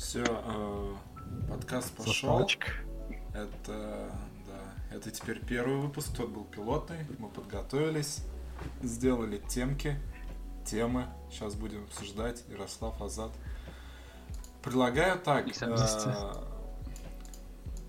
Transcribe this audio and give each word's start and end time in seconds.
Все, 0.00 0.24
э, 0.26 0.94
подкаст 1.50 1.92
пошел. 1.92 2.38
Заставочка. 2.38 2.72
Это, 3.34 4.10
да, 4.46 4.96
это 4.96 5.10
теперь 5.10 5.44
первый 5.44 5.76
выпуск, 5.76 6.08
тот 6.16 6.30
был 6.30 6.44
пилотный. 6.44 7.06
Мы 7.18 7.28
подготовились, 7.28 8.24
сделали 8.82 9.36
темки, 9.46 10.00
темы. 10.64 11.06
Сейчас 11.30 11.54
будем 11.54 11.84
обсуждать. 11.84 12.42
Ярослав 12.48 13.00
Азат. 13.02 13.30
Предлагаю 14.62 15.20
так. 15.20 15.46
Э, 15.60 16.32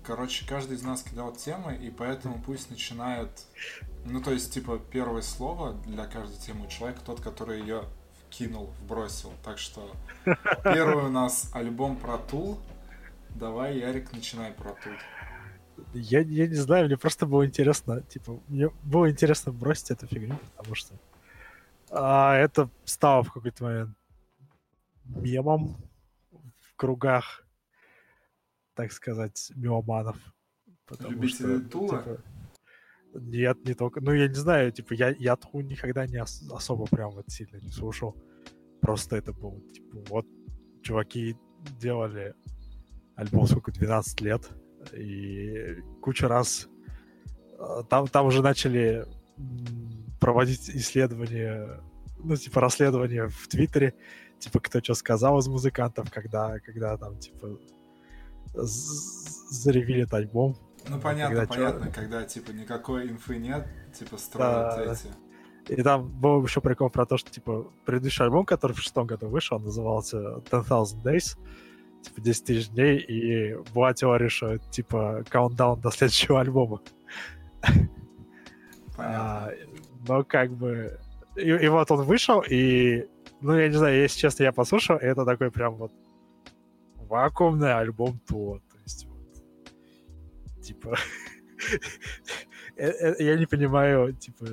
короче, 0.04 0.46
каждый 0.46 0.76
из 0.76 0.82
нас 0.82 1.02
кидал 1.02 1.32
темы, 1.32 1.74
и 1.76 1.90
поэтому 1.90 2.42
пусть 2.42 2.70
начинает. 2.70 3.46
Ну, 4.04 4.20
то 4.20 4.32
есть, 4.32 4.52
типа, 4.52 4.78
первое 4.78 5.22
слово 5.22 5.72
для 5.86 6.06
каждой 6.06 6.36
темы 6.36 6.66
у 6.66 6.68
человека 6.68 7.00
тот, 7.04 7.22
который 7.22 7.62
ее 7.62 7.86
вкинул, 8.32 8.72
вбросил. 8.80 9.32
Так 9.44 9.58
что 9.58 9.94
первый 10.64 11.04
у 11.04 11.10
нас 11.10 11.50
альбом 11.52 11.96
про 11.96 12.18
Тул. 12.18 12.58
Давай, 13.30 13.78
Ярик, 13.78 14.12
начинай 14.12 14.52
про 14.52 14.70
Тул. 14.70 14.92
Я, 15.94 16.20
я 16.20 16.46
не 16.46 16.54
знаю, 16.54 16.86
мне 16.86 16.96
просто 16.96 17.26
было 17.26 17.46
интересно, 17.46 18.02
типа, 18.02 18.40
мне 18.48 18.70
было 18.82 19.10
интересно 19.10 19.52
бросить 19.52 19.90
эту 19.90 20.06
фигню, 20.06 20.38
потому 20.56 20.74
что 20.74 20.94
а, 21.90 22.36
это 22.36 22.68
стало 22.84 23.22
в 23.22 23.32
какой-то 23.32 23.64
момент 23.64 23.96
мемом 25.04 25.76
в 26.60 26.76
кругах, 26.76 27.44
так 28.74 28.92
сказать, 28.92 29.50
меломанов. 29.56 30.16
Любителей 31.00 31.60
что, 31.60 31.68
Тула? 31.70 32.02
типа, 32.02 32.20
нет, 33.14 33.64
не 33.66 33.74
только. 33.74 34.00
Ну, 34.00 34.12
я 34.12 34.28
не 34.28 34.34
знаю, 34.34 34.72
типа, 34.72 34.94
я, 34.94 35.10
я 35.10 35.36
Тул 35.36 35.60
никогда 35.60 36.06
не 36.06 36.18
ос- 36.22 36.42
особо 36.50 36.86
прям 36.86 37.10
вот 37.10 37.28
сильно 37.28 37.56
не 37.56 37.70
слушал. 37.70 38.16
Просто 38.80 39.16
это 39.16 39.32
было, 39.32 39.60
типа, 39.72 39.98
вот 40.08 40.26
чуваки 40.82 41.36
делали 41.80 42.34
альбом 43.14 43.46
сколько, 43.46 43.70
12 43.70 44.20
лет, 44.22 44.48
и 44.92 45.76
куча 46.00 46.26
раз 46.26 46.68
э, 47.58 47.82
там, 47.88 48.08
там 48.08 48.26
уже 48.26 48.42
начали 48.42 49.06
проводить 50.18 50.68
исследования, 50.70 51.80
ну, 52.18 52.36
типа, 52.36 52.60
расследования 52.60 53.28
в 53.28 53.48
Твиттере, 53.48 53.94
типа, 54.40 54.58
кто 54.60 54.80
что 54.82 54.94
сказал 54.94 55.38
из 55.38 55.46
музыкантов, 55.46 56.10
когда, 56.10 56.58
когда 56.60 56.96
там, 56.96 57.16
типа, 57.18 57.58
з- 58.54 59.50
заревилит 59.62 60.12
альбом. 60.14 60.56
Ну, 60.88 60.98
понятно, 60.98 61.46
Когда 61.46 61.54
понятно, 61.54 61.92
когда, 61.92 62.24
типа, 62.24 62.50
никакой 62.50 63.08
инфы 63.08 63.36
нет, 63.36 63.66
типа, 63.94 64.16
строят 64.16 64.76
Да. 64.76 64.92
эти. 64.92 65.08
И 65.68 65.82
там 65.82 66.08
был 66.08 66.44
еще 66.44 66.60
прикол 66.60 66.90
про 66.90 67.06
то, 67.06 67.16
что, 67.16 67.30
типа, 67.30 67.70
предыдущий 67.84 68.24
альбом, 68.24 68.44
который 68.44 68.72
в 68.72 68.80
шестом 68.80 69.06
году 69.06 69.28
вышел, 69.28 69.58
он 69.58 69.64
назывался 69.64 70.40
10,000 70.50 70.96
Days, 71.04 71.38
типа, 72.02 72.20
10 72.20 72.44
тысяч 72.44 72.68
дней, 72.70 72.98
и 72.98 73.56
была 73.72 73.94
теория, 73.94 74.28
что, 74.28 74.58
типа, 74.58 75.24
каунтдаун 75.28 75.80
до 75.80 75.90
следующего 75.90 76.40
альбома. 76.40 76.80
Понятно. 77.60 77.88
А, 78.98 79.50
но 80.06 80.24
как 80.24 80.52
бы... 80.52 80.98
И, 81.36 81.48
и 81.48 81.68
вот 81.68 81.90
он 81.90 82.02
вышел, 82.02 82.42
и... 82.48 83.06
Ну, 83.40 83.56
я 83.56 83.68
не 83.68 83.74
знаю, 83.74 84.02
если 84.02 84.18
честно, 84.18 84.44
я 84.44 84.52
послушал, 84.52 84.98
и 84.98 85.04
это 85.04 85.24
такой 85.24 85.50
прям 85.50 85.74
вот 85.74 85.92
вакуумный 87.08 87.74
альбом 87.74 88.18
Тула. 88.26 88.60
Типа... 90.62 90.96
э, 92.76 92.88
э, 92.88 93.14
Я 93.24 93.36
не 93.38 93.46
понимаю, 93.46 94.12
типа... 94.14 94.46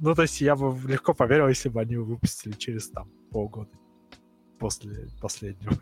Ну, 0.00 0.14
то 0.14 0.22
есть 0.22 0.40
я 0.40 0.54
бы 0.56 0.76
легко 0.90 1.14
поверил, 1.14 1.48
если 1.48 1.68
бы 1.70 1.80
они 1.80 1.94
его 1.94 2.04
выпустили 2.04 2.52
через 2.52 2.90
там 2.90 3.08
полгода 3.30 3.70
после 4.58 5.08
последнего. 5.20 5.72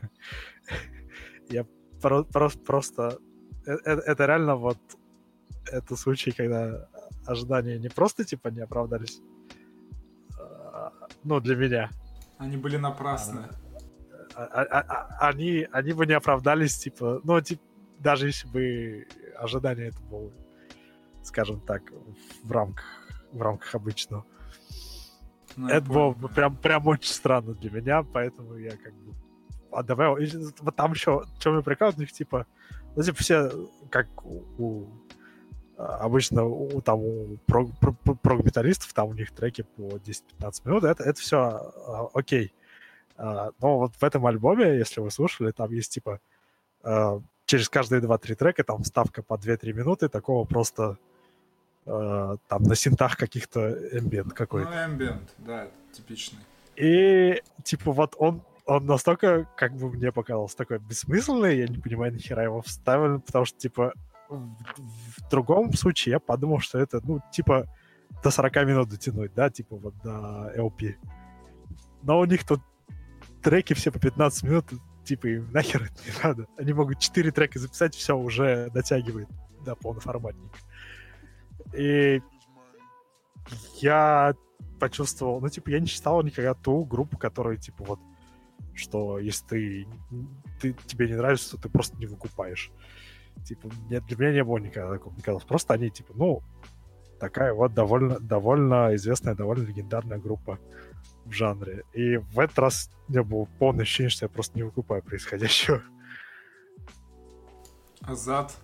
Я 1.50 1.64
про- 2.02 2.24
про- 2.24 2.50
просто... 2.66 3.18
э- 3.66 4.02
Это 4.06 4.26
реально 4.26 4.56
вот... 4.56 4.78
Это 5.72 5.96
случай, 5.96 6.30
когда 6.32 6.88
ожидания 7.26 7.78
не 7.78 7.88
просто, 7.88 8.24
типа, 8.24 8.48
не 8.48 8.60
оправдались. 8.62 9.20
а, 10.38 10.92
Ну, 11.24 11.40
для 11.40 11.56
меня. 11.56 11.90
Они 12.38 12.56
были 12.56 12.76
напрасны. 12.78 13.40
А- 14.34 14.44
а- 14.44 14.80
а- 14.80 15.28
Они, 15.28 15.66
они 15.72 15.92
бы 15.92 16.06
не 16.06 16.12
оправдались, 16.16 16.76
типа, 16.78 17.20
ну, 17.24 17.40
типа, 17.40 17.62
даже 17.98 18.26
если 18.26 18.48
бы 18.48 19.06
ожидание 19.36 19.88
это 19.88 20.00
было, 20.02 20.32
скажем 21.22 21.60
так, 21.60 21.82
в 22.42 22.50
рамках, 22.50 22.84
в 23.32 23.40
рамках 23.40 23.74
обычного. 23.74 24.24
Ну, 25.56 25.68
это 25.68 25.86
было 25.86 26.12
бы 26.12 26.28
прям, 26.28 26.56
прям 26.56 26.86
очень 26.86 27.12
странно 27.12 27.54
для 27.54 27.70
меня, 27.70 28.02
поэтому 28.02 28.56
я 28.56 28.76
как 28.76 28.94
бы 28.94 29.14
отдавал. 29.70 30.18
И 30.18 30.26
вот 30.60 30.76
там 30.76 30.92
еще, 30.92 31.24
что 31.38 31.50
меня 31.50 31.62
прикалывает, 31.62 31.98
у 31.98 32.00
них 32.02 32.12
типа, 32.12 32.46
ну, 32.94 33.02
типа 33.02 33.18
все, 33.18 33.50
как 33.90 34.06
у, 34.24 34.86
а, 35.78 35.98
обычно 35.98 36.44
у, 36.44 36.80
там 36.80 37.00
у 37.00 37.38
прог- 37.46 37.74
прог-металлистов, 38.22 38.92
там 38.92 39.08
у 39.08 39.14
них 39.14 39.32
треки 39.32 39.62
по 39.62 39.82
10-15 39.82 40.62
минут, 40.64 40.84
это, 40.84 41.02
это 41.02 41.20
все 41.20 41.72
окей. 42.12 42.52
А, 43.16 43.50
но 43.60 43.78
вот 43.78 43.94
в 43.94 44.02
этом 44.02 44.26
альбоме, 44.26 44.76
если 44.76 45.00
вы 45.00 45.10
слушали, 45.10 45.52
там 45.52 45.70
есть 45.72 45.92
типа 45.92 46.20
а, 46.82 47.20
через 47.46 47.68
каждые 47.68 48.02
2-3 48.02 48.34
трека 48.34 48.64
там 48.64 48.84
ставка 48.84 49.22
по 49.22 49.34
2-3 49.34 49.72
минуты, 49.72 50.08
такого 50.08 50.44
просто 50.44 50.98
а, 51.86 52.36
там 52.48 52.64
на 52.64 52.74
синтах 52.74 53.16
каких-то 53.16 53.72
эмбиент 53.96 54.34
какой-то. 54.34 54.68
Ну, 54.68 54.76
ambient, 54.76 55.28
да, 55.38 55.68
типичный. 55.92 56.40
И, 56.74 57.40
типа, 57.62 57.92
вот 57.92 58.16
он, 58.18 58.42
он 58.66 58.84
настолько, 58.86 59.48
как 59.56 59.74
бы 59.74 59.90
мне 59.90 60.12
показалось, 60.12 60.54
такой 60.54 60.78
бессмысленный, 60.78 61.58
я 61.58 61.68
не 61.68 61.78
понимаю, 61.78 62.12
нахера 62.12 62.42
его 62.42 62.60
вставили, 62.60 63.18
потому 63.18 63.44
что, 63.44 63.58
типа, 63.58 63.94
в, 64.28 64.56
в 64.76 65.30
другом 65.30 65.72
случае 65.72 66.14
я 66.14 66.20
подумал, 66.20 66.58
что 66.58 66.78
это, 66.78 67.00
ну, 67.04 67.20
типа, 67.32 67.66
до 68.22 68.30
40 68.30 68.56
минут 68.66 68.88
дотянуть, 68.88 69.32
да, 69.34 69.48
типа, 69.48 69.76
вот 69.76 69.94
до 70.02 70.52
LP. 70.56 70.96
Но 72.02 72.18
у 72.18 72.24
них 72.24 72.44
тут 72.44 72.60
треки 73.42 73.72
все 73.74 73.92
по 73.92 74.00
15 74.00 74.42
минут, 74.42 74.64
типа, 75.06 75.26
им 75.28 75.50
нахер 75.52 75.84
это 75.84 76.02
не 76.04 76.22
надо. 76.22 76.46
Они 76.58 76.72
могут 76.72 76.98
4 76.98 77.30
трека 77.30 77.58
записать, 77.58 77.94
все 77.94 78.16
уже 78.16 78.70
дотягивает 78.70 79.28
до 79.64 79.74
полноформатника. 79.74 80.58
И 81.74 82.20
я 83.80 84.34
почувствовал, 84.78 85.40
ну, 85.40 85.48
типа, 85.48 85.70
я 85.70 85.80
не 85.80 85.86
читал 85.86 86.22
никогда 86.22 86.54
ту 86.54 86.84
группу, 86.84 87.16
которая, 87.16 87.56
типа, 87.56 87.84
вот, 87.84 88.00
что 88.74 89.18
если 89.18 89.46
ты, 89.46 89.88
ты 90.60 90.76
тебе 90.86 91.08
не 91.08 91.14
нравится, 91.14 91.52
то 91.52 91.62
ты 91.62 91.68
просто 91.68 91.96
не 91.96 92.06
выкупаешь. 92.06 92.70
Типа, 93.44 93.70
нет, 93.88 94.04
для 94.06 94.16
меня 94.16 94.32
не 94.32 94.44
было 94.44 94.58
никогда 94.58 94.92
такого, 94.92 95.14
никогда. 95.14 95.40
Просто 95.40 95.74
они, 95.74 95.90
типа, 95.90 96.12
ну, 96.14 96.42
такая 97.18 97.54
вот 97.54 97.74
довольно, 97.74 98.18
довольно 98.20 98.94
известная, 98.96 99.34
довольно 99.34 99.66
легендарная 99.66 100.18
группа 100.18 100.58
в 101.26 101.32
жанре. 101.32 101.84
И 101.92 102.16
в 102.16 102.38
этот 102.38 102.58
раз 102.58 102.90
у 103.08 103.12
меня 103.12 103.22
было 103.22 103.46
полное 103.58 103.82
ощущение, 103.82 104.10
что 104.10 104.24
я 104.24 104.28
просто 104.28 104.56
не 104.56 104.62
выкупаю 104.62 105.02
происходящего. 105.02 105.82
Азат. 108.00 108.56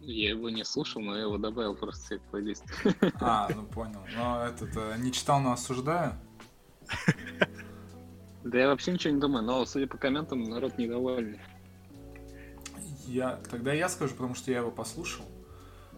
Я 0.00 0.30
его 0.30 0.50
не 0.50 0.64
слушал, 0.64 1.00
но 1.00 1.16
я 1.16 1.22
его 1.22 1.38
добавил 1.38 1.74
просто 1.74 2.02
в 2.02 2.06
свой 2.06 2.20
плейлист. 2.30 2.64
А, 3.20 3.48
ну 3.54 3.64
понял. 3.64 4.00
Но 4.16 4.44
этот, 4.44 4.76
э, 4.76 4.96
не 4.98 5.10
читал, 5.10 5.40
но 5.40 5.52
осуждаю. 5.52 6.12
Да 8.44 8.58
я 8.58 8.68
вообще 8.68 8.92
ничего 8.92 9.14
не 9.14 9.20
думаю, 9.20 9.42
но 9.42 9.64
судя 9.64 9.86
по 9.86 9.96
комментам, 9.96 10.42
народ 10.42 10.76
недовольный. 10.76 11.40
Я, 13.06 13.36
тогда 13.50 13.72
я 13.72 13.88
скажу, 13.88 14.12
потому 14.14 14.34
что 14.34 14.50
я 14.50 14.58
его 14.58 14.70
послушал. 14.70 15.24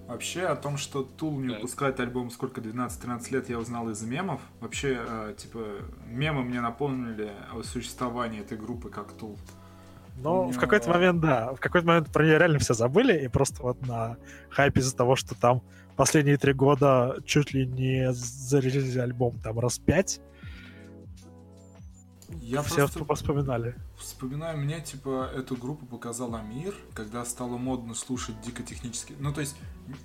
Вообще 0.06 0.42
о 0.42 0.54
том, 0.54 0.76
что 0.76 1.02
Тул 1.02 1.38
не 1.40 1.48
выпускает 1.48 1.98
альбом 1.98 2.30
сколько, 2.30 2.60
12-13 2.60 3.32
лет, 3.32 3.50
я 3.50 3.58
узнал 3.58 3.90
из 3.90 4.02
мемов. 4.02 4.40
Вообще, 4.60 4.98
э, 5.00 5.34
типа, 5.36 5.58
мемы 6.06 6.44
мне 6.44 6.60
напомнили 6.60 7.32
о 7.52 7.62
существовании 7.64 8.40
этой 8.40 8.56
группы 8.56 8.88
как 8.88 9.12
Тул. 9.12 9.36
Но 10.22 10.46
У 10.46 10.50
в 10.52 10.58
какой-то 10.58 10.88
момент, 10.90 11.20
да, 11.20 11.52
в 11.52 11.60
какой-то 11.60 11.86
момент 11.86 12.12
про 12.12 12.24
нее 12.24 12.38
реально 12.38 12.58
все 12.58 12.72
забыли, 12.72 13.24
и 13.24 13.28
просто 13.28 13.62
вот 13.62 13.84
на 13.86 14.16
хайпе 14.48 14.80
из-за 14.80 14.96
того, 14.96 15.16
что 15.16 15.34
там 15.34 15.62
последние 15.96 16.36
три 16.36 16.52
года 16.52 17.16
чуть 17.26 17.52
ли 17.52 17.66
не 17.66 18.12
зарелизили 18.12 19.00
альбом 19.00 19.34
там 19.42 19.58
раз 19.58 19.78
пять, 19.78 20.20
Я 22.46 22.62
все 22.62 22.86
вспоминали. 22.86 23.74
вспоминаю, 23.98 24.58
мне, 24.58 24.80
типа, 24.80 25.30
эту 25.34 25.56
группу 25.56 25.84
показала 25.84 26.40
мир, 26.42 26.74
когда 26.94 27.24
стало 27.24 27.56
модно 27.56 27.94
слушать 27.94 28.40
дико-технические... 28.40 29.18
Ну, 29.20 29.32
то 29.32 29.40
есть, 29.40 29.56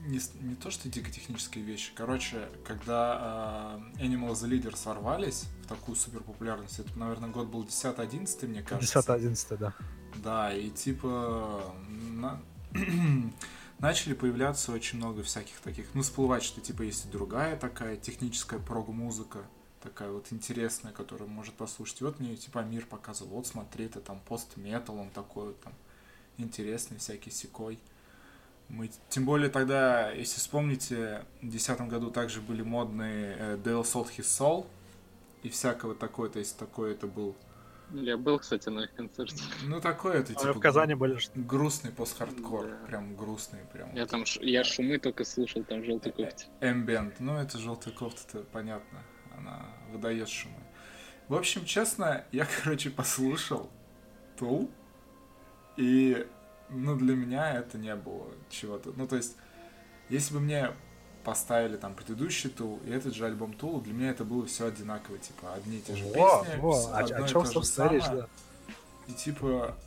не, 0.07 0.19
не 0.41 0.55
то, 0.55 0.71
что 0.71 0.89
дико-технические 0.89 1.63
вещи. 1.63 1.91
Короче, 1.95 2.49
когда 2.65 3.79
э, 3.97 4.03
Animal 4.03 4.31
the 4.31 4.49
Leader 4.49 4.75
сорвались 4.75 5.45
в 5.63 5.67
такую 5.67 5.95
супер 5.95 6.21
популярность, 6.21 6.79
это, 6.79 6.97
наверное, 6.97 7.29
год 7.29 7.47
был 7.47 7.63
10-11, 7.63 8.47
мне 8.47 8.63
кажется. 8.63 8.99
10-11, 8.99 9.57
да. 9.57 9.73
Да, 10.15 10.53
и 10.53 10.69
типа 10.71 11.61
на- 11.89 12.41
начали 13.79 14.13
появляться 14.13 14.71
очень 14.71 14.97
много 14.97 15.21
всяких 15.23 15.59
таких, 15.59 15.85
ну, 15.93 16.01
всплывать, 16.01 16.43
что 16.43 16.59
типа 16.59 16.81
есть 16.81 17.05
и 17.05 17.09
другая 17.09 17.55
такая 17.55 17.97
техническая 17.97 18.59
прог-музыка, 18.59 19.39
такая 19.81 20.09
вот 20.11 20.27
интересная, 20.31 20.91
которую 20.93 21.29
может 21.29 21.53
послушать. 21.55 22.01
И 22.01 22.03
вот 22.03 22.19
мне 22.19 22.35
типа 22.35 22.59
мир 22.59 22.85
показывал, 22.85 23.37
вот 23.37 23.47
смотри, 23.47 23.85
это 23.85 23.99
там 23.99 24.19
пост-метал, 24.27 24.97
он 24.97 25.09
такой 25.09 25.47
вот 25.47 25.61
там 25.61 25.73
интересный, 26.37 26.97
всякий 26.97 27.31
секой. 27.31 27.79
Мы, 28.69 28.89
тем 29.09 29.25
более 29.25 29.49
тогда, 29.49 30.11
если 30.11 30.39
вспомните, 30.39 31.25
в 31.41 31.49
2010 31.49 31.81
году 31.89 32.09
также 32.09 32.39
были 32.41 32.61
модные 32.61 33.35
э, 33.37 33.57
Dale 33.57 33.83
Sold 33.83 34.09
His 34.17 34.23
Soul 34.23 34.65
и 35.43 35.49
всякого 35.49 35.93
такое, 35.93 36.29
то 36.29 36.39
есть 36.39 36.57
такое 36.57 36.93
это 36.93 37.07
был. 37.07 37.35
Я 37.93 38.15
был, 38.15 38.39
кстати, 38.39 38.69
на 38.69 38.85
их 38.85 38.93
концерте. 38.93 39.43
Ну 39.65 39.81
такой 39.81 40.15
это 40.15 40.31
А 40.31 40.35
типа 40.35 40.53
в 40.53 40.59
Казани 40.61 40.93
были 40.93 41.19
грустный 41.35 41.91
пост-хардкор, 41.91 42.67
Да. 42.69 42.87
прям 42.87 43.15
грустный, 43.17 43.59
прям. 43.73 43.93
Я 43.93 44.05
там, 44.05 44.25
ш- 44.25 44.39
я 44.41 44.63
шумы 44.63 44.97
только 44.97 45.25
слушал, 45.25 45.65
там 45.65 45.83
желтый 45.83 46.13
кофте. 46.13 46.45
Эмбиент. 46.61 47.19
Ну, 47.19 47.35
это 47.35 47.57
желтая 47.57 47.93
кофта-то 47.93 48.45
понятно. 48.53 48.99
Она 49.41 49.65
выдает 49.91 50.29
шумы. 50.29 50.55
В 51.27 51.35
общем, 51.35 51.65
честно, 51.65 52.23
я, 52.31 52.47
короче, 52.63 52.89
послушал 52.89 53.69
Тул, 54.37 54.69
и, 55.77 56.27
ну, 56.69 56.95
для 56.95 57.15
меня 57.15 57.53
это 57.53 57.77
не 57.77 57.95
было 57.95 58.27
чего-то. 58.49 58.91
Ну, 58.95 59.07
то 59.07 59.15
есть, 59.15 59.35
если 60.09 60.33
бы 60.33 60.39
мне 60.39 60.71
поставили 61.23 61.77
там 61.77 61.93
предыдущий 61.93 62.49
Тул 62.49 62.79
и 62.85 62.91
этот 62.91 63.13
же 63.13 63.25
альбом 63.25 63.53
Тул, 63.53 63.79
для 63.81 63.93
меня 63.93 64.09
это 64.09 64.23
было 64.25 64.45
все 64.45 64.67
одинаково, 64.67 65.17
типа, 65.19 65.53
одни 65.53 65.77
и 65.77 65.81
те 65.81 65.95
же 65.95 66.03
Во, 66.05 66.43
песни, 66.43 66.59
во, 66.59 66.73
всё 66.73 66.89
о, 66.89 66.97
одно 66.99 67.15
о 67.15 67.27
и 67.27 67.29
чем, 67.29 67.43
то 67.43 67.51
же 67.51 67.89
речь, 67.89 68.03
самое. 68.03 68.21
да. 68.21 68.27
И 69.07 69.13
типа, 69.13 69.77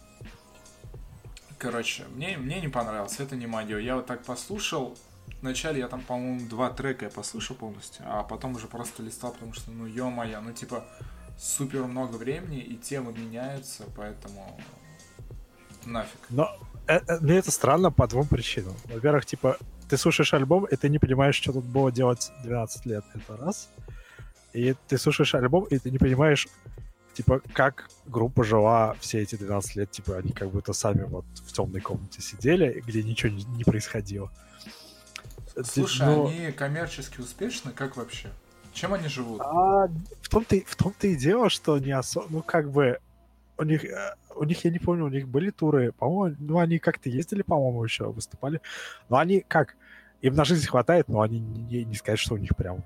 короче, 1.58 2.04
мне, 2.14 2.36
мне 2.36 2.60
не 2.60 2.68
понравилось, 2.68 3.18
это 3.20 3.36
не 3.36 3.46
мое. 3.46 3.78
Я 3.78 3.96
вот 3.96 4.06
так 4.06 4.22
послушал, 4.22 4.96
вначале 5.40 5.80
я 5.80 5.88
там, 5.88 6.00
по-моему, 6.02 6.48
два 6.48 6.70
трека 6.70 7.04
я 7.06 7.10
послушал 7.10 7.56
полностью, 7.56 8.04
а 8.08 8.22
потом 8.22 8.54
уже 8.56 8.66
просто 8.66 9.02
листал, 9.02 9.32
потому 9.32 9.52
что, 9.52 9.70
ну, 9.70 9.86
ё-моё, 9.86 10.40
ну, 10.40 10.52
типа, 10.52 10.84
супер 11.38 11.84
много 11.84 12.16
времени, 12.16 12.60
и 12.60 12.76
темы 12.76 13.12
меняются, 13.12 13.84
поэтому 13.96 14.58
нафиг. 15.86 16.20
Но 16.30 16.56
э, 16.86 17.00
э, 17.06 17.18
мне 17.20 17.38
это 17.38 17.50
странно 17.50 17.90
по 17.90 18.06
двум 18.06 18.26
причинам. 18.26 18.74
Во-первых, 18.84 19.26
типа, 19.26 19.58
ты 19.88 19.96
слушаешь 19.96 20.34
альбом, 20.34 20.64
и 20.64 20.76
ты 20.76 20.88
не 20.88 20.98
понимаешь, 20.98 21.36
что 21.36 21.52
тут 21.52 21.64
было 21.64 21.92
делать 21.92 22.32
12 22.42 22.86
лет. 22.86 23.04
Это 23.14 23.36
раз. 23.36 23.68
И 24.52 24.74
ты 24.88 24.98
слушаешь 24.98 25.34
альбом, 25.34 25.64
и 25.64 25.78
ты 25.78 25.90
не 25.90 25.98
понимаешь, 25.98 26.48
типа, 27.14 27.40
как 27.52 27.88
группа 28.06 28.44
жила 28.44 28.94
все 29.00 29.20
эти 29.20 29.36
12 29.36 29.76
лет. 29.76 29.90
Типа, 29.90 30.16
они 30.16 30.32
как 30.32 30.50
будто 30.50 30.72
сами 30.72 31.02
вот 31.02 31.26
в 31.46 31.52
темной 31.52 31.80
комнате 31.80 32.22
сидели, 32.22 32.82
где 32.86 33.02
ничего 33.02 33.32
не, 33.32 33.44
не 33.44 33.64
происходило. 33.64 34.30
Слушай, 35.62 36.06
ну, 36.06 36.26
они 36.28 36.52
коммерчески 36.52 37.20
успешны, 37.20 37.72
как 37.72 37.96
вообще? 37.96 38.30
Чем 38.72 38.94
они 38.94 39.06
живут? 39.08 39.40
А, 39.40 39.86
в 40.22 40.28
том-то, 40.28 40.56
и- 40.56 40.64
в 40.64 40.74
том-то 40.74 41.06
и 41.06 41.14
дело, 41.14 41.48
что 41.48 41.78
не 41.78 41.92
особо, 41.92 42.26
ну, 42.28 42.42
как 42.42 42.70
бы, 42.70 42.98
у 43.56 43.62
них, 43.62 43.84
э, 43.84 44.14
у 44.34 44.44
них, 44.44 44.64
я 44.64 44.70
не 44.72 44.80
помню, 44.80 45.04
у 45.04 45.08
них 45.08 45.28
были 45.28 45.50
туры, 45.50 45.92
по-моему, 45.92 46.36
ну, 46.40 46.58
они 46.58 46.78
как-то 46.78 47.08
ездили, 47.08 47.42
по-моему, 47.42 47.84
еще 47.84 48.10
выступали, 48.10 48.60
но 49.08 49.18
они 49.18 49.40
как, 49.46 49.76
им 50.22 50.34
на 50.34 50.44
жизнь 50.44 50.66
хватает, 50.66 51.08
но 51.08 51.20
они 51.20 51.38
не, 51.38 51.84
не 51.84 51.94
сказать, 51.94 52.18
что 52.18 52.34
у 52.34 52.38
них 52.38 52.56
прям 52.56 52.82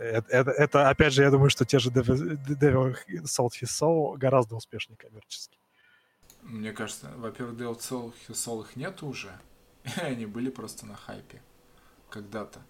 это, 0.00 0.26
это, 0.30 0.50
это, 0.50 0.88
опять 0.88 1.12
же, 1.12 1.22
я 1.22 1.30
думаю, 1.30 1.50
что 1.50 1.64
те 1.64 1.78
же 1.78 1.90
Devil 1.90 2.38
Devil 2.46 2.96
His 3.06 3.64
Soul 3.64 4.16
гораздо 4.16 4.56
успешнее 4.56 4.96
коммерчески. 4.96 5.58
Мне 6.42 6.72
кажется, 6.72 7.10
во-первых, 7.18 7.58
DLC 7.58 8.12
Soul 8.28 8.62
их 8.62 8.76
нет 8.76 9.02
уже, 9.02 9.30
и 9.84 10.00
они 10.00 10.26
были 10.26 10.50
просто 10.50 10.86
на 10.86 10.96
хайпе 10.96 11.42
когда-то. 12.08 12.60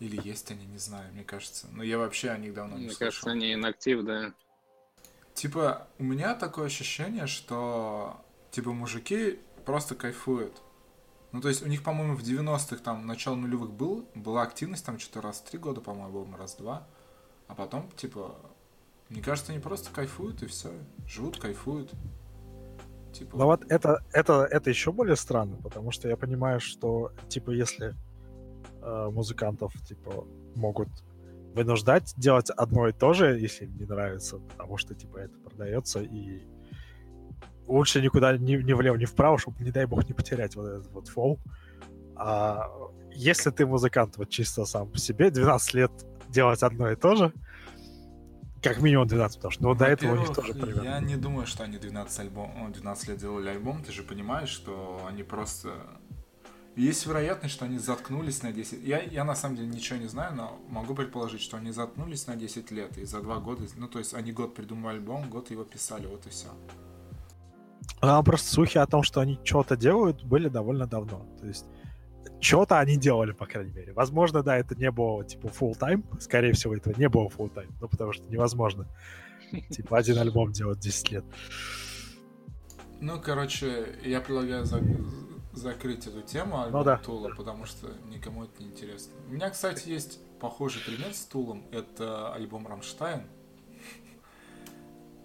Или 0.00 0.20
есть 0.26 0.50
они, 0.50 0.66
не 0.66 0.78
знаю, 0.78 1.12
мне 1.12 1.24
кажется. 1.24 1.66
Но 1.72 1.82
я 1.82 1.98
вообще 1.98 2.30
о 2.30 2.38
них 2.38 2.54
давно 2.54 2.76
не 2.76 2.84
Мне 2.84 2.90
слышал. 2.90 3.06
кажется, 3.06 3.30
они 3.30 3.54
инактив, 3.54 4.04
да. 4.04 4.32
Типа, 5.34 5.88
у 5.98 6.04
меня 6.04 6.34
такое 6.34 6.66
ощущение, 6.66 7.26
что, 7.26 8.20
типа, 8.50 8.72
мужики 8.72 9.40
просто 9.64 9.94
кайфуют. 9.94 10.62
Ну, 11.32 11.40
то 11.40 11.48
есть, 11.48 11.62
у 11.62 11.66
них, 11.66 11.82
по-моему, 11.82 12.16
в 12.16 12.22
90-х, 12.22 12.76
там, 12.82 13.06
начало 13.06 13.34
нулевых 13.34 13.70
был, 13.70 14.08
была 14.14 14.42
активность, 14.42 14.84
там, 14.84 14.98
что-то 14.98 15.20
раз 15.20 15.40
в 15.40 15.44
три 15.44 15.58
года, 15.58 15.80
по-моему, 15.80 16.36
раз 16.36 16.54
в 16.54 16.58
два. 16.58 16.86
А 17.48 17.54
потом, 17.54 17.90
типа, 17.96 18.36
мне 19.08 19.22
кажется, 19.22 19.52
они 19.52 19.60
просто 19.60 19.90
кайфуют, 19.90 20.42
и 20.42 20.46
все. 20.46 20.72
Живут, 21.06 21.38
кайфуют. 21.40 21.92
Типа, 23.12 23.36
Но 23.36 23.46
вот 23.46 23.64
это, 23.70 24.02
это, 24.12 24.46
это 24.50 24.70
еще 24.70 24.92
более 24.92 25.16
странно, 25.16 25.56
потому 25.56 25.90
что 25.90 26.08
я 26.08 26.16
понимаю, 26.16 26.60
что, 26.60 27.12
типа, 27.28 27.50
если 27.50 27.94
э, 28.82 29.10
музыкантов, 29.10 29.72
типа, 29.82 30.26
могут 30.54 30.88
вынуждать 31.54 32.14
делать 32.16 32.50
одно 32.50 32.88
и 32.88 32.92
то 32.92 33.12
же, 33.12 33.38
если 33.38 33.64
им 33.64 33.76
не 33.76 33.84
нравится, 33.84 34.38
потому 34.38 34.76
что, 34.76 34.94
типа, 34.94 35.18
это 35.18 35.38
продается, 35.38 36.00
и 36.00 36.46
лучше 37.66 38.00
никуда 38.00 38.36
ни, 38.36 38.56
ни 38.56 38.72
влево, 38.72 38.96
ни 38.96 39.04
вправо, 39.04 39.38
чтобы, 39.38 39.62
не 39.64 39.70
дай 39.70 39.86
бог, 39.86 40.06
не 40.06 40.14
потерять 40.14 40.56
вот 40.56 40.66
этот 40.68 40.92
вот 40.92 41.08
фол. 41.08 41.38
А 42.16 42.68
если 43.12 43.50
ты 43.50 43.66
музыкант 43.66 44.16
вот 44.16 44.28
чисто 44.28 44.64
сам 44.64 44.90
по 44.90 44.98
себе, 44.98 45.30
12 45.30 45.74
лет 45.74 45.92
делать 46.28 46.62
одно 46.62 46.90
и 46.90 46.96
то 46.96 47.14
же, 47.14 47.32
как 48.62 48.80
минимум 48.80 49.06
12, 49.06 49.36
потому 49.38 49.52
что 49.52 49.62
ну, 49.62 49.74
до 49.74 49.86
этого 49.86 50.12
у 50.12 50.16
них 50.16 50.32
тоже 50.32 50.52
примерно. 50.52 50.82
Я 50.82 51.00
не 51.00 51.16
думаю, 51.16 51.46
что 51.46 51.64
они 51.64 51.78
12, 51.78 52.18
альбом, 52.20 52.52
ну, 52.58 52.70
12 52.70 53.08
лет 53.08 53.18
делали 53.18 53.48
альбом. 53.48 53.82
Ты 53.82 53.92
же 53.92 54.02
понимаешь, 54.02 54.48
что 54.48 55.00
они 55.08 55.22
просто... 55.22 55.72
Есть 56.76 57.06
вероятность, 57.06 57.54
что 57.54 57.64
они 57.64 57.78
заткнулись 57.78 58.42
на 58.42 58.52
10... 58.52 58.84
Я, 58.84 59.02
я 59.02 59.24
на 59.24 59.34
самом 59.34 59.56
деле 59.56 59.68
ничего 59.68 59.98
не 59.98 60.06
знаю, 60.06 60.34
но 60.36 60.60
могу 60.68 60.94
предположить, 60.94 61.40
что 61.40 61.56
они 61.56 61.72
заткнулись 61.72 62.26
на 62.26 62.36
10 62.36 62.70
лет. 62.70 62.96
И 62.98 63.04
за 63.04 63.20
два 63.20 63.38
года... 63.38 63.64
Ну, 63.76 63.88
то 63.88 63.98
есть 63.98 64.14
они 64.14 64.32
год 64.32 64.54
придумали 64.54 64.96
альбом, 64.96 65.28
год 65.28 65.50
его 65.50 65.64
писали, 65.64 66.06
вот 66.06 66.26
и 66.26 66.30
все. 66.30 66.48
А 68.00 68.22
просто 68.22 68.50
слухи 68.50 68.78
о 68.78 68.86
том, 68.86 69.02
что 69.02 69.20
они 69.20 69.40
что-то 69.42 69.76
делают, 69.76 70.22
были 70.22 70.48
довольно 70.48 70.86
давно. 70.86 71.26
То 71.40 71.46
есть 71.46 71.66
что-то 72.40 72.78
они 72.78 72.96
делали, 72.96 73.32
по 73.32 73.46
крайней 73.46 73.72
мере. 73.72 73.92
Возможно, 73.92 74.42
да, 74.42 74.56
это 74.56 74.74
не 74.74 74.90
было 74.90 75.24
типа 75.24 75.46
full 75.46 75.78
time. 75.78 76.02
Скорее 76.20 76.52
всего, 76.52 76.74
этого 76.74 76.94
не 76.98 77.08
было 77.08 77.28
full 77.28 77.52
time. 77.52 77.70
Ну, 77.80 77.88
потому 77.88 78.12
что 78.12 78.24
невозможно. 78.30 78.86
Типа 79.70 79.96
один 79.98 80.18
альбом 80.18 80.52
делать 80.52 80.78
10 80.78 81.10
лет. 81.10 81.24
Ну, 83.00 83.20
короче, 83.20 83.98
я 84.04 84.20
предлагаю 84.20 84.64
за- 84.66 84.82
закрыть 85.52 86.06
эту 86.06 86.20
тему 86.22 86.60
альбом 86.62 86.80
Ну 86.80 86.84
да. 86.84 86.96
Тула, 86.98 87.30
потому 87.36 87.64
что 87.64 87.88
никому 88.10 88.44
это 88.44 88.62
не 88.62 88.68
интересно. 88.68 89.12
У 89.28 89.32
меня, 89.32 89.48
кстати, 89.50 89.88
есть 89.88 90.20
похожий 90.38 90.82
пример 90.84 91.14
с 91.14 91.24
Тулом. 91.24 91.64
Это 91.72 92.32
альбом 92.34 92.66
Рамштайн. 92.66 93.22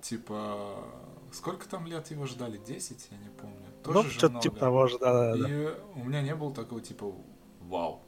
Типа, 0.02 0.86
сколько 1.32 1.68
там 1.68 1.86
лет 1.88 2.10
его 2.12 2.26
ждали? 2.26 2.58
10? 2.58 3.08
Я 3.12 3.18
не 3.18 3.30
помню. 3.30 3.63
Тоже 3.84 4.04
ну, 4.04 4.10
что-то 4.10 4.40
типа 4.40 4.56
того 4.58 4.88
же, 4.88 4.98
да-да-да. 4.98 5.50
И 5.50 5.68
у 5.96 6.04
меня 6.06 6.22
не 6.22 6.36
было 6.36 6.54
такого 6.54 6.82
типа 6.82 7.14
вау. 7.62 8.02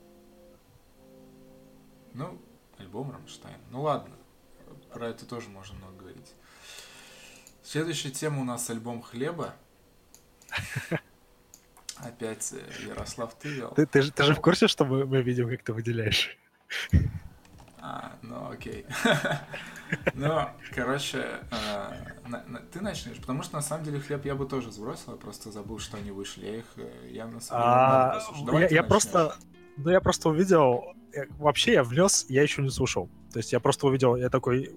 Ну, 2.14 2.40
альбом 2.78 3.12
Рамштайн. 3.12 3.60
Ну 3.72 3.82
ладно, 3.82 4.16
про 4.94 5.10
это 5.10 5.26
тоже 5.26 5.50
можно 5.50 5.76
много 5.78 5.98
говорить. 5.98 6.34
Следующая 7.62 8.12
тема 8.12 8.42
у 8.42 8.46
нас 8.46 8.70
альбом 8.70 9.02
Хлеба. 9.02 9.56
Опять 11.98 12.54
э, 12.54 12.88
Ярослав 12.88 13.34
ты 13.36 13.50
вел. 13.50 13.72
Ты, 13.72 13.86
ты, 13.86 14.02
же, 14.02 14.12
ты 14.12 14.24
же 14.24 14.34
в 14.34 14.42
курсе, 14.42 14.68
что 14.68 14.86
мы, 14.86 15.06
мы 15.06 15.22
видим, 15.22 15.50
как 15.50 15.64
ты 15.64 15.74
выделяешь? 15.74 16.38
А, 17.88 18.14
ну 18.24 18.50
окей. 18.50 18.86
Ну, 20.16 20.48
короче, 20.74 21.20
э, 21.52 22.28
на- 22.28 22.60
ты 22.74 22.82
начнешь, 22.82 23.18
потому 23.22 23.44
что 23.44 23.56
на 23.58 23.62
самом 23.62 23.84
деле 23.86 24.00
хлеб 24.00 24.26
я 24.26 24.34
бы 24.34 24.48
тоже 24.48 24.72
сбросил, 24.72 25.12
я 25.14 25.18
просто 25.20 25.52
забыл, 25.52 25.78
что 25.78 25.98
они 25.98 26.10
вышли. 26.10 26.46
Я 26.48 26.56
их, 26.58 26.66
э, 26.78 27.10
я 27.12 27.28
на 27.28 27.40
самом 27.40 27.62
деле 27.64 27.76
много 27.76 28.04
А, 28.12 28.14
послушал. 28.16 28.46
Давай 28.48 28.68
я, 28.74 28.84
просто, 28.84 29.36
ну 29.78 29.92
я 29.92 30.02
просто 30.02 30.30
увидел, 30.30 30.84
я- 31.14 31.28
вообще 31.38 31.74
я 31.74 31.84
внес, 31.84 32.26
я 32.30 32.42
еще 32.42 32.64
не 32.64 32.72
слушал. 32.72 33.10
То 33.32 33.38
есть 33.40 33.54
я 33.54 33.60
просто 33.60 33.86
увидел, 33.86 34.16
я 34.16 34.30
такой 34.30 34.76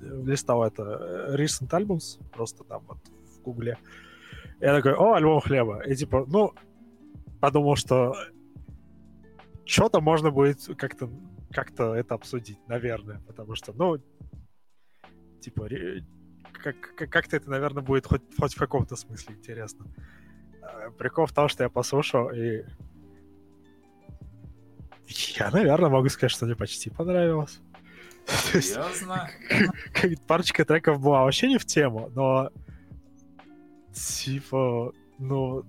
листал 0.00 0.64
это 0.64 0.82
э, 1.28 1.36
recent 1.36 1.68
albums, 1.68 2.18
просто 2.32 2.64
там 2.64 2.82
вот 2.88 2.98
в 3.36 3.42
гугле. 3.42 3.76
Я 4.60 4.74
такой, 4.74 4.94
о, 4.94 5.12
альбом 5.12 5.40
хлеба. 5.40 5.80
И 5.82 5.94
типа, 5.94 6.24
ну, 6.26 6.54
подумал, 7.40 7.76
что 7.76 8.14
что-то 9.66 10.00
можно 10.00 10.30
будет 10.30 10.64
как-то 10.78 11.10
как-то 11.52 11.94
это 11.94 12.14
обсудить, 12.14 12.58
наверное, 12.68 13.20
потому 13.26 13.54
что, 13.54 13.72
ну, 13.72 13.98
типа, 15.40 15.68
как- 16.52 17.10
как-то 17.10 17.36
это, 17.36 17.50
наверное, 17.50 17.82
будет 17.82 18.06
хоть, 18.06 18.22
хоть 18.38 18.54
в 18.54 18.58
каком-то 18.58 18.96
смысле 18.96 19.34
интересно. 19.34 19.86
А, 20.62 20.90
Прикол 20.90 21.26
в 21.26 21.32
том, 21.32 21.48
что 21.48 21.64
я 21.64 21.68
послушал, 21.68 22.30
и 22.30 22.64
я, 25.36 25.50
наверное, 25.50 25.90
могу 25.90 26.08
сказать, 26.08 26.30
что 26.30 26.46
мне 26.46 26.54
почти 26.54 26.90
понравилось. 26.90 27.60
Серьезно? 28.26 29.28
парочка 30.28 30.64
треков 30.64 31.00
была 31.00 31.24
вообще 31.24 31.48
не 31.48 31.58
в 31.58 31.64
тему, 31.64 32.10
но 32.14 32.50
типа, 33.92 34.92
ну, 35.18 35.64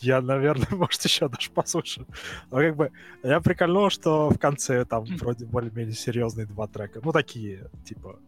я, 0.00 0.20
наверное, 0.20 0.68
может, 0.70 1.02
еще 1.04 1.28
даже 1.28 1.50
послушаю. 1.50 2.06
Но 2.50 2.58
как 2.58 2.76
бы 2.76 2.92
я 3.22 3.40
прикольнул, 3.40 3.90
что 3.90 4.30
в 4.30 4.38
конце 4.38 4.84
там 4.84 5.04
вроде 5.04 5.46
более-менее 5.46 5.94
серьезные 5.94 6.46
два 6.46 6.66
трека. 6.66 7.00
Ну, 7.04 7.12
такие, 7.12 7.70
типа, 7.84 8.18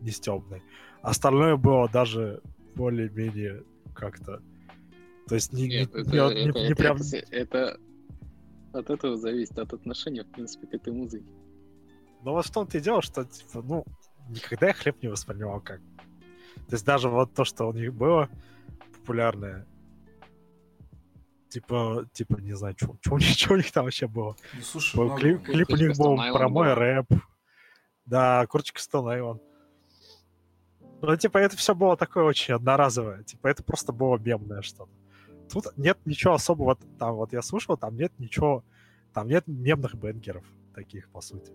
не 0.00 0.10
стебные. 0.10 0.62
Остальное 1.02 1.56
было 1.56 1.88
даже 1.88 2.40
более-менее 2.74 3.64
как-то... 3.94 4.42
То 5.28 5.34
есть 5.34 5.52
не, 5.52 5.68
Нет, 5.68 5.94
не, 5.94 6.00
это, 6.00 6.10
не, 6.10 6.16
не- 6.44 6.50
это- 6.50 6.58
не 6.58 6.66
это- 6.66 6.76
прям... 6.76 6.98
это 7.30 7.80
от 8.72 8.90
этого 8.90 9.16
зависит, 9.16 9.58
от 9.58 9.72
отношения, 9.72 10.22
в 10.22 10.30
принципе, 10.30 10.66
к 10.66 10.74
этой 10.74 10.92
музыке. 10.92 11.26
Но 12.22 12.32
вот 12.32 12.44
в 12.46 12.50
том-то 12.50 12.78
и 12.78 12.80
дело, 12.80 13.02
что, 13.02 13.24
типа, 13.24 13.62
ну, 13.62 13.84
никогда 14.28 14.68
я 14.68 14.72
хлеб 14.72 15.02
не 15.02 15.08
воспринимал 15.08 15.60
как... 15.60 15.80
То 16.68 16.72
есть 16.74 16.84
даже 16.84 17.08
вот 17.08 17.32
то, 17.34 17.44
что 17.44 17.68
у 17.68 17.72
них 17.72 17.94
было 17.94 18.28
популярное, 18.98 19.66
типа, 21.56 22.06
типа, 22.12 22.38
не 22.40 22.54
знаю, 22.54 22.74
что 22.76 23.14
у 23.14 23.18
них, 23.18 23.36
чё 23.36 23.54
у 23.54 23.56
них 23.56 23.72
там 23.72 23.84
вообще 23.84 24.06
было. 24.06 24.36
Ну, 24.54 24.60
слушай, 24.62 24.96
Был 24.96 25.04
много- 25.06 25.20
клип, 25.20 25.42
клип 25.42 25.70
у 25.70 25.76
них 25.76 25.96
был 25.96 26.16
про 26.16 26.48
мой 26.48 26.74
рэп. 26.74 27.06
Да, 28.04 28.44
Stone 28.44 29.18
Island. 29.18 29.40
Ну, 31.02 31.16
типа, 31.16 31.38
это 31.38 31.56
все 31.56 31.74
было 31.74 31.96
такое 31.96 32.24
очень 32.24 32.54
одноразовое. 32.54 33.22
Типа, 33.22 33.48
это 33.48 33.62
просто 33.62 33.92
было 33.92 34.18
мемное 34.18 34.60
что-то. 34.62 34.90
Тут 35.50 35.66
нет 35.78 35.98
ничего 36.04 36.34
особого. 36.34 36.76
Там 36.98 37.14
вот 37.14 37.32
я 37.32 37.42
слушал, 37.42 37.76
там 37.76 37.96
нет 37.96 38.12
ничего... 38.18 38.62
Там 39.14 39.28
нет 39.28 39.46
мемных 39.46 39.94
бенгеров 39.94 40.44
таких, 40.74 41.08
по 41.08 41.22
сути. 41.22 41.52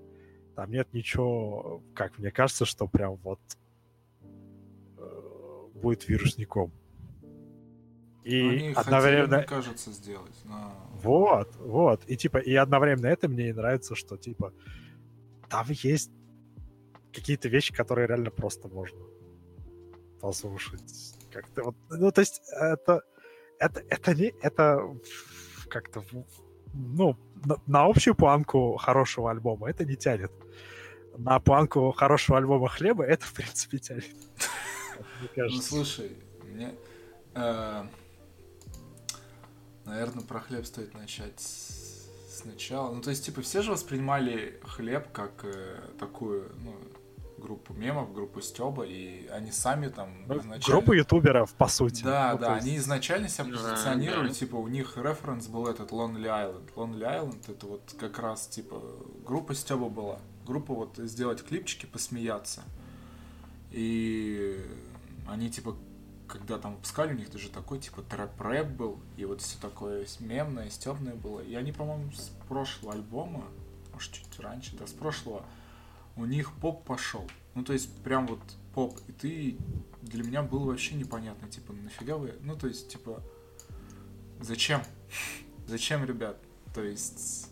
Там 0.55 0.71
нет 0.71 0.87
ничего, 0.93 1.81
как 1.93 2.17
мне 2.17 2.31
кажется, 2.31 2.65
что 2.65 2.87
прям 2.87 3.15
вот 3.17 3.39
э, 4.97 5.67
будет 5.75 6.07
вирусником. 6.09 6.71
И 8.23 8.39
они 8.41 8.73
хотели, 8.73 8.73
одновременно... 8.75 9.37
мне 9.37 9.45
кажется, 9.47 9.91
сделать. 9.91 10.35
но- 10.45 10.89
Вот, 11.03 11.55
вот. 11.57 12.03
И 12.07 12.15
типа, 12.17 12.37
и 12.37 12.53
одновременно 12.55 13.07
это 13.07 13.27
мне 13.27 13.49
и 13.49 13.53
нравится, 13.53 13.95
что 13.95 14.17
типа 14.17 14.53
там 15.49 15.65
есть 15.69 16.11
какие-то 17.13 17.49
вещи, 17.49 17.73
которые 17.73 18.07
реально 18.07 18.29
просто 18.31 18.67
можно 18.67 18.99
послушать. 20.21 21.15
Как-то 21.31 21.63
вот, 21.63 21.75
ну, 21.89 22.11
то 22.11 22.21
есть 22.21 22.41
это, 22.51 23.01
это, 23.59 23.81
это 23.89 24.13
не, 24.15 24.33
это 24.41 24.79
как-то, 25.69 26.03
ну, 26.73 27.17
на, 27.45 27.55
на 27.65 27.85
общую 27.85 28.15
планку 28.15 28.75
хорошего 28.77 29.31
альбома 29.31 29.69
это 29.69 29.83
не 29.85 29.95
тянет. 29.95 30.31
На 31.17 31.39
планку 31.39 31.91
хорошего 31.91 32.37
альбома 32.37 32.69
хлеба 32.69 33.03
это, 33.03 33.25
в 33.25 33.33
принципе, 33.33 33.77
тянет. 33.79 34.05
Ну, 35.35 35.49
слушай, 35.49 36.11
мне... 36.43 36.75
э, 37.33 37.83
наверное, 39.85 40.23
про 40.23 40.39
хлеб 40.39 40.65
стоит 40.65 40.93
начать 40.93 41.39
сначала. 42.29 42.93
Ну, 42.93 43.01
то 43.01 43.09
есть, 43.09 43.25
типа, 43.25 43.41
все 43.41 43.61
же 43.61 43.71
воспринимали 43.71 44.59
хлеб 44.63 45.11
как 45.11 45.31
э, 45.43 45.79
такую, 45.99 46.51
ну, 46.63 46.75
группу 47.37 47.73
мемов, 47.73 48.13
группу 48.13 48.39
Стеба, 48.41 48.83
и 48.85 49.25
они 49.27 49.51
сами 49.51 49.87
там 49.87 50.25
Ну, 50.27 50.37
изначально... 50.39 50.63
Группа 50.65 50.93
ютуберов, 50.93 51.53
по 51.55 51.67
сути. 51.67 52.03
Да, 52.03 52.33
Ну, 52.33 52.39
да, 52.39 52.55
есть- 52.55 52.67
они 52.67 52.77
изначально 52.77 53.29
себя 53.29 53.45
Да, 53.45 53.51
позиционировали, 53.73 54.27
да. 54.29 54.33
типа, 54.33 54.55
у 54.57 54.67
них 54.67 54.95
референс 54.97 55.47
был 55.47 55.67
этот 55.67 55.91
Lonely 55.91 56.25
Island. 56.25 56.69
Lonely 56.75 57.01
Island 57.01 57.51
это 57.51 57.65
вот 57.65 57.95
как 57.99 58.19
раз, 58.19 58.47
типа, 58.47 58.79
группа 59.25 59.55
Стеба 59.55 59.89
была. 59.89 60.19
Группа 60.45 60.73
вот 60.73 60.97
сделать 60.97 61.43
клипчики, 61.43 61.85
посмеяться. 61.87 62.61
И 63.71 64.63
они, 65.27 65.49
типа, 65.49 65.75
когда 66.31 66.57
там 66.57 66.75
выпускали, 66.75 67.13
у 67.13 67.17
них 67.17 67.29
даже 67.29 67.49
такой, 67.49 67.79
типа, 67.79 68.01
трэп-рэп 68.03 68.67
был, 68.67 68.99
и 69.17 69.25
вот 69.25 69.41
все 69.41 69.59
такое 69.59 70.07
мемное, 70.19 70.69
стебное 70.69 71.13
было. 71.13 71.41
И 71.41 71.53
они, 71.55 71.71
по-моему, 71.71 72.11
с 72.13 72.31
прошлого 72.47 72.93
альбома, 72.93 73.43
может, 73.93 74.13
чуть 74.13 74.39
раньше, 74.39 74.75
да, 74.77 74.87
с 74.87 74.93
прошлого, 74.93 75.45
у 76.15 76.25
них 76.25 76.53
поп 76.53 76.85
пошел. 76.85 77.29
Ну, 77.53 77.63
то 77.63 77.73
есть, 77.73 77.93
прям 78.01 78.27
вот 78.27 78.39
поп. 78.73 78.97
И 79.07 79.11
ты 79.11 79.57
для 80.01 80.23
меня 80.23 80.41
было 80.41 80.65
вообще 80.65 80.95
непонятно, 80.95 81.49
типа, 81.49 81.73
нафига 81.73 82.17
вы... 82.17 82.33
Ну, 82.41 82.55
то 82.55 82.67
есть, 82.67 82.89
типа, 82.89 83.21
зачем? 84.39 84.81
зачем, 85.67 86.05
ребят? 86.05 86.37
То 86.73 86.81
есть, 86.81 87.49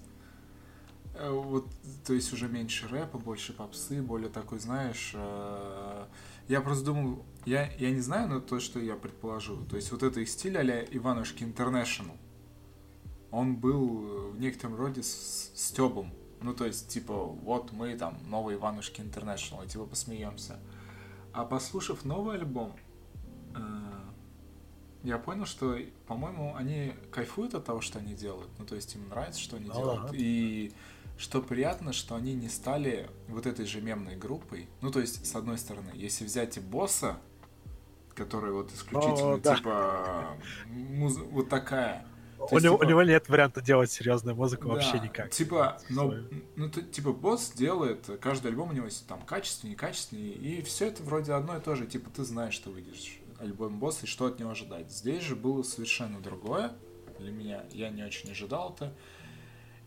э, 1.15 1.29
вот, 1.29 1.67
то 2.05 2.13
есть 2.13 2.31
уже 2.31 2.47
меньше 2.47 2.87
рэпа, 2.87 3.17
больше 3.17 3.51
попсы, 3.51 4.01
более 4.01 4.29
такой, 4.29 4.59
знаешь, 4.59 5.11
э, 5.13 6.05
я 6.49 6.61
просто 6.61 6.85
думал, 6.85 7.23
я, 7.45 7.71
я 7.77 7.91
не 7.91 8.01
знаю, 8.01 8.27
но 8.27 8.39
то, 8.41 8.59
что 8.59 8.79
я 8.79 8.95
предположу, 8.95 9.63
то 9.65 9.75
есть 9.75 9.91
вот 9.91 10.03
это 10.03 10.19
их 10.19 10.27
стиль 10.29 10.57
а-ля 10.57 10.83
Иванушки 10.83 11.43
International, 11.43 12.17
он 13.31 13.55
был 13.55 14.03
э, 14.03 14.29
в 14.31 14.39
некотором 14.39 14.75
роде 14.75 15.03
с 15.03 15.51
стебом. 15.55 16.11
Ну, 16.41 16.53
то 16.53 16.65
есть, 16.65 16.87
типа, 16.87 17.13
вот 17.15 17.71
мы 17.71 17.95
там 17.95 18.17
новые 18.27 18.57
Иванушки 18.57 19.01
International, 19.01 19.63
и 19.65 19.67
типа 19.69 19.85
посмеемся. 19.85 20.59
А 21.33 21.45
послушав 21.45 22.03
новый 22.05 22.37
альбом, 22.37 22.75
э, 23.55 23.59
я 25.03 25.17
понял, 25.19 25.45
что, 25.45 25.77
по-моему, 26.07 26.55
они 26.55 26.93
кайфуют 27.11 27.53
от 27.53 27.65
того, 27.65 27.81
что 27.81 27.99
они 27.99 28.15
делают. 28.15 28.49
Ну, 28.57 28.65
то 28.65 28.75
есть 28.75 28.95
им 28.95 29.07
нравится, 29.09 29.39
что 29.39 29.57
они 29.57 29.67
Ну 29.67 29.75
делают. 29.75 30.11
да. 30.11 30.17
И 30.17 30.71
что 31.19 31.41
приятно, 31.41 31.91
что 31.91 32.15
они 32.15 32.33
не 32.33 32.47
стали 32.47 33.09
вот 33.27 33.45
этой 33.45 33.65
же 33.65 33.81
мемной 33.81 34.15
группой. 34.15 34.69
Ну, 34.81 34.89
то 34.89 35.01
есть, 35.01 35.25
с 35.27 35.35
одной 35.35 35.57
стороны, 35.57 35.91
если 35.93 36.23
взять 36.23 36.55
и 36.55 36.61
босса, 36.61 37.17
которая 38.15 38.53
вот 38.53 38.71
исключительно, 38.73 39.33
О, 39.33 39.37
да. 39.37 39.55
типа, 39.55 40.37
муз- 40.67 41.17
вот 41.17 41.49
такая. 41.49 42.05
То 42.37 42.45
У 42.45 42.53
есть, 42.53 42.63
него, 42.63 42.77
типа, 42.77 42.85
у 42.85 42.89
него 42.89 43.03
нет 43.03 43.27
варианта 43.27 43.61
делать 43.61 43.91
серьезную 43.91 44.33
музыку 44.37 44.69
вообще 44.69 44.93
да, 44.93 44.99
никак. 44.99 45.29
Типа, 45.31 45.81
но, 45.89 46.15
ну, 46.55 46.69
т- 46.69 46.83
типа, 46.83 47.11
босс 47.11 47.51
делает, 47.51 48.09
каждый 48.21 48.47
альбом 48.51 48.69
у 48.69 48.71
него 48.71 48.85
есть 48.85 49.05
там 49.05 49.21
качественный, 49.21 49.71
некачественный, 49.71 50.29
и 50.31 50.61
все 50.61 50.87
это 50.87 51.03
вроде 51.03 51.33
одно 51.33 51.57
и 51.57 51.59
то 51.59 51.75
же. 51.75 51.85
Типа, 51.85 52.09
ты 52.09 52.23
знаешь, 52.23 52.53
что 52.53 52.69
выйдешь 52.71 53.19
альбом 53.39 53.77
босса 53.77 54.05
и 54.05 54.07
что 54.07 54.25
от 54.25 54.39
него 54.39 54.51
ожидать. 54.51 54.89
Здесь 54.89 55.21
же 55.23 55.35
было 55.35 55.63
совершенно 55.63 56.21
другое 56.21 56.71
для 57.19 57.31
меня. 57.31 57.65
Я 57.71 57.89
не 57.89 58.03
очень 58.03 58.31
ожидал 58.31 58.73
это. 58.73 58.93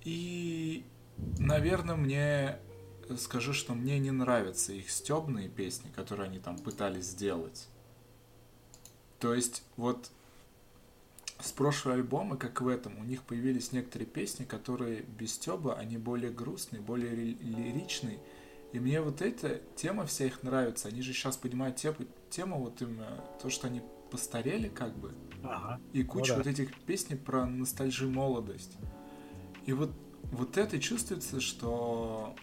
И, 0.05 0.85
наверное, 1.39 1.97
мне 1.97 2.59
скажу, 3.19 3.53
что 3.53 3.75
мне 3.75 3.99
не 3.99 4.11
нравятся 4.11 4.73
их 4.73 4.91
стебные 4.91 5.49
песни, 5.49 5.91
которые 5.95 6.29
они 6.29 6.39
там 6.39 6.59
пытались 6.59 7.07
сделать. 7.07 7.69
То 9.19 9.35
есть, 9.35 9.63
вот 9.77 10.11
с 11.41 11.53
прошлого 11.53 11.97
альбома, 11.97 12.37
как 12.37 12.61
в 12.61 12.69
этом, 12.69 12.99
у 12.99 13.05
них 13.05 13.23
появились 13.23 13.73
некоторые 13.73 14.07
песни, 14.07 14.45
которые 14.45 15.03
без 15.03 15.35
стеба, 15.35 15.77
они 15.77 15.99
более 15.99 16.31
грустные, 16.31 16.81
более 16.81 17.15
ри- 17.15 17.39
лиричные. 17.41 18.19
И 18.73 18.81
мне 18.81 19.01
вот 19.01 19.21
эта 19.21 19.61
тема 19.77 20.07
вся 20.07 20.27
их 20.27 20.43
нравится. 20.43 20.89
Они 20.89 21.03
же 21.03 21.13
сейчас 21.13 21.37
поднимают 21.37 21.77
тему, 21.77 21.97
тему 22.31 22.59
вот 22.59 22.81
именно 22.81 23.23
то, 23.43 23.51
что 23.51 23.67
они 23.67 23.83
постарели 24.11 24.69
как 24.69 24.97
бы. 24.97 25.15
Ага. 25.43 25.81
И 25.93 26.05
куча 26.05 26.33
да. 26.33 26.39
вот 26.39 26.47
этих 26.47 26.75
песней 26.83 27.17
про 27.17 27.45
ностальжи 27.45 28.09
молодость. 28.09 28.77
И 29.67 29.73
вот, 29.73 29.91
вот 30.33 30.57
это 30.57 30.81
чувствуется, 30.81 31.41
что 31.41 32.35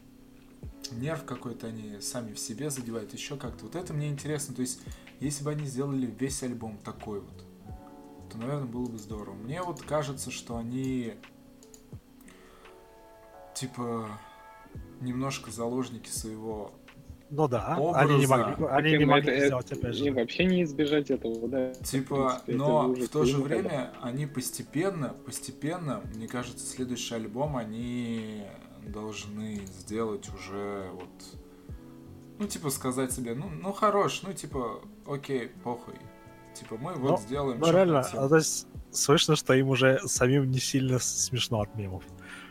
нерв 0.91 1.25
какой-то 1.25 1.67
они 1.67 1.99
сами 2.01 2.33
в 2.33 2.39
себе 2.39 2.69
задевают, 2.69 3.13
еще 3.13 3.35
как-то. 3.35 3.65
Вот 3.65 3.75
это 3.75 3.93
мне 3.93 4.09
интересно. 4.09 4.55
То 4.55 4.61
есть, 4.61 4.79
если 5.19 5.43
бы 5.43 5.51
они 5.51 5.65
сделали 5.65 6.05
весь 6.05 6.41
альбом 6.43 6.77
такой 6.77 7.19
вот, 7.19 7.45
то, 8.31 8.37
наверное, 8.37 8.67
было 8.67 8.85
бы 8.85 8.97
здорово. 8.97 9.33
Мне 9.33 9.61
вот 9.63 9.81
кажется, 9.81 10.31
что 10.31 10.57
они 10.57 11.15
типа 13.55 14.07
немножко 15.01 15.51
заложники 15.51 16.09
своего 16.09 16.71
Ну 17.31 17.47
да, 17.47 17.75
Образа. 17.77 17.99
они 17.99 18.17
не 18.19 18.25
могли, 18.27 18.65
они 18.69 18.97
не 18.97 19.05
могли 19.05 19.31
это- 19.33 19.45
сделать 19.45 19.71
опять 19.71 19.97
Им 19.99 20.05
же. 20.05 20.11
вообще 20.21 20.45
не 20.45 20.63
избежать 20.63 21.11
этого, 21.11 21.47
да. 21.47 21.73
Типа, 21.75 22.41
принципе, 22.45 22.55
но 22.55 22.87
в 22.93 23.07
то 23.09 23.23
же 23.25 23.37
время 23.37 23.91
они 24.01 24.25
постепенно, 24.25 25.09
постепенно, 25.25 26.01
мне 26.15 26.27
кажется, 26.27 26.65
следующий 26.65 27.13
альбом 27.15 27.55
они 27.55 28.43
должны 28.87 29.61
сделать 29.79 30.27
уже 30.33 30.89
вот, 30.93 31.09
ну 32.39 32.47
типа 32.47 32.71
сказать 32.71 33.11
себе, 33.11 33.35
ну, 33.35 33.49
ну 33.49 33.73
хорош, 33.73 34.21
ну 34.23 34.33
типа, 34.33 34.81
окей, 35.05 35.49
похуй, 35.63 35.95
типа 36.55 36.77
мы 36.79 36.93
вот 36.95 37.11
Ну, 37.11 37.17
сделаем. 37.17 37.59
Ну 37.59 37.71
реально, 37.71 38.01
хотим». 38.01 38.19
а, 38.21 38.29
то 38.29 38.37
есть 38.37 38.65
слышно, 38.89 39.35
что 39.35 39.53
им 39.53 39.69
уже 39.69 39.99
самим 40.07 40.49
не 40.49 40.57
сильно 40.59 40.97
смешно 40.97 41.61
от 41.61 41.75
мемов. 41.75 42.03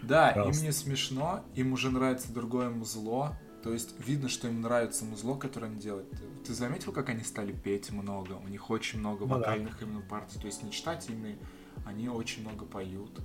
Да, 0.03 0.33
Раз. 0.35 0.57
им 0.57 0.67
не 0.67 0.73
смешно, 0.73 1.41
им 1.57 1.73
уже 1.73 1.91
нравится 1.91 2.33
другое 2.33 2.71
музло. 2.71 3.37
То 3.63 3.73
есть 3.73 3.95
видно, 4.07 4.29
что 4.29 4.47
им 4.49 4.61
нравится 4.61 5.05
музло, 5.05 5.35
которое 5.37 5.67
они 5.67 5.81
делают. 5.81 6.07
Ты 6.47 6.55
заметил, 6.55 6.93
как 6.93 7.09
они 7.09 7.25
стали 7.25 7.53
петь 7.53 7.91
много? 7.91 8.35
У 8.35 8.49
них 8.49 8.71
очень 8.71 9.01
много 9.01 9.23
Ну 9.25 9.29
да. 9.31 9.37
вокальных 9.39 9.83
именно 9.83 10.01
партий. 10.01 10.39
То 10.39 10.47
есть 10.47 10.63
не 10.63 10.71
читать 10.71 11.09
ими, 11.09 11.39
они 11.85 12.09
очень 12.09 12.43
много 12.43 12.65
поют. 12.65 13.15
То 13.15 13.23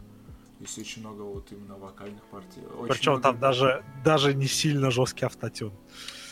есть 0.65 0.77
очень 0.77 1.01
много 1.01 1.21
вот 1.21 1.51
именно 1.51 1.75
вокальных 1.77 2.23
партий. 2.25 2.61
Очень 2.77 2.93
Причем 2.93 3.11
много- 3.13 3.23
там 3.23 3.39
даже, 3.39 3.83
даже 4.03 4.33
не 4.33 4.47
сильно 4.47 4.89
жесткий 4.91 5.25
автотюн. 5.25 5.73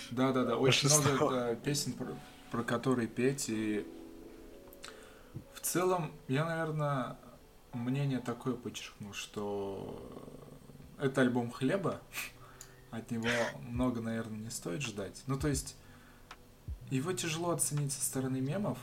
Да, 0.10 0.32
да, 0.32 0.44
да, 0.46 0.58
очень 0.58 0.90
Большинство. 0.90 1.12
много 1.14 1.36
да, 1.36 1.56
песен, 1.56 1.94
про, 1.94 2.08
про 2.52 2.64
которые 2.64 3.08
петь, 3.08 3.46
и 3.50 3.86
В 5.54 5.60
целом, 5.62 6.12
я, 6.28 6.44
наверное, 6.44 7.18
мнение 7.74 8.20
такое 8.20 8.56
подчеркну, 8.56 9.14
что 9.14 10.02
это 11.00 11.22
альбом 11.22 11.52
хлеба, 11.52 12.02
от 12.92 13.10
него 13.10 13.28
много, 13.62 14.02
наверное, 14.02 14.38
не 14.40 14.50
стоит 14.50 14.82
ждать. 14.82 15.24
Ну, 15.28 15.38
то 15.40 15.48
есть, 15.48 15.76
его 16.90 17.14
тяжело 17.14 17.52
оценить 17.52 17.94
со 17.94 18.04
стороны 18.06 18.42
мемов, 18.42 18.78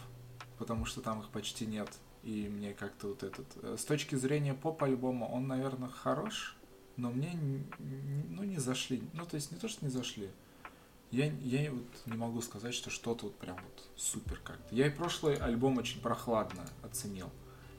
потому 0.59 0.85
что 0.87 1.01
там 1.01 1.21
их 1.21 1.29
почти 1.29 1.67
нет. 1.67 1.91
И 2.25 2.49
мне 2.49 2.75
как-то 2.75 3.09
вот 3.09 3.23
этот... 3.23 3.47
э, 3.63 3.77
С 3.79 3.85
точки 3.85 4.17
зрения 4.17 4.55
поп-альбома 4.55 5.27
он, 5.27 5.47
наверное, 5.47 5.89
хорош, 5.89 6.57
но 6.97 7.11
мне, 7.11 7.39
ну, 7.79 8.43
не 8.43 8.59
зашли. 8.59 9.03
Ну, 9.13 9.25
то 9.25 9.37
есть, 9.37 9.53
не 9.53 9.59
то, 9.59 9.69
что 9.69 9.85
не 9.85 9.91
зашли. 9.91 10.31
Я, 11.11 11.27
я 11.27 11.71
вот 11.71 11.87
не 12.07 12.17
могу 12.17 12.43
сказать, 12.43 12.75
что 12.75 12.91
что-то 12.91 13.27
вот 13.27 13.37
прям 13.37 13.57
вот 13.57 13.89
супер 13.97 14.41
как-то. 14.45 14.75
Я 14.75 14.89
и 14.89 14.91
прошлый 14.91 15.37
альбом 15.37 15.79
очень 15.79 16.01
прохладно 16.01 16.67
оценил. 16.83 17.31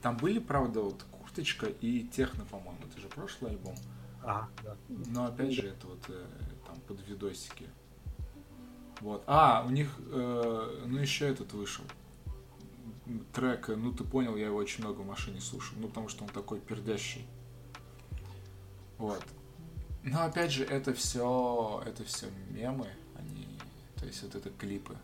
Там 0.02 0.16
были, 0.16 0.38
правда, 0.38 0.80
вот 0.80 1.04
курточка 1.12 1.66
и 1.66 2.04
техно, 2.08 2.44
по-моему. 2.44 2.80
Это 2.90 3.00
же 3.00 3.08
прошлый 3.08 3.52
альбом. 3.52 3.76
А, 4.22 4.48
да. 4.62 4.76
Но 4.88 5.26
опять 5.26 5.52
же, 5.52 5.68
это 5.68 5.86
вот 5.86 6.04
э, 6.08 6.26
там 6.66 6.76
под 6.86 7.06
видосики. 7.08 7.68
Вот. 9.00 9.22
А, 9.26 9.64
у 9.66 9.70
них, 9.70 9.88
э, 9.98 10.84
ну 10.86 10.98
еще 10.98 11.28
этот 11.28 11.52
вышел. 11.52 11.84
Трек, 13.32 13.70
э, 13.70 13.76
ну 13.76 13.92
ты 13.92 14.04
понял, 14.04 14.36
я 14.36 14.46
его 14.46 14.56
очень 14.56 14.84
много 14.84 15.00
в 15.00 15.06
машине 15.06 15.40
слушал. 15.40 15.76
Ну 15.80 15.88
потому 15.88 16.08
что 16.08 16.24
он 16.24 16.30
такой 16.30 16.60
пердящий. 16.60 17.26
Вот. 18.98 19.24
Но 20.02 20.22
опять 20.22 20.52
же, 20.52 20.64
это 20.64 20.92
все, 20.94 21.82
это 21.86 22.04
все 22.04 22.26
мемы, 22.50 22.88
они, 23.16 23.46
то 23.96 24.06
есть 24.06 24.22
вот 24.22 24.34
это 24.34 24.50
клипы. 24.50 24.96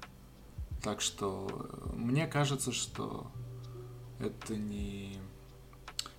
Так 0.82 1.00
что 1.00 1.48
э, 1.50 1.96
мне 1.96 2.26
кажется, 2.26 2.72
что 2.72 3.30
это 4.18 4.56
не 4.56 5.18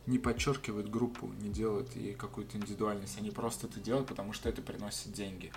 не 0.07 0.17
подчеркивает 0.17 0.89
группу, 0.89 1.27
не 1.41 1.49
делает 1.49 1.95
ей 1.95 2.13
какую-то 2.15 2.57
индивидуальность. 2.57 3.17
Они 3.19 3.29
просто 3.29 3.67
это 3.67 3.79
делают, 3.79 4.07
потому 4.07 4.33
что 4.33 4.49
это 4.49 4.61
приносит 4.61 5.11
деньги. 5.13 5.51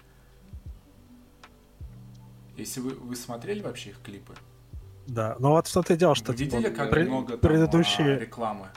Если 2.57 2.81
вы, 2.81 2.91
вы 2.91 3.17
смотрели 3.17 3.63
вообще 3.63 3.91
их 3.91 4.03
клипы? 4.03 4.35
Да, 5.07 5.37
ну 5.39 5.51
вот 5.51 5.67
что 5.67 5.83
ты 5.83 5.97
делал, 5.97 6.15
что 6.15 6.33
Вы 6.33 6.39
видели, 6.39 6.65
типа, 6.65 6.77
как 6.77 6.91
пред- 6.91 7.09
много 7.09 7.37
там, 7.39 7.51
предыдущие- 7.51 8.17
а, 8.17 8.19
рекламы? 8.21 8.69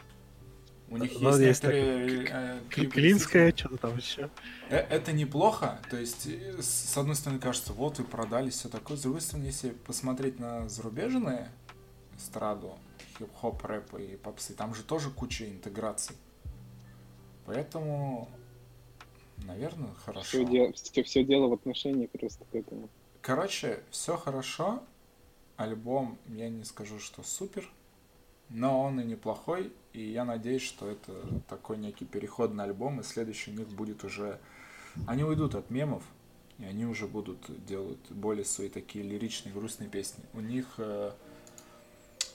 У 0.90 0.98
них 0.98 1.12
Ну, 1.20 1.30
есть, 1.30 1.40
есть 1.40 1.64
некоторые 1.64 2.28
э, 2.30 2.60
клипы, 2.70 2.92
Клинская, 2.94 3.54
что-то 3.56 3.78
там 3.78 3.98
еще. 3.98 4.30
Э, 4.70 4.78
Это 4.78 5.12
неплохо, 5.12 5.80
то 5.90 5.98
есть, 5.98 6.28
э, 6.28 6.62
с 6.62 6.96
одной 6.96 7.16
стороны, 7.16 7.40
кажется, 7.42 7.74
вот 7.74 7.98
вы 7.98 8.06
продались, 8.06 8.54
все 8.54 8.70
такое. 8.70 8.96
С 8.96 9.02
другой 9.02 9.22
стороны, 9.22 9.46
если 9.46 9.72
посмотреть 9.72 10.40
на 10.40 10.70
зарубежные 10.70 11.50
эстраду, 12.16 12.78
хип-хоп, 13.18 13.64
рэп 13.64 13.96
и 13.96 14.16
попсы, 14.18 14.54
там 14.54 14.74
же 14.76 14.84
тоже 14.84 15.10
куча 15.10 15.50
интеграций. 15.50 16.16
Поэтому, 17.46 18.30
наверное, 19.46 19.94
хорошо. 20.06 20.24
Все, 20.24 20.46
дело, 20.46 20.74
все, 20.74 21.04
все 21.04 21.24
дело 21.24 21.48
в 21.48 21.54
отношении 21.54 22.08
просто 22.08 22.46
к 22.46 22.56
этому. 22.56 22.90
Короче, 23.22 23.84
все 23.90 24.18
хорошо. 24.18 24.84
Альбом, 25.56 26.18
я 26.30 26.50
не 26.50 26.64
скажу, 26.64 27.00
что 27.00 27.22
супер, 27.22 27.70
но 28.50 28.82
он 28.82 29.00
и 29.00 29.04
неплохой, 29.04 29.72
и 29.94 30.02
я 30.02 30.26
надеюсь, 30.26 30.64
что 30.64 30.90
это 30.90 31.14
такой 31.48 31.78
некий 31.78 32.06
переходный 32.06 32.64
альбом, 32.64 33.00
и 33.00 33.04
следующий 33.04 33.52
у 33.52 33.54
них 33.54 33.68
будет 33.70 34.04
уже... 34.04 34.40
Они 35.08 35.24
уйдут 35.24 35.56
от 35.56 35.70
мемов, 35.70 36.04
и 36.58 36.66
они 36.66 36.86
уже 36.86 37.08
будут 37.08 37.66
делать 37.66 38.00
более 38.10 38.46
свои 38.46 38.70
такие 38.70 39.04
лиричные, 39.04 39.54
грустные 39.54 39.90
песни. 39.90 40.24
У 40.34 40.40
них 40.40 40.66
э, 40.78 41.12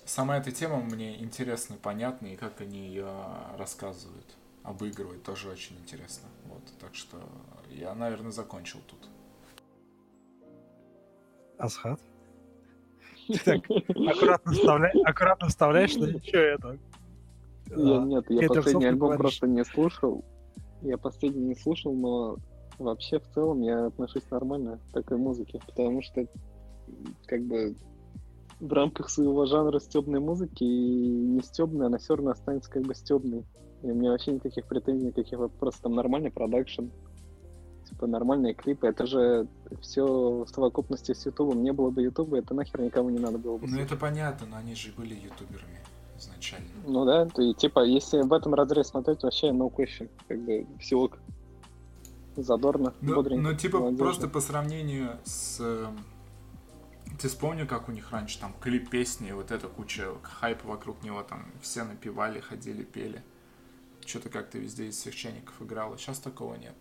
сама 0.09 0.39
эта 0.39 0.51
тема 0.51 0.81
мне 0.81 1.23
интересна, 1.23 1.77
понятна, 1.81 2.27
и 2.29 2.37
как 2.37 2.61
они 2.61 2.89
ее 2.89 3.09
рассказывают, 3.57 4.27
обыгрывают, 4.63 5.23
тоже 5.23 5.51
очень 5.51 5.77
интересно. 5.77 6.29
Вот, 6.47 6.63
так 6.81 6.95
что 6.95 7.19
я, 7.71 7.95
наверное, 7.95 8.33
закончил 8.33 8.81
тут. 8.87 9.09
Асхат. 11.59 12.01
Так, 13.45 13.61
аккуратно 13.67 14.53
вставляй, 14.53 14.93
аккуратно 15.05 15.49
вставляешь, 15.49 15.91
что 15.91 16.11
ничего 16.11 16.41
это. 16.41 16.79
Я, 17.67 17.99
А, 17.99 18.05
нет, 18.07 18.25
я 18.31 18.49
последний 18.49 18.87
альбом 18.87 19.11
говоришь. 19.11 19.21
просто 19.21 19.47
не 19.47 19.65
слушал. 19.67 20.25
Я 20.81 20.97
последний 20.97 21.45
не 21.45 21.55
слушал, 21.55 21.93
но 21.93 22.39
вообще 22.79 23.21
в 23.21 23.29
целом 23.35 23.61
я 23.61 23.87
отношусь 23.87 24.23
нормально 24.31 24.81
к 24.89 24.95
такой 24.95 25.19
музыке, 25.19 25.61
потому 25.67 26.01
что 26.01 26.27
как 27.27 27.43
бы 27.43 27.77
в 28.61 28.73
рамках 28.73 29.09
своего 29.11 29.47
жанра 29.47 29.79
стебной 29.79 30.21
музыки 30.21 30.65
и 30.65 31.09
не 31.09 31.43
стебной, 31.43 31.87
она 31.87 31.99
все 31.99 32.17
равно 32.17 32.33
останется 32.33 32.71
как 32.71 32.83
бы 32.83 32.95
стебной. 32.95 33.45
И 33.83 33.91
у 33.91 33.95
меня 33.95 34.11
вообще 34.11 34.33
никаких 34.33 34.67
претензий, 34.67 35.07
никаких 35.07 35.39
вопросов. 35.39 35.81
Там 35.83 35.95
нормальный 35.95 36.31
продакшн, 36.33 36.87
типа 37.89 38.07
нормальные 38.09 38.55
клипы. 38.55 38.89
Это 38.89 39.07
же 39.07 39.47
все 39.81 40.05
в 40.45 40.49
совокупности 40.49 41.15
с 41.15 41.25
Ютубом. 41.27 41.63
Не 41.63 41.73
было 41.73 41.91
бы 41.91 42.03
Ютуба, 42.03 42.39
это 42.39 42.55
нахер 42.55 42.81
никому 42.81 43.11
не 43.11 43.19
надо 43.21 43.39
было 43.39 43.59
бы. 43.59 43.67
Ну 43.69 43.79
это 43.79 43.97
понятно, 43.97 44.49
но 44.49 44.57
они 44.57 44.75
же 44.75 44.93
были 44.97 45.15
ютуберами 45.15 45.79
изначально. 46.19 46.67
Ну 46.85 47.05
да, 47.05 47.27
то 47.27 47.41
и 47.41 47.55
типа, 47.55 47.85
если 47.85 48.23
в 48.23 48.33
этом 48.33 48.55
разрезе 48.55 48.89
смотреть, 48.89 49.23
вообще 49.23 49.51
no 49.51 49.73
question. 49.73 50.09
Как 50.27 50.41
бы 50.41 50.67
все 50.81 50.97
ок. 50.97 51.19
Задорно, 52.37 52.95
Ну, 53.01 53.17
бодренько. 53.17 53.43
ну, 53.43 53.55
типа, 53.57 53.79
молодежно. 53.79 54.05
просто 54.05 54.29
по 54.29 54.41
сравнению 54.41 55.17
с... 55.25 55.61
Ты 57.19 57.27
вспомни, 57.27 57.65
как 57.65 57.89
у 57.89 57.93
них 57.93 58.13
раньше 58.13 58.39
там 58.39 58.55
клип 58.61 58.91
песни, 58.91 59.33
вот 59.33 59.51
эта 59.51 59.67
куча 59.69 60.07
хайпа 60.23 60.69
вокруг 60.69 61.03
него, 61.03 61.23
там 61.25 61.47
все 61.61 61.83
напевали, 61.83 62.39
ходили, 62.39 62.85
пели. 62.85 63.23
Что-то 64.07 64.29
как-то 64.29 64.59
везде 64.59 64.87
из 64.87 64.97
всех 64.97 65.17
чайников 65.17 65.61
играло. 65.61 65.99
Сейчас 65.99 66.21
такого 66.21 66.55
нет. 66.55 66.77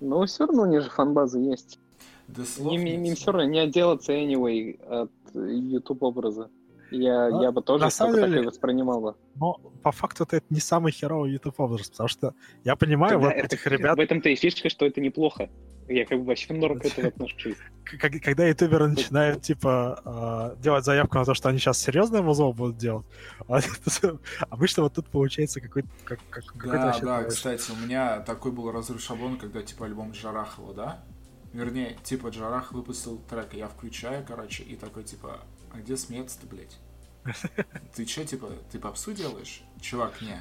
Но 0.00 0.26
все 0.26 0.46
равно 0.46 0.62
у 0.62 0.66
них 0.66 0.82
же 0.82 0.90
фанбаза 0.90 1.38
есть. 1.38 1.80
Да 2.28 2.44
слов 2.44 2.74
Им, 2.74 2.86
им, 2.86 3.14
все 3.14 3.32
равно 3.32 3.48
не 3.48 3.58
отделаться 3.58 4.12
anyway 4.12 4.78
от 4.84 5.10
YouTube 5.34 6.02
образа. 6.02 6.50
Я, 6.90 7.28
Ну, 7.30 7.42
я 7.42 7.50
бы 7.52 7.62
тоже 7.62 7.84
на 7.84 7.90
самом 7.90 8.12
только 8.12 8.26
так 8.26 8.30
деле- 8.30 8.42
и 8.42 8.46
воспринимал 8.46 9.00
бы. 9.00 9.14
Но 9.34 9.54
по 9.82 9.90
факту 9.92 10.22
это 10.24 10.40
не 10.50 10.60
самый 10.60 10.92
херовый 10.92 11.32
YouTube 11.32 11.58
образ, 11.58 11.90
потому 11.90 12.08
что 12.08 12.34
я 12.64 12.76
понимаю 12.76 13.14
Тогда 13.14 13.26
вот 13.28 13.34
это- 13.36 13.46
этих 13.46 13.66
ребят, 13.66 13.96
В 13.96 14.00
этом-то 14.00 14.28
и 14.28 14.36
фишка, 14.36 14.68
что 14.68 14.86
это 14.86 15.00
неплохо. 15.00 15.48
Я 15.88 16.04
как 16.04 16.18
бы 16.18 16.24
вообще 16.26 16.52
норм 16.52 16.78
к 16.80 16.84
этому 16.86 17.08
отношусь. 17.08 17.56
когда 17.84 18.46
ютуберы 18.46 18.88
начинают, 18.88 19.42
типа, 19.42 20.00
а, 20.04 20.56
делать 20.56 20.84
заявку 20.84 21.16
на 21.18 21.24
то, 21.24 21.34
что 21.34 21.48
они 21.48 21.58
сейчас 21.58 21.78
серьезное 21.78 22.22
музло 22.22 22.52
будут 22.52 22.76
делать, 22.76 23.06
а 23.48 23.58
обычно 24.50 24.82
вот 24.84 24.94
тут 24.94 25.08
получается 25.08 25.60
какой-то 25.60 25.88
как, 26.04 26.18
как- 26.30 26.44
какой-то 26.46 26.76
Да, 26.76 26.98
да, 27.00 27.24
кстати, 27.24 27.70
у 27.72 27.76
меня 27.84 28.20
такой 28.20 28.52
был 28.52 28.70
разрыв 28.72 29.00
шаблона, 29.00 29.36
когда, 29.36 29.62
типа, 29.62 29.86
альбом 29.86 30.10
Джарахова, 30.12 30.74
да? 30.74 31.04
Вернее, 31.52 31.96
типа, 32.02 32.28
Джарах 32.28 32.72
выпустил 32.72 33.18
трек, 33.30 33.54
я 33.54 33.68
включаю, 33.68 34.24
короче, 34.26 34.62
и 34.64 34.76
такой, 34.76 35.04
типа, 35.04 35.38
а 35.76 35.80
где 35.80 35.96
смеяться-то, 35.96 36.46
блядь? 36.46 36.78
Ты 37.94 38.04
чё, 38.04 38.24
типа, 38.24 38.50
ты 38.70 38.78
попсу 38.78 39.12
делаешь? 39.12 39.62
Чувак, 39.80 40.20
не. 40.22 40.40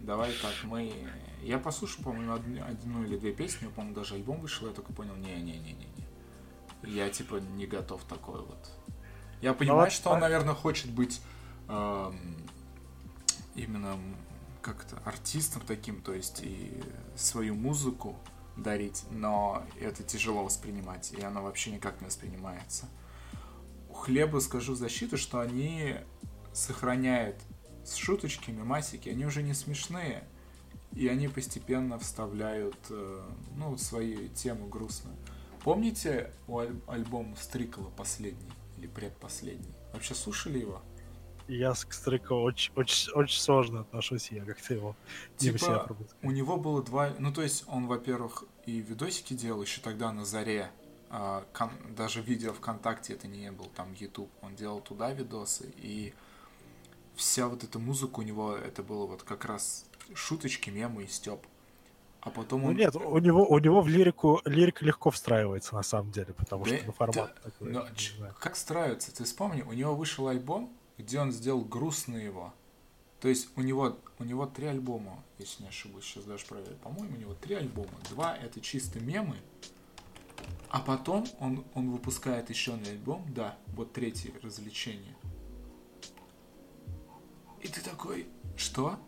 Давай 0.00 0.32
так, 0.32 0.54
мы... 0.64 0.92
Я 1.42 1.58
послушал, 1.58 2.04
по-моему, 2.04 2.32
одну, 2.32 2.64
одну 2.64 3.04
или 3.04 3.18
две 3.18 3.32
песни, 3.32 3.68
по-моему, 3.68 3.94
даже 3.94 4.14
альбом 4.14 4.40
вышел, 4.40 4.66
я 4.68 4.72
только 4.72 4.92
понял, 4.92 5.14
не-не-не-не-не. 5.16 6.06
Я, 6.84 7.10
типа, 7.10 7.36
не 7.36 7.66
готов 7.66 8.02
такой 8.04 8.40
вот. 8.40 8.70
Я 9.42 9.54
понимаю, 9.54 9.84
вот, 9.84 9.92
что 9.92 10.10
он, 10.10 10.20
наверное, 10.20 10.54
хочет 10.54 10.90
быть 10.90 11.20
эм, 11.68 12.36
именно 13.54 13.98
как-то 14.62 15.00
артистом 15.04 15.62
таким, 15.66 16.00
то 16.00 16.14
есть 16.14 16.40
и 16.42 16.82
свою 17.16 17.54
музыку 17.54 18.18
дарить, 18.56 19.04
но 19.10 19.62
это 19.80 20.02
тяжело 20.02 20.42
воспринимать, 20.44 21.12
и 21.12 21.22
оно 21.22 21.42
вообще 21.42 21.70
никак 21.70 22.00
не 22.00 22.06
воспринимается. 22.06 22.86
Хлеба 23.98 24.38
скажу 24.38 24.72
в 24.74 24.76
защиту, 24.76 25.16
что 25.16 25.40
они 25.40 25.96
сохраняют 26.52 27.36
с 27.84 27.94
шуточки, 27.96 28.50
мемасики, 28.50 29.08
они 29.08 29.26
уже 29.26 29.42
не 29.42 29.54
смешные, 29.54 30.24
и 30.94 31.08
они 31.08 31.28
постепенно 31.28 31.98
вставляют 31.98 32.76
э, 32.90 33.20
ну, 33.56 33.76
свою 33.76 34.28
тему 34.28 34.68
грустную. 34.68 35.16
Помните 35.62 36.32
у 36.46 36.58
аль- 36.58 36.80
альбом 36.86 37.36
Стрикла 37.36 37.90
последний 37.96 38.50
или 38.78 38.86
предпоследний? 38.86 39.74
Вообще 39.92 40.14
слушали 40.14 40.58
его? 40.58 40.80
Я 41.48 41.72
к 41.72 41.92
Стрику 41.92 42.34
очень, 42.34 42.72
очень, 42.76 43.10
очень 43.12 43.40
сложно 43.40 43.80
отношусь, 43.80 44.30
я 44.30 44.44
как-то 44.44 44.74
его 44.74 44.96
не 45.40 45.52
Типа, 45.52 45.84
пропускаю. 45.86 46.18
У 46.22 46.30
него 46.30 46.56
было 46.58 46.82
два... 46.82 47.10
Ну, 47.18 47.32
то 47.32 47.42
есть, 47.42 47.64
он, 47.66 47.86
во-первых, 47.86 48.44
и 48.66 48.80
видосики 48.80 49.34
делал 49.34 49.62
еще 49.62 49.80
тогда 49.80 50.12
на 50.12 50.24
заре. 50.24 50.70
А, 51.10 51.44
Даже 51.96 52.20
видео 52.20 52.52
ВКонтакте 52.52 53.14
это 53.14 53.26
не 53.28 53.50
был, 53.52 53.66
там 53.74 53.92
YouTube. 53.94 54.30
Он 54.42 54.54
делал 54.56 54.80
туда 54.80 55.12
видосы, 55.12 55.72
и 55.76 56.12
вся 57.14 57.48
вот 57.48 57.64
эта 57.64 57.78
музыка 57.78 58.20
у 58.20 58.22
него, 58.22 58.54
это 58.56 58.82
было 58.82 59.06
вот 59.06 59.22
как 59.22 59.44
раз 59.44 59.86
шуточки, 60.14 60.70
мемы 60.70 61.04
и 61.04 61.06
степ. 61.08 61.40
а 62.20 62.30
потом 62.30 62.62
Ну 62.62 62.68
он... 62.68 62.76
нет, 62.76 62.94
у 62.96 63.18
него, 63.18 63.46
у 63.46 63.58
него 63.58 63.80
в 63.80 63.88
лирику 63.88 64.40
лирика 64.44 64.84
легко 64.84 65.10
встраивается 65.10 65.74
на 65.74 65.82
самом 65.82 66.10
деле, 66.12 66.32
потому 66.34 66.64
Да, 66.64 66.76
что 66.76 66.86
ну, 66.86 66.92
формат 66.92 67.16
да, 67.16 67.50
такой. 67.50 67.70
но 67.72 67.88
ч- 67.94 68.14
как 68.38 68.54
встраивается? 68.54 69.14
Ты 69.14 69.24
вспомни, 69.24 69.62
у 69.62 69.72
него 69.72 69.94
вышел 69.94 70.28
альбом, 70.28 70.72
где 70.98 71.20
он 71.20 71.32
сделал 71.32 71.64
грустный 71.64 72.24
его. 72.24 72.52
То 73.20 73.28
есть 73.28 73.48
у 73.56 73.62
него, 73.62 73.98
у 74.20 74.24
него 74.24 74.46
три 74.46 74.66
альбома, 74.66 75.22
если 75.38 75.64
не 75.64 75.68
ошибусь, 75.70 76.04
сейчас 76.04 76.24
даже 76.24 76.46
проверю. 76.46 76.76
По-моему, 76.82 77.16
у 77.16 77.18
него 77.20 77.34
три 77.34 77.56
альбома. 77.56 77.90
Два 78.10 78.36
это 78.36 78.60
чисто 78.60 79.00
мемы, 79.00 79.36
а 80.70 80.80
потом 80.80 81.26
он, 81.40 81.64
он 81.74 81.90
выпускает 81.90 82.50
еще 82.50 82.74
один 82.74 82.88
альбом, 82.88 83.24
да, 83.34 83.56
вот 83.68 83.92
третий 83.92 84.32
развлечение. 84.42 85.16
И 87.60 87.68
ты 87.68 87.80
такой, 87.80 88.28
что? 88.56 88.98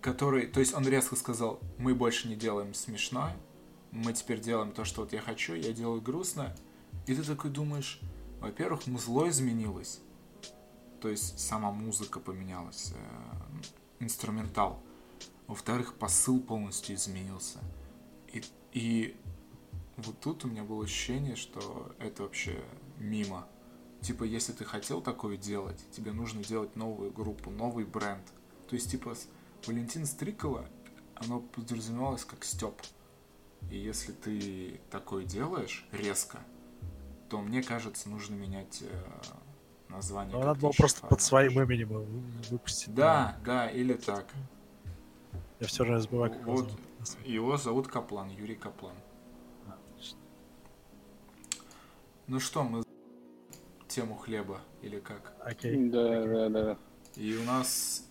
Который, 0.00 0.46
то 0.46 0.60
есть 0.60 0.74
он 0.74 0.86
резко 0.86 1.16
сказал, 1.16 1.60
мы 1.78 1.94
больше 1.94 2.28
не 2.28 2.36
делаем 2.36 2.74
смешное, 2.74 3.36
мы 3.90 4.12
теперь 4.12 4.40
делаем 4.40 4.72
то, 4.72 4.84
что 4.84 5.02
вот 5.02 5.12
я 5.12 5.20
хочу, 5.20 5.54
я 5.54 5.72
делаю 5.72 6.00
грустно. 6.00 6.54
И 7.06 7.14
ты 7.14 7.22
такой 7.22 7.50
думаешь, 7.50 8.00
во-первых, 8.40 8.86
музло 8.86 9.28
изменилось, 9.28 10.00
то 11.00 11.08
есть 11.08 11.38
сама 11.38 11.70
музыка 11.70 12.20
поменялась, 12.20 12.92
э, 12.94 14.04
инструментал. 14.04 14.82
Во-вторых, 15.46 15.94
посыл 15.94 16.40
полностью 16.40 16.96
изменился. 16.96 17.58
И, 18.32 18.42
и 18.72 19.16
вот 19.96 20.20
тут 20.20 20.44
у 20.44 20.48
меня 20.48 20.62
было 20.62 20.84
ощущение, 20.84 21.36
что 21.36 21.94
это 21.98 22.22
вообще 22.24 22.62
мимо. 22.98 23.46
Типа, 24.02 24.24
если 24.24 24.52
ты 24.52 24.64
хотел 24.64 25.00
такое 25.00 25.36
делать, 25.36 25.82
тебе 25.90 26.12
нужно 26.12 26.44
делать 26.44 26.76
новую 26.76 27.10
группу, 27.10 27.50
новый 27.50 27.84
бренд. 27.84 28.24
То 28.68 28.76
есть, 28.76 28.90
типа, 28.90 29.14
Валентин 29.66 30.06
Стрикола, 30.06 30.66
оно 31.14 31.40
подразумевалось 31.40 32.24
как 32.24 32.44
Степ. 32.44 32.80
И 33.70 33.78
если 33.78 34.12
ты 34.12 34.80
такое 34.90 35.24
делаешь 35.24 35.88
резко, 35.92 36.38
то 37.28 37.40
мне 37.40 37.62
кажется, 37.62 38.08
нужно 38.08 38.34
менять 38.34 38.82
э, 38.82 39.04
название. 39.88 40.36
Ну, 40.36 40.44
надо 40.44 40.60
было 40.60 40.72
просто 40.72 41.06
под 41.06 41.20
своим 41.20 41.60
именем 41.60 41.88
выпустить. 42.50 42.94
Да, 42.94 43.36
да, 43.44 43.68
или 43.68 43.94
так. 43.94 44.26
Я 45.58 45.66
все 45.66 45.84
же 45.84 45.98
забываю, 45.98 46.32
как 46.32 46.42
его 46.42 46.52
Вот. 46.52 46.68
зовут. 46.68 47.26
Его 47.26 47.56
зовут 47.56 47.88
Каплан, 47.88 48.28
Юрий 48.28 48.56
Каплан. 48.56 48.94
Ну 52.28 52.40
что, 52.40 52.64
мы 52.64 52.82
тему 53.88 54.16
хлеба 54.16 54.60
или 54.82 54.98
как? 54.98 55.32
Окей. 55.40 55.88
Да, 55.90 56.24
да, 56.24 56.48
да. 56.48 56.78
И 57.14 57.36
у 57.36 57.44
нас 57.44 58.04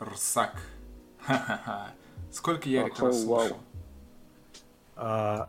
Рсак. 0.00 0.54
Ха-ха-ха. 1.20 1.92
Сколько 2.30 2.68
Ярик 2.68 2.94
Охо, 2.94 3.06
раз 3.06 3.22
слушал? 3.22 3.58
А, 4.96 5.48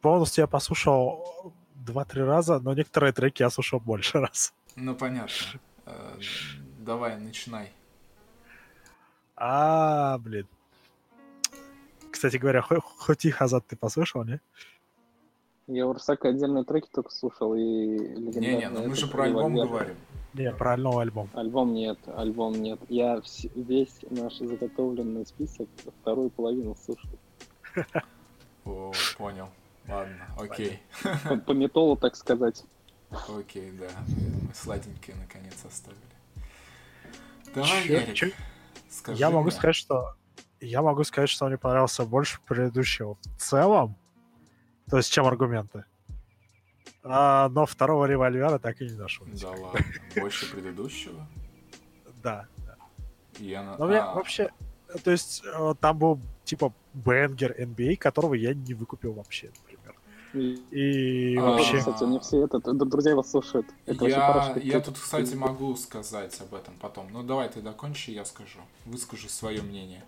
Полностью 0.00 0.42
я 0.42 0.46
послушал 0.46 1.52
два-три 1.74 2.22
раза, 2.22 2.60
но 2.60 2.74
некоторые 2.74 3.12
треки 3.12 3.42
я 3.42 3.50
слушал 3.50 3.80
больше 3.80 4.18
раз. 4.20 4.54
Ну 4.76 4.94
понятно. 4.94 5.32
Э, 5.86 6.18
Давай, 6.78 7.18
начинай. 7.18 7.72
А, 9.36 10.18
блин. 10.18 10.46
Кстати 12.10 12.36
говоря, 12.36 12.60
хо- 12.62 12.80
хоть 12.80 13.24
и 13.24 13.30
Хазат 13.30 13.66
ты 13.66 13.76
послушал, 13.76 14.24
не? 14.24 14.40
Я 15.68 15.86
у 15.86 15.92
Русака 15.92 16.28
отдельные 16.30 16.64
треки 16.64 16.88
только 16.92 17.10
слушал 17.10 17.54
и 17.54 17.60
легендарный 17.60 18.40
Не-не, 18.52 18.68
ну 18.70 18.88
мы 18.88 18.94
же 18.94 19.06
про 19.06 19.24
альбом 19.24 19.54
«Револьвер». 19.54 19.68
говорим. 19.68 19.96
Не, 20.34 20.52
про 20.52 20.76
новый 20.76 21.02
альбом. 21.02 21.28
Альбом 21.34 21.74
нет, 21.74 21.98
альбом 22.06 22.54
нет. 22.54 22.78
Я 22.88 23.16
вс- 23.18 23.50
весь 23.54 23.94
наш 24.10 24.38
заготовленный 24.38 25.26
список 25.26 25.68
вторую 26.00 26.30
половину 26.30 26.74
слушал. 26.84 27.10
О, 28.64 28.92
понял. 29.18 29.48
Ладно, 29.86 30.26
окей. 30.38 30.80
По, 31.46 31.52
металлу, 31.52 31.96
так 31.96 32.16
сказать. 32.16 32.64
Окей, 33.38 33.70
да. 33.78 33.88
Мы 34.06 34.54
сладенькие 34.54 35.16
наконец 35.16 35.56
оставили. 35.66 36.00
Давай, 37.54 37.82
Чё- 37.82 37.92
Ярик, 37.94 38.14
чё- 38.14 38.30
скажи 38.90 39.18
Я 39.18 39.30
могу 39.30 39.44
мне. 39.44 39.52
сказать, 39.52 39.76
что 39.76 40.14
я 40.60 40.82
могу 40.82 41.04
сказать, 41.04 41.30
что 41.30 41.46
мне 41.46 41.56
понравился 41.56 42.04
больше 42.04 42.40
предыдущего 42.46 43.14
в 43.14 43.40
целом, 43.40 43.96
то 44.90 44.96
есть 44.96 45.12
чем 45.12 45.26
аргументы. 45.26 45.84
А, 47.02 47.48
но 47.48 47.66
второго 47.66 48.06
револьвера 48.06 48.58
так 48.58 48.80
и 48.80 48.86
не 48.86 48.94
нашел. 48.96 49.26
Да 49.40 49.50
ладно, 49.50 49.80
больше 50.16 50.50
предыдущего. 50.50 51.26
Да. 52.22 52.46
И 53.38 53.58
Но 53.78 53.86
мне 53.86 53.98
а, 53.98 54.14
вообще, 54.14 54.50
то 55.04 55.10
есть 55.10 55.42
э, 55.44 55.74
там 55.80 55.98
был 55.98 56.20
типа 56.44 56.72
бенгер 56.92 57.54
NBA, 57.58 57.96
которого 57.96 58.34
я 58.34 58.52
не 58.52 58.74
выкупил 58.74 59.12
вообще, 59.12 59.50
например. 59.60 59.94
И, 60.34 61.36
А, 61.38 61.42
вообще, 61.42 61.78
кстати, 61.78 62.04
не 62.04 62.18
все 62.20 62.44
это, 62.44 62.58
друзья 62.58 63.14
вас 63.14 63.30
слушают. 63.30 63.66
Это 63.86 64.06
Я, 64.06 64.56
я 64.62 64.80
тут, 64.80 64.98
кстати, 64.98 65.34
могу 65.34 65.74
сказать 65.76 66.38
об 66.40 66.54
этом 66.54 66.74
потом. 66.80 67.08
Ну 67.12 67.22
давай 67.22 67.48
ты 67.48 67.62
докончи, 67.62 68.10
я 68.10 68.24
скажу. 68.24 68.58
Выскажу 68.84 69.28
свое 69.28 69.62
мнение. 69.62 70.04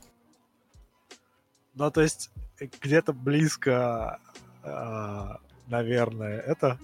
ну 1.75 1.91
то 1.91 2.03
есть 2.03 2.31
э, 2.59 2.67
где-то 2.81 3.13
близко, 3.13 4.21
наверное, 5.67 6.41
это 6.41 6.79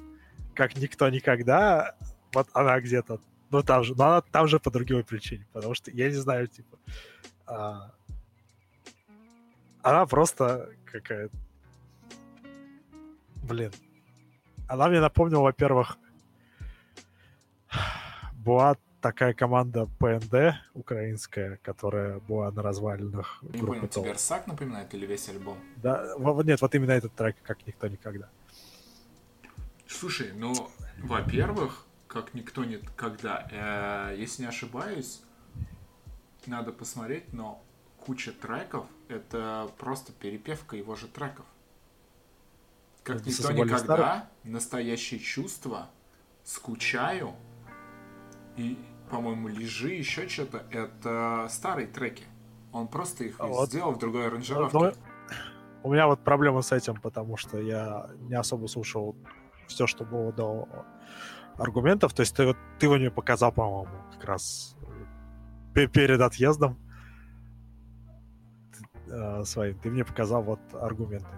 как 0.55 0.77
никто 0.77 1.09
никогда. 1.09 1.95
Вот 2.33 2.49
она 2.53 2.81
где-то, 2.81 3.21
ну 3.51 3.63
там 3.63 3.85
же, 3.85 3.95
но 3.95 4.05
она 4.07 4.21
там 4.21 4.49
же 4.49 4.59
по 4.59 4.71
другой 4.71 5.05
причине, 5.05 5.47
потому 5.53 5.75
что 5.75 5.91
я 5.91 6.09
не 6.09 6.15
знаю, 6.15 6.47
типа, 6.49 6.79
а, 7.47 7.93
она 9.83 10.07
просто 10.07 10.71
какая-то, 10.85 11.37
блин, 13.43 13.73
она 14.69 14.89
мне 14.89 15.01
напомнила, 15.01 15.43
во-первых, 15.43 15.99
была 18.33 18.77
такая 19.07 19.35
команда 19.35 19.89
ПНД 20.01 20.57
украинская, 20.75 21.61
которая 21.63 22.19
была 22.19 22.51
на 22.51 22.61
развалинах 22.63 23.39
Не 23.43 23.61
понял, 23.61 23.87
тебе. 23.87 24.13
Рсак 24.13 24.49
напоминает 24.49 24.93
или 24.95 25.07
весь 25.07 25.29
альбом? 25.29 25.59
Да, 25.77 26.17
нет, 26.45 26.61
вот 26.61 26.75
именно 26.75 26.91
этот 26.91 27.15
трек, 27.15 27.37
как 27.45 27.65
никто 27.69 27.87
никогда. 27.87 28.29
Слушай, 29.87 30.33
ну, 30.35 30.53
во-первых, 30.99 31.87
как 32.09 32.35
никто 32.35 32.65
никогда, 32.65 33.47
э, 33.53 34.17
если 34.19 34.43
не 34.43 34.49
ошибаюсь, 34.49 35.23
надо 36.47 36.73
посмотреть, 36.73 37.33
но 37.33 37.63
куча 38.05 38.33
треков— 38.33 38.87
это 39.09 39.71
просто 39.79 40.13
перепевка 40.13 40.77
его 40.77 40.97
же 40.97 41.07
треков. 41.07 41.47
Как 43.05 43.17
Это 43.19 43.29
никто 43.29 43.53
никогда, 43.53 44.29
настоящее 44.43 45.21
чувство, 45.21 45.89
скучаю 46.43 47.35
и, 48.57 48.77
по-моему, 49.11 49.49
лежи, 49.49 49.91
еще 49.91 50.29
что-то, 50.29 50.65
это 50.71 51.47
старые 51.51 51.87
треки. 51.87 52.25
Он 52.73 52.89
просто 52.89 53.25
их 53.25 53.37
А 53.39 53.47
вот- 53.47 53.69
сделал 53.69 53.93
в 53.93 53.99
другой 53.99 54.27
аранжировке. 54.27 54.77
Ну, 54.79 54.93
у 55.83 55.93
меня 55.93 56.07
вот 56.07 56.21
проблема 56.25 56.63
с 56.63 56.73
этим, 56.73 56.95
потому 57.01 57.37
что 57.37 57.59
я 57.59 58.09
не 58.21 58.35
особо 58.35 58.67
слушал 58.67 59.17
все, 59.69 59.87
что 59.87 60.05
было 60.05 60.33
до 60.33 60.69
аргументов. 61.59 62.13
То 62.13 62.21
есть 62.23 62.37
ты, 62.37 62.45
вот- 62.47 62.57
ты 62.79 62.87
его 62.87 62.97
мне 62.97 63.11
показал, 63.11 63.53
по-моему, 63.53 63.89
как 64.13 64.25
раз 64.25 64.77
пе- 65.75 65.87
перед 65.89 66.21
отъездом 66.21 66.79
э, 69.09 69.45
своим. 69.45 69.79
Ты 69.79 69.91
мне 69.91 70.05
показал 70.05 70.43
вот 70.43 70.61
аргументы. 70.75 71.29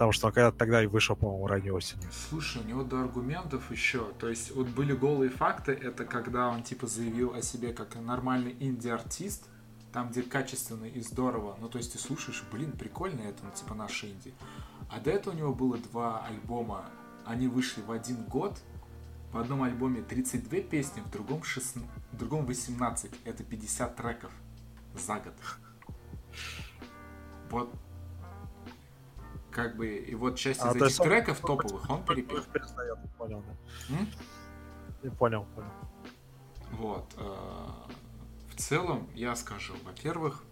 Потому 0.00 0.12
что 0.12 0.28
он 0.28 0.32
когда 0.32 0.50
тогда 0.50 0.82
и 0.82 0.86
вышел, 0.86 1.14
по-моему, 1.14 1.46
ранней 1.46 1.72
осенью. 1.72 2.08
Слушай, 2.10 2.62
у 2.62 2.66
него 2.66 2.84
до 2.84 3.02
аргументов 3.02 3.70
еще. 3.70 4.14
То 4.18 4.30
есть, 4.30 4.50
вот 4.56 4.66
были 4.68 4.94
голые 4.94 5.28
факты, 5.28 5.72
это 5.72 6.06
когда 6.06 6.48
он 6.48 6.62
типа 6.62 6.86
заявил 6.86 7.34
о 7.34 7.42
себе 7.42 7.74
как 7.74 7.96
нормальный 7.96 8.56
инди-артист, 8.58 9.44
там, 9.92 10.08
где 10.08 10.22
качественно 10.22 10.86
и 10.86 11.02
здорово. 11.02 11.58
Ну, 11.60 11.68
то 11.68 11.76
есть, 11.76 11.92
ты 11.92 11.98
слушаешь, 11.98 12.42
блин, 12.50 12.72
прикольно 12.72 13.20
это, 13.20 13.44
ну, 13.44 13.50
типа, 13.54 13.74
наш 13.74 14.02
инди. 14.02 14.32
А 14.90 15.00
до 15.00 15.10
этого 15.10 15.34
у 15.34 15.36
него 15.36 15.52
было 15.52 15.76
два 15.76 16.24
альбома. 16.24 16.86
Они 17.26 17.46
вышли 17.46 17.82
в 17.82 17.92
один 17.92 18.24
год. 18.24 18.58
В 19.32 19.36
одном 19.36 19.64
альбоме 19.64 20.00
32 20.00 20.60
песни, 20.60 21.02
в 21.02 21.10
другом, 21.10 21.42
16, 21.42 21.86
в 22.12 22.16
другом 22.16 22.46
18. 22.46 23.10
Это 23.26 23.44
50 23.44 23.96
треков 23.96 24.32
за 24.94 25.16
год. 25.16 25.34
Вот 27.50 27.70
как 29.50 29.76
бы, 29.76 29.88
и 29.96 30.14
вот 30.14 30.36
часть 30.36 30.60
А, 30.62 30.68
из 30.68 30.72
то 30.72 30.78
этих 30.78 30.86
есть 30.86 31.00
он- 31.00 31.06
треков 31.08 31.40
топовых 31.40 31.90
он 31.90 32.04
перепел. 32.04 32.42
Понял, 33.18 33.42
да. 33.46 33.94
М? 33.96 34.08
Я 35.02 35.10
понял, 35.12 35.46
понял. 35.54 35.70
Вот. 36.72 37.14
э, 37.16 37.66
В 38.54 38.56
целом, 38.60 39.08
я 39.14 39.34
скажу, 39.36 39.74
во-первых, 39.84 40.44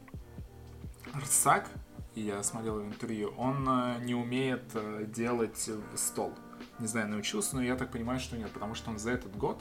Рсак, 1.22 1.68
я 2.14 2.42
смотрел 2.42 2.80
интервью, 2.82 3.32
он 3.36 3.66
э, 3.68 3.98
не 4.04 4.14
умеет 4.14 4.64
э, 4.74 5.04
делать 5.06 5.70
стол. 5.94 6.32
Не 6.78 6.86
знаю, 6.86 7.08
научился, 7.08 7.56
но 7.56 7.62
я 7.62 7.76
так 7.76 7.90
понимаю, 7.92 8.18
что 8.20 8.36
нет, 8.36 8.50
потому 8.50 8.74
что 8.74 8.90
он 8.90 8.98
за 8.98 9.10
этот 9.12 9.36
год, 9.36 9.60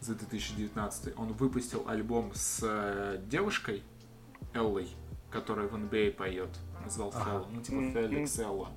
за 0.00 0.14
2019, 0.14 1.14
он 1.18 1.32
выпустил 1.32 1.88
альбом 1.88 2.32
с 2.34 3.18
девушкой, 3.26 3.82
Эллой, 4.54 4.88
которая 5.30 5.66
в 5.68 5.74
NBA 5.74 6.12
поет. 6.12 6.48
Назвал 6.86 7.12
Ага. 7.14 7.24
Фелло, 7.24 7.46
ну 7.52 7.60
типа. 7.60 7.90
Феликс 7.92 8.38
Элла. 8.38 8.68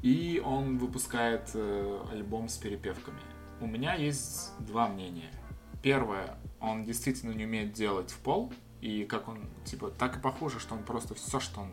И 0.00 0.40
он 0.44 0.78
выпускает 0.78 1.50
э, 1.54 2.04
альбом 2.12 2.48
с 2.48 2.56
перепевками. 2.56 3.20
У 3.60 3.66
меня 3.66 3.94
есть 3.94 4.52
два 4.60 4.88
мнения. 4.88 5.30
Первое, 5.82 6.38
он 6.60 6.84
действительно 6.84 7.32
не 7.32 7.44
умеет 7.44 7.72
делать 7.72 8.12
в 8.12 8.18
пол, 8.20 8.52
и 8.80 9.04
как 9.04 9.28
он, 9.28 9.40
типа, 9.64 9.90
так 9.90 10.18
и 10.18 10.20
похоже, 10.20 10.60
что 10.60 10.74
он 10.74 10.84
просто 10.84 11.14
все, 11.14 11.40
что 11.40 11.60
он 11.62 11.70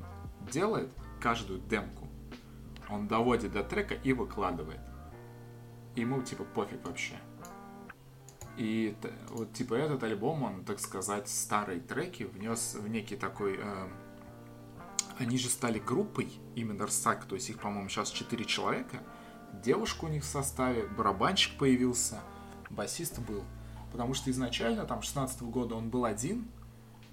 делает, 0.52 0.90
каждую 1.22 1.60
демку, 1.60 2.08
он 2.90 3.08
доводит 3.08 3.54
до 3.54 3.64
трека 3.64 3.94
и 3.94 4.12
выкладывает. 4.12 4.82
Ему, 5.96 6.22
типа, 6.22 6.44
пофиг 6.46 6.86
вообще. 6.86 7.16
И 8.58 8.96
вот, 9.30 9.54
типа, 9.54 9.76
этот 9.76 10.04
альбом, 10.04 10.44
он, 10.44 10.66
так 10.66 10.80
сказать, 10.80 11.30
старые 11.30 11.80
треки 11.80 12.24
внес 12.24 12.74
в 12.74 12.88
некий 12.88 13.16
такой... 13.16 13.58
э, 13.60 13.88
они 15.20 15.38
же 15.38 15.50
стали 15.50 15.80
группой, 15.80 16.32
именно 16.56 16.86
Рсак, 16.86 17.26
то 17.26 17.36
есть 17.36 17.50
их, 17.50 17.60
по-моему, 17.60 17.90
сейчас 17.90 18.12
4 18.12 18.46
человека. 18.46 19.02
Девушка 19.64 20.06
у 20.06 20.08
них 20.08 20.24
в 20.24 20.28
составе, 20.28 20.86
барабанщик 20.86 21.58
появился, 21.58 22.20
басист 22.70 23.20
был. 23.20 23.44
Потому 23.92 24.14
что 24.14 24.30
изначально, 24.30 24.86
там, 24.86 25.02
16 25.02 25.42
года 25.44 25.76
он 25.76 25.90
был 25.90 26.06
один, 26.06 26.48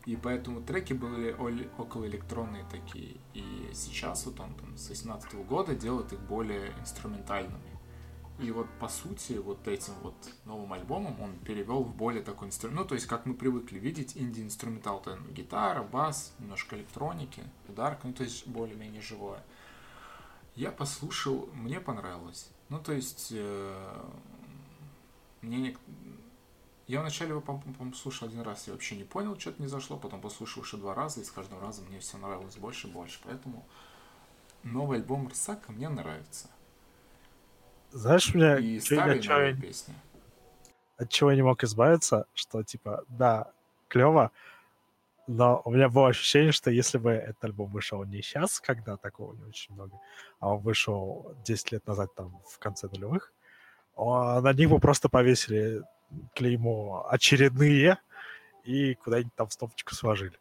и 0.06 0.16
поэтому 0.16 0.60
треки 0.60 0.92
были 0.92 1.34
около 1.78 2.06
электронные 2.06 2.64
такие. 2.70 3.16
И 3.32 3.70
сейчас 3.72 4.26
вот 4.26 4.40
он 4.40 4.54
там 4.54 4.76
с 4.76 4.88
18 4.90 5.34
года 5.46 5.74
делает 5.74 6.12
их 6.12 6.20
более 6.20 6.72
инструментальными. 6.80 7.73
И 8.40 8.50
вот 8.50 8.66
по 8.80 8.88
сути 8.88 9.34
вот 9.34 9.68
этим 9.68 9.92
вот 10.02 10.14
новым 10.44 10.72
альбомом 10.72 11.20
он 11.20 11.38
перевел 11.38 11.84
в 11.84 11.94
более 11.94 12.22
такой 12.22 12.48
инструмент. 12.48 12.80
Ну, 12.80 12.86
то 12.86 12.96
есть, 12.96 13.06
как 13.06 13.26
мы 13.26 13.34
привыкли 13.34 13.78
видеть, 13.78 14.16
инди-инструментал, 14.16 15.00
то 15.00 15.16
гитара, 15.30 15.84
бас, 15.84 16.34
немножко 16.40 16.74
электроники, 16.76 17.44
ударка, 17.68 18.08
ну, 18.08 18.12
то 18.12 18.24
есть 18.24 18.46
более-менее 18.48 19.02
живое. 19.02 19.42
Я 20.56 20.72
послушал, 20.72 21.48
мне 21.52 21.80
понравилось. 21.80 22.50
Ну, 22.70 22.80
то 22.80 22.92
есть, 22.92 23.28
э, 23.30 24.04
мне 25.40 25.58
не... 25.58 25.76
Я 26.86 27.00
вначале 27.00 27.30
его, 27.30 27.40
по- 27.40 27.58
по-моему, 27.58 27.94
слушал 27.94 28.28
один 28.28 28.40
раз, 28.40 28.66
я 28.66 28.72
вообще 28.72 28.96
не 28.96 29.04
понял, 29.04 29.38
что-то 29.38 29.62
не 29.62 29.68
зашло, 29.68 29.96
потом 29.96 30.20
послушал 30.20 30.64
еще 30.64 30.76
два 30.76 30.94
раза, 30.94 31.20
и 31.20 31.24
с 31.24 31.30
каждым 31.30 31.60
разом 31.60 31.86
мне 31.86 32.00
все 32.00 32.18
нравилось 32.18 32.56
больше 32.56 32.88
и 32.88 32.90
больше. 32.90 33.20
Поэтому 33.24 33.64
новый 34.64 34.98
альбом 34.98 35.28
Рсака 35.28 35.70
мне 35.72 35.88
нравится. 35.88 36.48
Знаешь, 37.94 38.34
меня 38.34 38.58
И 38.58 38.80
старые 38.80 39.16
от 39.18 39.22
чего 39.22 39.34
я- 39.34 39.40
новые 39.52 39.56
песни. 39.62 39.94
от 40.96 41.08
чего 41.10 41.30
я 41.30 41.36
не 41.36 41.42
мог 41.42 41.62
избавиться, 41.62 42.26
что 42.34 42.62
типа, 42.64 43.04
да, 43.08 43.52
клево, 43.88 44.32
но 45.28 45.62
у 45.64 45.70
меня 45.70 45.88
было 45.88 46.08
ощущение, 46.08 46.50
что 46.52 46.70
если 46.70 46.98
бы 46.98 47.12
этот 47.12 47.44
альбом 47.44 47.70
вышел 47.70 48.02
не 48.04 48.20
сейчас, 48.20 48.60
когда 48.60 48.96
такого 48.96 49.34
не 49.34 49.44
очень 49.44 49.74
много, 49.74 49.98
а 50.40 50.54
он 50.54 50.60
вышел 50.60 51.34
10 51.46 51.72
лет 51.72 51.86
назад, 51.86 52.14
там, 52.14 52.36
в 52.48 52.58
конце 52.58 52.88
нулевых, 52.88 53.32
на 53.96 54.52
них 54.52 54.68
бы 54.70 54.80
просто 54.80 55.08
повесили 55.08 55.82
клеймо 56.34 57.06
«очередные» 57.08 57.98
и 58.64 58.94
куда-нибудь 58.96 59.34
там 59.36 59.46
в 59.48 59.52
стопочку 59.52 59.94
сложили. 59.94 60.36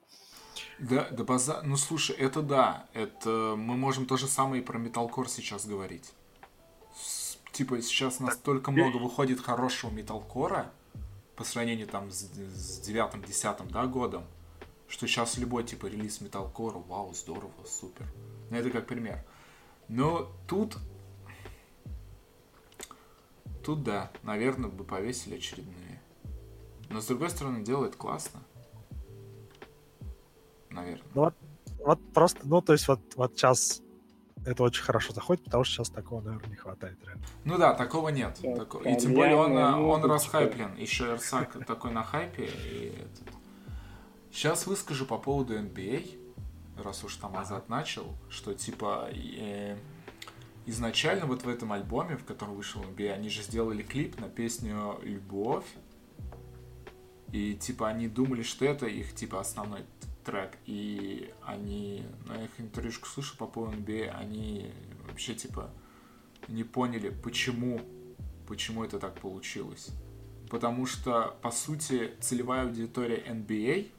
Да, 0.79 1.07
да 1.11 1.23
база... 1.23 1.61
Ну 1.63 1.77
слушай, 1.77 2.15
это 2.15 2.41
да. 2.41 2.87
Это 2.93 3.29
мы 3.57 3.77
можем 3.77 4.05
то 4.07 4.17
же 4.17 4.27
самое 4.27 4.61
и 4.61 4.65
про 4.65 4.79
металкор 4.79 5.29
сейчас 5.29 5.65
говорить. 5.67 6.13
Типа 7.53 7.79
сейчас 7.83 8.19
настолько 8.19 8.71
много 8.71 8.97
выходит 8.97 9.39
хорошего 9.39 9.91
металкора 9.91 10.71
по 11.35 11.43
сравнению 11.43 11.85
там 11.85 12.09
с, 12.09 12.23
с 12.23 12.79
девятым-десятым, 12.79 13.69
да, 13.69 13.85
годом, 13.85 14.25
что 14.87 15.05
сейчас 15.05 15.37
любой 15.37 15.63
типа 15.63 15.85
релиз 15.85 16.19
металкора, 16.19 16.79
вау, 16.79 17.13
здорово, 17.13 17.53
супер. 17.67 18.07
Ну 18.49 18.57
это 18.57 18.71
как 18.71 18.87
пример. 18.87 19.23
Но 19.87 20.31
тут... 20.47 20.77
Тут 23.63 23.83
да, 23.83 24.11
наверное, 24.23 24.71
бы 24.71 24.83
повесили 24.83 25.35
очередные. 25.35 26.01
Но 26.89 27.01
с 27.01 27.05
другой 27.05 27.29
стороны, 27.29 27.63
делает 27.63 27.95
классно. 27.95 28.41
Наверное. 30.71 31.05
Ну 31.13 31.21
вот, 31.21 31.35
вот 31.77 32.13
просто, 32.13 32.39
ну, 32.45 32.61
то 32.61 32.73
есть 32.73 32.87
вот, 32.87 32.99
вот 33.15 33.37
сейчас 33.37 33.82
это 34.45 34.63
очень 34.63 34.83
хорошо 34.83 35.13
заходит, 35.13 35.43
потому 35.43 35.63
что 35.63 35.75
сейчас 35.75 35.89
такого, 35.89 36.21
наверное, 36.21 36.49
не 36.49 36.55
хватает 36.55 36.97
реально. 37.05 37.23
Ну 37.45 37.57
да, 37.57 37.73
такого 37.73 38.09
нет. 38.09 38.37
Да, 38.41 38.55
Тако- 38.55 38.81
И 38.81 38.95
тем 38.97 39.13
более 39.13 39.35
он, 39.35 39.57
а, 39.57 39.79
он 39.79 40.03
расхайплен. 40.05 40.75
Еще 40.75 41.05
Эрсак 41.05 41.65
такой 41.65 41.91
на 41.91 42.03
хайпе. 42.03 42.45
И 42.45 42.93
этот. 42.97 43.33
Сейчас 44.31 44.65
выскажу 44.65 45.05
по 45.05 45.17
поводу 45.17 45.53
NBA, 45.57 46.19
раз 46.83 47.03
уж 47.03 47.15
там 47.17 47.37
Азат 47.37 47.69
начал, 47.69 48.15
что 48.29 48.53
типа 48.53 49.09
э, 49.11 49.77
изначально 50.65 51.25
вот 51.27 51.43
в 51.43 51.49
этом 51.49 51.71
альбоме, 51.71 52.17
в 52.17 52.25
котором 52.25 52.55
вышел 52.55 52.81
NBA, 52.81 53.11
они 53.13 53.29
же 53.29 53.43
сделали 53.43 53.83
клип 53.83 54.19
на 54.19 54.27
песню 54.27 54.99
«Любовь». 55.03 55.65
И 57.31 57.55
типа 57.55 57.89
они 57.89 58.07
думали, 58.07 58.43
что 58.43 58.65
это 58.65 58.85
их 58.85 59.13
типа 59.15 59.39
основной 59.39 59.85
трек. 60.23 60.57
И 60.65 61.31
они, 61.43 62.05
на 62.25 62.43
их 62.43 62.51
интервьюшку 62.59 63.07
слышу 63.07 63.37
по 63.37 63.47
поводу 63.47 63.77
NBA, 63.77 64.09
они 64.09 64.71
вообще 65.07 65.33
типа 65.35 65.69
не 66.47 66.63
поняли, 66.63 67.09
почему, 67.09 67.81
почему 68.47 68.83
это 68.83 68.99
так 68.99 69.19
получилось. 69.19 69.89
Потому 70.49 70.85
что, 70.85 71.37
по 71.41 71.51
сути, 71.51 72.13
целевая 72.19 72.63
аудитория 72.63 73.23
NBA 73.25 73.91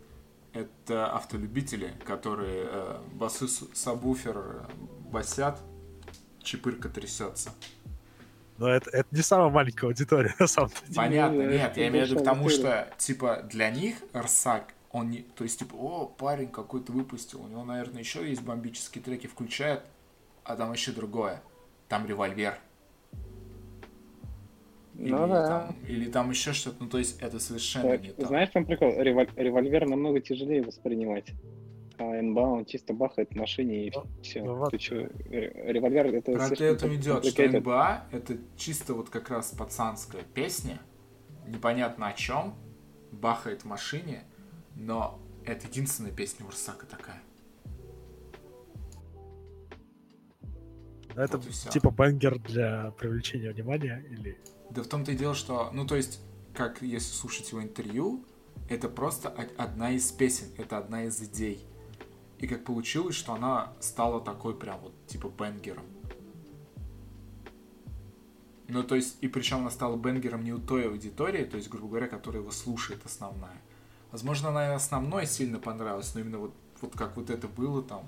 это 0.54 1.08
автолюбители, 1.08 1.92
которые 2.06 2.68
э, 2.70 2.98
басы 3.12 3.48
сабвуфер 3.48 4.38
э, 4.38 4.64
басят, 5.10 5.60
чепырка 6.42 6.88
трясется. 6.88 7.50
Но 8.58 8.68
это, 8.68 8.88
это 8.90 9.08
не 9.10 9.22
самая 9.22 9.50
маленькая 9.50 9.88
аудитория, 9.88 10.34
на 10.38 10.46
самом 10.46 10.70
деле. 10.70 10.94
Понятно, 10.94 11.38
да, 11.38 11.50
нет, 11.50 11.76
я 11.76 11.88
имею 11.88 12.06
в 12.06 12.10
виду 12.10 12.20
к 12.20 12.24
тому, 12.24 12.48
что, 12.48 12.88
типа, 12.98 13.42
для 13.50 13.70
них 13.70 13.96
Рсак, 14.14 14.73
он 14.94 15.10
не... 15.10 15.22
То 15.34 15.42
есть, 15.42 15.58
типа, 15.58 15.74
о, 15.74 16.06
парень 16.06 16.48
какой-то 16.48 16.92
выпустил, 16.92 17.42
у 17.42 17.48
него, 17.48 17.64
наверное, 17.64 17.98
еще 17.98 18.26
есть 18.28 18.42
бомбические 18.42 19.02
треки, 19.02 19.26
включает, 19.26 19.82
а 20.44 20.54
там 20.54 20.72
еще 20.72 20.92
другое. 20.92 21.42
Там 21.88 22.06
револьвер. 22.06 22.56
Или, 24.96 25.10
Ну 25.10 25.26
да. 25.26 25.48
там, 25.48 25.76
или 25.88 26.08
там 26.08 26.30
еще 26.30 26.52
что-то. 26.52 26.76
Ну, 26.84 26.88
то 26.88 26.98
есть, 26.98 27.20
это 27.20 27.40
совершенно 27.40 27.88
Так, 27.90 28.02
не 28.02 28.12
то. 28.12 28.26
знаешь, 28.26 28.50
там 28.50 28.64
прикол? 28.64 28.92
Револь- 29.00 29.28
Револьвер 29.34 29.88
намного 29.88 30.20
тяжелее 30.20 30.62
воспринимать. 30.62 31.32
А 31.98 32.04
НБА 32.22 32.40
он 32.40 32.64
чисто 32.64 32.92
бахает 32.92 33.30
в 33.32 33.36
машине 33.36 33.88
и 33.88 33.92
Ну, 33.92 34.04
все. 34.22 34.44
ну 34.44 34.54
вот. 34.54 34.70
Ты 34.70 34.78
чё, 34.78 35.08
ре- 35.28 35.52
револьвер 35.72 36.06
это 36.06 36.32
Про 36.32 36.46
это 36.46 36.94
идет, 36.94 37.24
что. 37.24 37.42
НБА 37.48 38.04
это 38.12 38.36
чисто 38.56 38.94
вот 38.94 39.10
как 39.10 39.30
раз 39.30 39.50
пацанская 39.50 40.22
песня, 40.34 40.78
непонятно 41.48 42.06
о 42.08 42.12
чем, 42.12 42.54
бахает 43.10 43.62
в 43.62 43.64
машине, 43.66 44.22
но 44.74 45.20
это 45.44 45.66
единственная 45.66 46.12
песня 46.12 46.46
у 46.46 46.50
Рсака 46.50 46.86
такая. 46.86 47.22
Это 51.14 51.38
Вот 51.38 51.46
типа 51.70 51.90
бенгер 51.90 52.38
для 52.40 52.90
привлечения 52.92 53.52
внимания 53.52 54.04
или... 54.10 54.38
Да 54.70 54.82
в 54.82 54.88
том-то 54.88 55.12
и 55.12 55.16
дело, 55.16 55.34
что, 55.34 55.70
ну 55.72 55.86
то 55.86 55.94
есть, 55.94 56.20
как 56.54 56.82
если 56.82 57.12
слушать 57.12 57.50
его 57.52 57.62
интервью, 57.62 58.24
это 58.68 58.88
просто 58.88 59.28
одна 59.28 59.92
из 59.92 60.10
песен, 60.10 60.46
это 60.56 60.78
одна 60.78 61.04
из 61.04 61.20
идей. 61.22 61.64
И 62.38 62.48
как 62.48 62.64
получилось, 62.64 63.14
что 63.14 63.34
она 63.34 63.72
стала 63.80 64.20
такой 64.20 64.56
прям 64.56 64.80
вот 64.80 64.94
типа 65.06 65.28
бенгером. 65.28 65.84
Ну, 68.66 68.82
то 68.82 68.94
есть, 68.94 69.18
и 69.20 69.28
причем 69.28 69.58
она 69.58 69.70
стала 69.70 69.96
бенгером 69.96 70.42
не 70.42 70.52
у 70.52 70.58
той 70.58 70.88
аудитории, 70.88 71.44
то 71.44 71.56
есть, 71.56 71.68
грубо 71.68 71.88
говоря, 71.88 72.08
которая 72.08 72.40
его 72.40 72.50
слушает 72.50 73.04
основная. 73.04 73.60
Возможно, 74.14 74.50
она 74.50 74.76
основной 74.76 75.26
сильно 75.26 75.58
понравилась, 75.58 76.14
но 76.14 76.20
именно 76.20 76.38
вот, 76.38 76.54
вот 76.80 76.96
как 76.96 77.16
вот 77.16 77.30
это 77.30 77.48
было 77.48 77.82
там, 77.82 78.06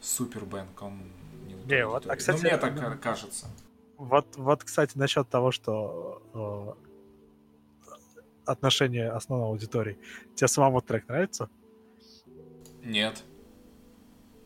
супер 0.00 0.44
бэнк, 0.44 0.82
он 0.82 0.98
не 1.46 1.54
Не, 1.54 1.86
вот, 1.86 2.08
а, 2.08 2.16
кстати, 2.16 2.42
ну, 2.42 2.48
мне 2.48 2.56
так 2.56 2.74
ну, 2.74 2.80
ка- 2.80 2.96
кажется. 2.96 3.46
Вот, 3.98 4.26
вот, 4.34 4.64
кстати, 4.64 4.98
насчет 4.98 5.28
того, 5.28 5.52
что 5.52 6.76
э, 7.86 7.92
отношение 8.46 9.12
основной 9.12 9.46
аудитории. 9.46 9.96
Тебе 10.34 10.48
самому 10.48 10.80
трек 10.80 11.06
нравится? 11.06 11.50
Нет. 12.82 13.22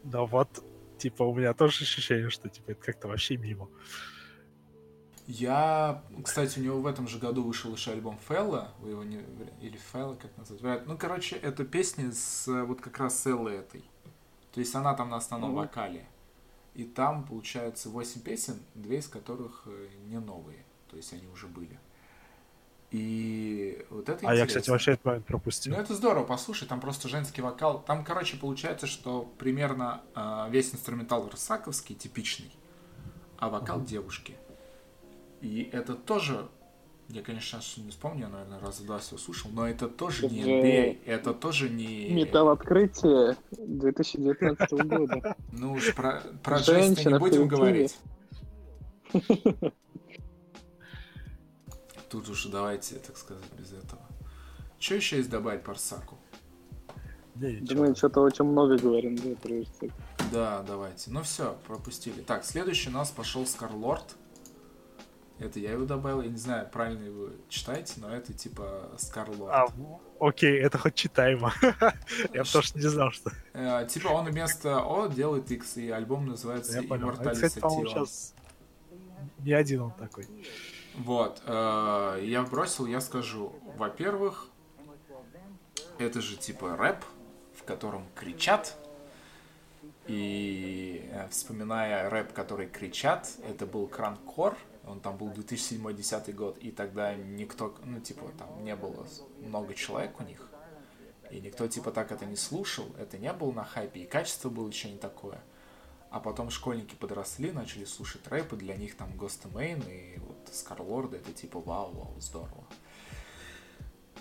Да 0.02 0.26
вот, 0.26 0.62
типа, 0.98 1.22
у 1.22 1.34
меня 1.34 1.54
тоже 1.54 1.84
ощущение, 1.84 2.28
что 2.28 2.50
типа 2.50 2.72
это 2.72 2.82
как-то 2.82 3.08
вообще 3.08 3.38
мимо. 3.38 3.70
Я, 5.32 6.02
кстати, 6.24 6.58
у 6.58 6.62
него 6.62 6.80
в 6.80 6.86
этом 6.86 7.06
же 7.06 7.20
году 7.20 7.44
вышел 7.44 7.72
еще 7.72 7.92
альбом 7.92 8.18
Фелла, 8.28 8.72
вы 8.80 8.90
его 8.90 9.04
не... 9.04 9.24
или 9.60 9.76
Фелла, 9.92 10.16
как 10.16 10.36
назвать? 10.36 10.86
Ну, 10.88 10.98
короче, 10.98 11.36
это 11.36 11.64
песни 11.64 12.10
с 12.10 12.48
вот 12.64 12.80
как 12.80 12.98
раз 12.98 13.16
с 13.20 13.26
Эллой 13.26 13.58
этой. 13.58 13.84
То 14.52 14.58
есть 14.58 14.74
она 14.74 14.92
там 14.94 15.10
на 15.10 15.18
основном 15.18 15.50
Мгм. 15.50 15.60
вокале. 15.60 16.04
И 16.74 16.82
там, 16.82 17.24
получается, 17.24 17.90
8 17.90 18.22
песен, 18.22 18.58
две 18.74 18.98
из 18.98 19.06
которых 19.06 19.62
э, 19.66 19.88
не 20.06 20.18
новые. 20.18 20.64
То 20.90 20.96
есть 20.96 21.12
они 21.12 21.28
уже 21.28 21.46
были. 21.46 21.78
И 22.90 23.86
вот 23.90 24.08
это 24.08 24.26
А 24.26 24.34
я, 24.34 24.42
интересно. 24.42 24.46
кстати, 24.46 24.70
вообще 24.70 24.98
момент 25.04 25.26
пропустил. 25.26 25.74
Ну, 25.74 25.80
это 25.80 25.94
здорово, 25.94 26.24
послушай, 26.24 26.66
там 26.66 26.80
просто 26.80 27.08
женский 27.08 27.40
вокал. 27.40 27.80
Там, 27.84 28.04
короче, 28.04 28.36
получается, 28.36 28.88
что 28.88 29.32
примерно 29.38 30.00
э, 30.16 30.46
весь 30.50 30.74
инструментал 30.74 31.28
рысаковский, 31.28 31.94
типичный, 31.94 32.50
а 33.38 33.48
вокал 33.48 33.80
девушки. 33.80 34.36
И 35.40 35.68
это 35.72 35.94
тоже, 35.94 36.48
я, 37.08 37.22
конечно, 37.22 37.60
сейчас 37.60 37.78
не 37.78 37.90
вспомню, 37.90 38.22
я, 38.22 38.28
наверное, 38.28 38.60
раза 38.60 38.84
два 38.84 38.98
все 38.98 39.16
слушал, 39.16 39.50
но 39.52 39.68
это 39.68 39.88
тоже 39.88 40.28
не 40.28 40.40
Это 40.40 40.48
NBA, 40.48 41.04
это 41.06 41.34
тоже 41.34 41.70
не... 41.70 42.10
Металл 42.10 42.50
открытия 42.50 43.36
2019 43.52 44.72
года. 44.84 45.36
Ну 45.52 45.72
уж 45.72 45.94
про, 45.94 46.22
про 46.42 46.58
не 46.58 46.64
Женщина 46.64 47.16
в 47.16 47.20
будем 47.20 47.48
говорить. 47.48 47.96
Тут 52.10 52.28
уж 52.28 52.46
давайте, 52.46 52.96
так 52.96 53.16
сказать, 53.16 53.44
без 53.58 53.72
этого. 53.72 54.02
Что 54.78 54.94
еще 54.96 55.18
есть 55.18 55.30
добавить 55.30 55.62
по 55.62 55.72
Арсаку? 55.72 56.16
Не, 57.36 57.56
Да 57.60 57.74
ничего. 57.74 57.84
мы 57.84 57.94
что-то 57.94 58.20
очень 58.20 58.44
много 58.44 58.76
говорим, 58.76 59.16
да, 59.16 59.30
про. 59.40 59.64
Да, 60.32 60.64
давайте. 60.66 61.10
Ну 61.10 61.22
все, 61.22 61.56
пропустили. 61.66 62.20
Так, 62.22 62.44
следующий 62.44 62.90
у 62.90 62.92
нас 62.92 63.10
пошел 63.10 63.46
Скарлорд. 63.46 64.16
Это 65.40 65.58
я 65.58 65.72
его 65.72 65.84
добавил. 65.86 66.20
Я 66.20 66.28
не 66.28 66.36
знаю, 66.36 66.68
правильно 66.70 67.04
его 67.04 67.30
читаете, 67.48 67.94
но 67.96 68.14
это 68.14 68.32
типа 68.32 68.90
Скарлорд. 68.98 69.52
А, 69.52 69.66
окей, 70.20 70.60
это 70.60 70.76
хоть 70.78 70.94
читаемо. 70.94 71.52
Я 72.34 72.44
потому 72.44 72.62
что 72.62 72.78
не 72.78 72.88
знал, 72.88 73.10
что... 73.10 73.32
Э, 73.54 73.86
типа 73.88 74.08
он 74.08 74.26
вместо 74.26 74.80
О 74.80 75.08
делает 75.08 75.50
X, 75.50 75.78
и 75.78 75.90
альбом 75.90 76.26
называется. 76.26 76.78
А, 76.78 76.82
Immortalis 76.82 77.48
сейчас 77.48 78.34
не 79.38 79.52
один 79.52 79.82
он 79.82 79.92
такой. 79.92 80.26
Вот, 80.96 81.42
э, 81.46 82.20
я 82.24 82.42
бросил, 82.42 82.86
я 82.86 83.00
скажу, 83.00 83.54
во-первых, 83.76 84.48
это 85.98 86.20
же 86.20 86.36
типа 86.36 86.76
рэп, 86.76 87.04
в 87.54 87.62
котором 87.64 88.06
кричат, 88.14 88.76
и 90.06 91.08
э, 91.12 91.28
вспоминая 91.28 92.10
рэп, 92.10 92.32
который 92.32 92.66
кричат, 92.66 93.28
это 93.48 93.66
был 93.66 93.86
Кранкор, 93.86 94.56
он 94.86 95.00
там 95.00 95.16
был 95.16 95.28
2007-2010 95.28 96.32
год, 96.32 96.58
и 96.58 96.70
тогда 96.70 97.14
никто, 97.14 97.74
ну 97.84 98.00
типа 98.00 98.26
там 98.38 98.64
не 98.64 98.74
было 98.76 99.06
много 99.40 99.74
человек 99.74 100.18
у 100.20 100.24
них, 100.24 100.48
и 101.30 101.40
никто 101.40 101.68
типа 101.68 101.90
так 101.90 102.12
это 102.12 102.26
не 102.26 102.36
слушал, 102.36 102.86
это 102.98 103.18
не 103.18 103.32
было 103.32 103.52
на 103.52 103.64
хайпе, 103.64 104.00
и 104.00 104.06
качество 104.06 104.48
было 104.48 104.68
еще 104.68 104.90
не 104.90 104.98
такое. 104.98 105.40
А 106.10 106.18
потом 106.18 106.50
школьники 106.50 106.96
подросли, 106.96 107.52
начали 107.52 107.84
слушать 107.84 108.26
рэп, 108.26 108.54
и 108.54 108.56
для 108.56 108.74
них 108.76 108.96
там 108.96 109.10
Ghost 109.10 109.48
Main 109.52 109.80
и 109.88 110.18
вот 110.18 110.36
Скарлорда 110.50 111.18
это 111.18 111.32
типа 111.32 111.60
вау-вау, 111.60 112.16
здорово. 112.18 112.64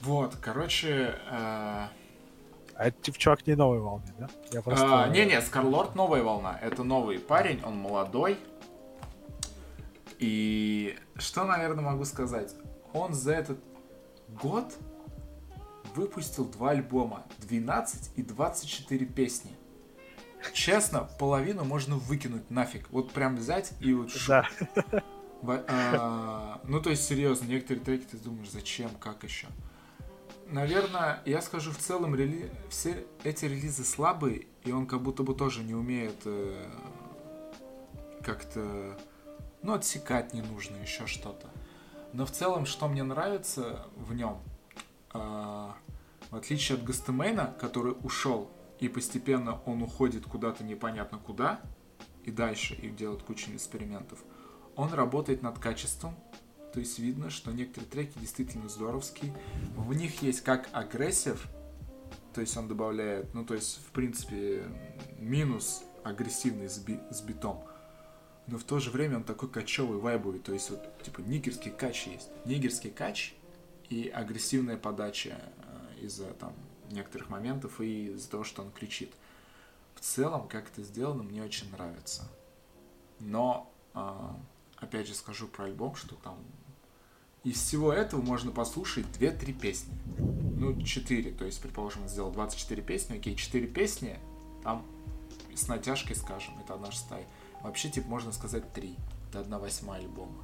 Вот, 0.02 0.36
короче, 0.36 1.16
э, 1.30 1.32
А 1.32 1.90
это 2.78 3.02
типа 3.02 3.18
чувак 3.18 3.48
не 3.48 3.56
новой 3.56 3.80
волны, 3.80 4.06
да? 4.20 4.30
Я 4.52 4.62
просто... 4.62 5.04
а, 5.04 5.08
Не-не, 5.10 5.42
Скарлорд 5.42 5.96
новая 5.96 6.24
волна. 6.24 6.58
Это 6.62 6.84
новый 6.84 7.20
парень, 7.20 7.62
он 7.66 7.76
молодой. 7.78 8.38
И 10.20 10.98
что, 11.16 11.46
наверное, 11.46 11.84
могу 11.84 12.06
сказать? 12.06 12.54
Он 12.94 13.14
за 13.14 13.34
этот 13.34 13.60
год 14.42 14.76
выпустил 15.96 16.46
два 16.46 16.72
альбома. 16.72 17.26
12 17.40 18.12
и 18.18 18.22
24 18.22 19.06
песни. 19.06 19.52
Честно, 20.54 21.10
половину 21.20 21.64
можно 21.64 21.96
выкинуть 21.96 22.50
нафиг. 22.50 22.90
Вот 22.92 23.12
прям 23.12 23.36
взять 23.36 23.74
и 23.80 23.94
вот... 23.94 24.12
Да. 24.28 24.48
Во- 25.42 25.64
а, 25.68 26.62
ну, 26.66 26.82
то 26.82 26.90
есть, 26.90 27.06
серьезно, 27.06 27.46
некоторые 27.46 27.84
треки 27.84 28.06
ты 28.06 28.18
думаешь, 28.18 28.50
зачем, 28.50 28.90
как 29.00 29.24
еще? 29.24 29.48
Наверное, 30.48 31.22
я 31.26 31.42
скажу, 31.42 31.72
в 31.72 31.78
целом, 31.78 32.16
рели... 32.16 32.52
все 32.70 33.06
эти 33.24 33.46
релизы 33.46 33.86
слабые, 33.86 34.48
и 34.64 34.72
он 34.72 34.86
как 34.86 35.02
будто 35.02 35.24
бы 35.24 35.34
тоже 35.36 35.64
не 35.64 35.74
умеет 35.74 36.22
э, 36.26 36.66
как-то, 38.24 39.00
ну, 39.62 39.74
отсекать 39.74 40.34
не 40.34 40.42
нужно, 40.42 40.76
еще 40.78 41.08
что-то. 41.08 41.48
Но 42.14 42.26
в 42.26 42.32
целом, 42.32 42.66
что 42.66 42.88
мне 42.88 43.04
нравится 43.04 43.86
в 43.96 44.14
нем, 44.14 44.40
а, 45.12 45.76
в 46.32 46.36
отличие 46.36 46.78
от 46.78 46.84
Гастемейна, 46.84 47.56
который 47.60 47.96
ушел, 48.04 48.50
и 48.80 48.88
постепенно 48.88 49.62
он 49.66 49.84
уходит 49.84 50.26
куда-то 50.26 50.64
непонятно 50.64 51.18
куда, 51.20 51.62
и 52.24 52.32
дальше, 52.32 52.76
и 52.76 52.90
делает 52.90 53.24
кучу 53.24 53.52
экспериментов, 53.52 54.20
он 54.76 54.94
работает 54.94 55.42
над 55.42 55.60
качеством, 55.60 56.16
то 56.74 56.80
есть 56.80 57.00
видно, 57.00 57.30
что 57.30 57.52
некоторые 57.52 57.90
треки 57.90 58.18
действительно 58.20 58.70
здоровские. 58.70 59.34
В 59.76 59.94
них 59.94 60.22
есть 60.22 60.42
как 60.42 60.70
агрессив, 60.72 61.48
то 62.34 62.42
есть 62.42 62.56
он 62.56 62.68
добавляет, 62.68 63.34
ну 63.34 63.44
то 63.44 63.56
есть 63.56 63.80
в 63.88 63.92
принципе 63.92 64.64
минус 65.18 65.84
агрессивный 66.04 66.70
с, 66.70 66.78
би- 66.78 67.02
с 67.10 67.22
битом, 67.22 67.64
но 68.50 68.58
в 68.58 68.64
то 68.64 68.80
же 68.80 68.90
время 68.90 69.18
он 69.18 69.24
такой 69.24 69.50
качевый, 69.50 70.00
вайбовый, 70.00 70.40
то 70.40 70.54
есть 70.54 70.70
вот 70.70 70.82
типа 71.04 71.22
нигерский 71.22 71.72
кач 71.72 72.08
есть. 72.08 72.30
Нигерский 72.46 72.90
кач 72.90 73.34
и 73.90 74.08
агрессивная 74.08 74.78
подача 74.78 75.40
э, 75.40 76.06
из-за 76.06 76.26
там 76.34 76.54
некоторых 76.90 77.30
моментов 77.30 77.80
и 77.80 78.08
из-за 78.08 78.30
того, 78.30 78.44
что 78.44 78.64
он 78.64 78.72
кричит. 78.72 79.12
В 79.96 80.02
целом, 80.02 80.48
как 80.48 80.70
это 80.70 80.82
сделано, 80.82 81.24
мне 81.24 81.44
очень 81.44 81.70
нравится. 81.72 82.28
Но, 83.20 83.72
а, 83.94 84.36
опять 84.78 85.08
же 85.08 85.14
скажу 85.14 85.48
про 85.48 85.66
альбом, 85.66 85.96
что 85.96 86.16
там 86.16 86.38
из 87.44 87.62
всего 87.62 87.94
этого 87.94 88.22
можно 88.22 88.52
послушать 88.52 89.06
2-3 89.20 89.54
песни. 89.54 89.94
Ну, 90.58 90.82
4, 90.82 91.32
то 91.34 91.46
есть, 91.46 91.62
предположим, 91.62 92.04
он 92.04 92.10
сделал 92.10 92.32
24 92.32 92.82
песни, 92.82 93.18
окей, 93.18 93.36
4 93.36 93.68
песни, 93.68 94.18
там 94.64 94.86
с 95.54 95.68
натяжкой, 95.68 96.16
скажем, 96.16 96.58
это 96.60 96.74
одна 96.74 96.92
шестая. 96.92 97.26
Вообще, 97.62 97.90
типа, 97.90 98.08
можно 98.08 98.32
сказать 98.32 98.72
3. 98.74 98.96
Это 99.30 99.40
одна 99.42 99.60
восьмая 99.60 100.02
альбома. 100.02 100.44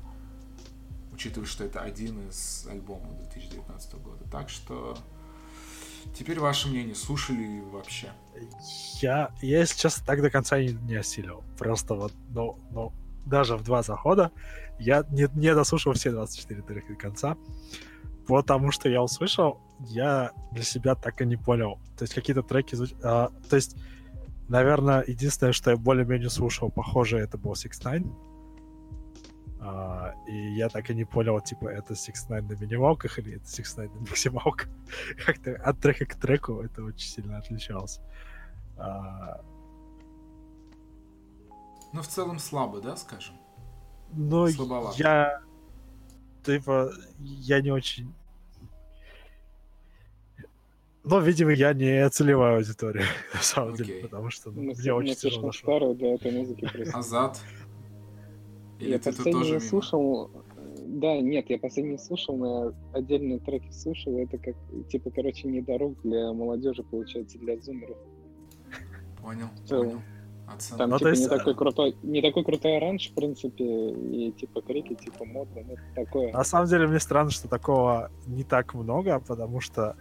Учитывая, 1.13 1.47
что 1.47 1.63
это 1.63 1.82
один 1.82 2.30
из 2.30 2.67
альбомов 2.69 3.15
2019 3.17 3.95
года. 3.95 4.23
Так 4.30 4.49
что 4.49 4.97
теперь 6.13 6.39
ваше 6.39 6.67
мнение, 6.67 6.93
слушали 6.93 7.38
ли 7.38 7.62
вообще? 7.62 8.12
Я, 9.01 9.32
я, 9.41 9.65
честно, 9.65 10.04
так 10.06 10.21
до 10.21 10.30
конца 10.30 10.60
не, 10.60 10.73
не 10.73 10.95
осилил. 10.95 11.43
Просто 11.58 11.95
вот, 11.95 12.13
ну, 12.30 12.60
ну, 12.71 12.91
даже 13.25 13.56
в 13.58 13.63
два 13.63 13.82
захода 13.82 14.32
я 14.80 15.06
не, 15.10 15.28
не 15.36 15.54
дослушал 15.56 15.93
все 15.93 16.12
24 16.12 16.62
трека 16.62 16.93
до 16.93 16.95
конца, 16.95 17.38
потому 18.28 18.71
что 18.71 18.89
я 18.89 19.01
услышал, 19.01 19.60
я 19.80 20.32
для 20.51 20.63
себя 20.63 20.95
так 20.95 21.21
и 21.21 21.25
не 21.25 21.38
понял. 21.38 21.80
То 21.97 22.04
есть 22.04 22.13
какие-то 22.13 22.43
треки... 22.43 22.75
звуч- 22.75 22.95
а, 23.04 23.32
то 23.49 23.56
есть, 23.56 23.78
наверное, 24.47 25.03
единственное, 25.08 25.53
что 25.53 25.71
я 25.71 25.77
более-менее 25.77 26.29
слушал, 26.29 26.71
похоже, 26.71 27.17
это 27.17 27.38
был 27.38 27.53
Six 27.53 27.81
Nine. 27.84 28.13
А, 29.60 30.13
и 30.27 30.53
я 30.55 30.69
так 30.69 30.89
и 30.89 30.93
не 30.93 31.05
понял, 31.05 31.39
типа, 31.41 31.67
это 31.67 31.93
Six 31.93 32.29
Nine 32.29 32.41
на 32.41 32.53
минималках 32.53 33.17
или 33.19 33.36
это 33.36 33.45
Six 33.45 33.77
Nine 33.77 33.93
на 33.93 33.99
максималках. 34.01 34.69
Как-то 35.25 35.55
от 35.55 35.79
трека 35.79 36.05
к 36.05 36.15
треку 36.15 36.62
это 36.62 36.84
очень 36.84 37.08
сильно 37.08 37.38
отличалось. 37.38 37.99
А, 38.77 39.41
Ну, 41.93 42.01
в 42.01 42.08
целом 42.08 42.39
слабо, 42.39 42.81
да, 42.81 42.95
скажем? 42.97 43.36
ну, 44.12 44.47
Слабовато. 44.49 44.97
я... 44.97 45.41
Типа, 46.43 46.91
я 47.19 47.62
не 47.62 47.71
очень... 47.71 48.13
Ну, 51.08 51.22
видимо, 51.22 51.52
я 51.54 51.74
не 51.74 52.10
целевая 52.10 52.58
аудитория, 52.58 53.06
на 53.34 53.41
самом 53.41 53.76
деле, 53.76 53.94
Окей. 53.94 54.04
потому 54.04 54.30
что 54.32 54.50
ну, 54.52 54.63
Мы, 54.63 54.74
мне 54.74 54.94
очень 54.94 55.15
тяжело 55.15 55.52
старые 55.52 55.94
для 55.94 56.15
этой 56.15 56.32
музыки 56.32 56.68
просто. 56.68 56.98
Азат? 56.98 57.39
Или 58.80 58.91
Я 58.91 58.98
ты 59.00 59.04
тут 59.12 59.18
последний 59.18 59.34
тоже 59.39 59.52
не 59.52 59.58
мимо? 59.58 59.70
слушал. 59.70 60.32
Да, 60.88 61.18
нет, 61.22 61.50
я 61.50 61.60
последний 61.60 61.91
не 61.94 61.98
слушал, 61.98 62.38
но 62.38 62.65
я 62.65 62.74
отдельные 63.00 63.39
треки 63.39 63.72
слушал. 63.72 64.18
Это 64.18 64.38
как, 64.38 64.56
типа, 64.89 65.12
короче, 65.12 65.48
недорог 65.48 65.96
для 66.04 66.32
молодежи, 66.34 66.84
получается, 66.84 67.38
для 67.38 67.58
зумеров. 67.60 67.98
Понял, 69.22 69.48
понял. 69.70 70.02
Оценка. 70.48 70.78
Там, 70.78 70.89
Ну, 70.91 70.98
типа, 71.00 71.08
есть, 71.10 71.22
не 71.22 71.28
э, 71.28 71.38
такой 71.38 71.56
крутой, 71.56 71.96
не 72.04 72.22
такой 72.22 72.44
крутой 72.44 72.78
оранж, 72.78 73.10
в 73.10 73.13
принципе, 73.15 73.63
и, 73.63 74.32
типа, 74.32 74.62
крики, 74.62 74.94
типа, 74.96 75.26
модно, 75.26 75.62
ну, 75.68 75.76
такое. 75.96 76.32
На 76.34 76.44
самом 76.44 76.68
деле, 76.68 76.88
мне 76.88 77.00
странно, 77.00 77.32
что 77.32 77.48
такого 77.48 78.12
не 78.28 78.44
так 78.44 78.74
много, 78.76 79.20
потому 79.20 79.60
что, 79.60 79.96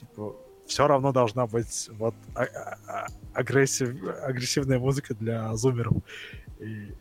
типа, 0.00 0.36
все 0.66 0.86
равно 0.86 1.12
должна 1.12 1.46
быть 1.46 1.88
вот 1.92 2.14
а- 2.34 2.42
а- 2.44 2.78
а- 2.86 3.06
агрессив, 3.34 4.02
агрессивная 4.22 4.78
музыка 4.78 5.14
для 5.14 5.54
зумеров. 5.56 5.96
И 6.58 6.94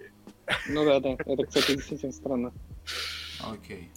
Ну 0.67 0.83
да, 0.85 0.99
да, 0.99 1.09
это, 1.25 1.45
кстати, 1.45 1.75
действительно 1.75 2.11
странно. 2.11 2.53
Окей. 3.41 3.91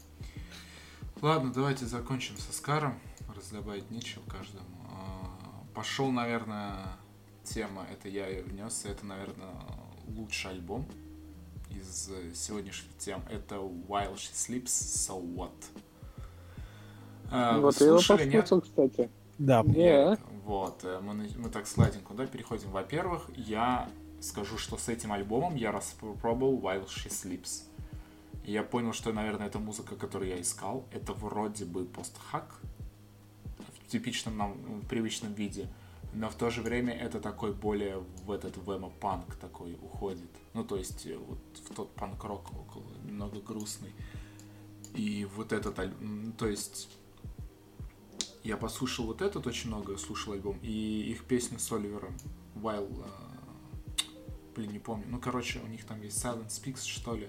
Ладно, 1.21 1.53
давайте 1.55 1.87
закончим 1.87 2.37
со 2.37 2.53
Скаром. 2.53 2.99
Раздобавить 3.35 3.91
нечего 3.91 4.23
каждому. 4.29 4.67
А, 4.91 5.65
Пошел, 5.75 6.11
наверное, 6.11 6.77
тема, 7.45 7.87
это 7.91 8.09
я 8.09 8.27
ее 8.29 8.43
внес, 8.43 8.85
это, 8.85 9.07
наверное, 9.07 9.55
лучший 10.09 10.51
альбом 10.51 10.87
из 11.71 12.11
э, 12.11 12.35
сегодняшних 12.35 12.95
тем. 12.99 13.23
Это 13.31 13.55
While 13.57 14.15
She 14.17 14.33
Sleeps, 14.35 14.67
So 14.67 15.19
What. 15.35 15.55
А, 17.33 17.59
Вот 17.59 17.81
я 17.81 17.87
его 17.87 17.99
слушали, 17.99 18.29
нет? 18.29 18.43
послушал, 18.43 18.61
кстати. 18.63 19.11
Да. 19.39 19.63
Не. 19.63 20.17
Вот, 20.45 20.85
э, 20.85 21.01
мы, 21.01 21.15
мы 21.37 21.49
так 21.49 21.67
сладенько, 21.67 22.15
да, 22.15 22.27
переходим. 22.27 22.71
Во-первых, 22.71 23.31
я 23.37 23.89
скажу, 24.21 24.59
что 24.59 24.77
с 24.77 24.89
этим 24.89 25.13
альбомом 25.13 25.55
я 25.57 25.73
распробовал 25.73 26.59
While 26.61 26.87
She 26.87 27.09
Sleeps. 27.09 27.63
И 28.45 28.53
я 28.53 28.63
понял, 28.63 28.93
что, 28.93 29.13
наверное, 29.13 29.47
это 29.47 29.59
музыка, 29.59 29.95
которую 29.97 30.31
я 30.31 30.41
искал. 30.41 30.85
Это 30.93 31.13
вроде 31.13 31.65
бы 31.65 31.85
постхак 31.85 32.61
в 33.85 33.89
типичном 33.91 34.37
нам 34.37 34.83
привычном 34.89 35.33
виде. 35.33 35.69
Но 36.15 36.29
в 36.29 36.35
то 36.35 36.51
же 36.51 36.61
время 36.61 36.93
это 36.93 37.21
такой 37.21 37.53
более 37.55 37.99
в 38.27 38.31
этот 38.33 38.57
вэмо-панк 38.59 39.37
такой 39.41 39.79
уходит. 39.83 40.29
Ну, 40.55 40.65
то 40.65 40.77
есть 40.77 41.07
э, 41.07 41.17
вот 41.17 41.39
в 41.69 41.75
тот 41.75 41.95
панк-рок 41.95 42.51
около, 42.53 42.85
немного 43.07 43.41
грустный. 43.41 43.93
И 44.95 45.27
вот 45.37 45.53
этот, 45.53 45.79
аль- 45.79 45.95
м, 46.01 46.33
то 46.37 46.47
есть 46.47 46.89
я 48.45 48.57
послушал 48.57 49.07
вот 49.07 49.23
этот 49.23 49.47
очень 49.47 49.69
много, 49.69 49.97
слушал 49.97 50.33
альбом, 50.33 50.59
и 50.63 51.11
их 51.11 51.25
песню 51.25 51.59
с 51.59 51.71
Оливером 51.73 52.17
While, 52.55 53.05
э, 53.05 54.03
блин, 54.55 54.73
не 54.73 54.79
помню, 54.79 55.07
ну, 55.09 55.21
короче, 55.21 55.61
у 55.61 55.67
них 55.67 55.85
там 55.85 56.01
есть 56.03 56.23
Silent 56.23 56.49
Speaks, 56.49 56.85
что 56.85 57.15
ли, 57.15 57.29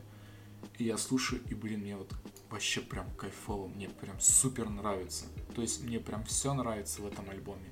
и 0.78 0.86
я 0.86 0.98
слушаю, 0.98 1.42
и, 1.50 1.54
блин, 1.54 1.82
мне 1.82 1.96
вот 1.96 2.14
вообще 2.50 2.82
прям 2.82 3.10
кайфово, 3.16 3.68
мне 3.68 3.90
прям 3.90 4.20
супер 4.20 4.70
нравится, 4.70 5.26
то 5.56 5.62
есть 5.62 5.84
мне 5.84 6.00
прям 6.00 6.24
все 6.26 6.54
нравится 6.54 7.02
в 7.02 7.08
этом 7.08 7.30
альбоме, 7.30 7.72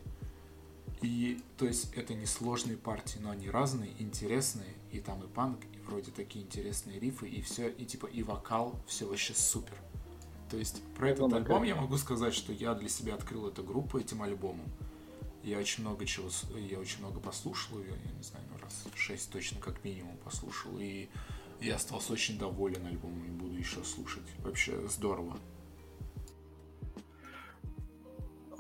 и, 1.02 1.42
то 1.58 1.66
есть, 1.66 1.94
это 1.96 2.14
не 2.14 2.28
сложные 2.28 2.78
партии, 2.78 3.18
но 3.20 3.32
они 3.32 3.50
разные, 3.50 3.92
интересные, 4.00 4.76
и 4.92 5.00
там 5.00 5.24
и 5.24 5.28
панк, 5.28 5.60
и 5.74 5.80
вроде 5.80 6.12
такие 6.12 6.46
интересные 6.46 7.00
рифы, 7.00 7.28
и 7.28 7.42
все, 7.42 7.70
и 7.70 7.86
типа, 7.86 8.06
и 8.06 8.22
вокал, 8.22 8.80
все 8.86 9.08
вообще 9.08 9.34
супер. 9.34 9.74
То 10.52 10.58
есть, 10.58 10.84
про 10.96 11.10
этот 11.10 11.22
Ладно, 11.24 11.38
альбом 11.38 11.60
как- 11.60 11.68
я 11.68 11.76
могу 11.76 11.98
сказать, 11.98 12.34
что 12.34 12.52
я 12.52 12.74
для 12.76 12.90
себя 12.90 13.16
открыл 13.16 13.48
эту 13.48 13.64
группу 13.64 13.98
этим 13.98 14.22
альбомом. 14.22 14.66
Я 15.44 15.58
очень 15.58 15.84
много 15.84 16.06
чего, 16.06 16.28
я 16.60 16.78
очень 16.78 17.00
много 17.00 17.20
послушал 17.20 17.80
ее, 17.80 17.92
я 18.06 18.12
не 18.18 18.22
знаю, 18.22 18.46
ну 18.52 18.60
раз 18.62 18.84
шесть 18.96 19.32
точно 19.32 19.60
как 19.60 19.84
минимум 19.84 20.16
послушал, 20.18 20.78
и 20.78 21.08
я 21.62 21.76
остался 21.78 22.14
очень 22.14 22.38
доволен 22.38 22.86
альбомом 22.86 23.24
и 23.26 23.30
буду 23.30 23.56
еще 23.58 23.84
слушать. 23.84 24.26
Вообще 24.44 24.88
здорово. 24.88 25.38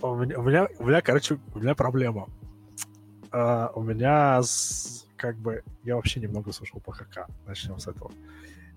У 0.02 0.16
меня, 0.16 0.40
у 0.40 0.42
меня, 0.44 0.68
у 0.80 0.86
меня, 0.88 1.02
короче, 1.02 1.38
у 1.54 1.60
меня 1.60 1.76
проблема. 1.76 2.28
А, 3.32 3.72
у 3.76 3.84
меня 3.84 4.42
с- 4.42 5.06
как 5.16 5.36
бы 5.38 5.64
я 5.84 5.96
вообще 5.96 6.20
немного 6.20 6.52
слушал 6.52 6.80
ПХК. 6.80 7.28
Начнем 7.46 7.78
с 7.80 7.88
этого. 7.88 8.12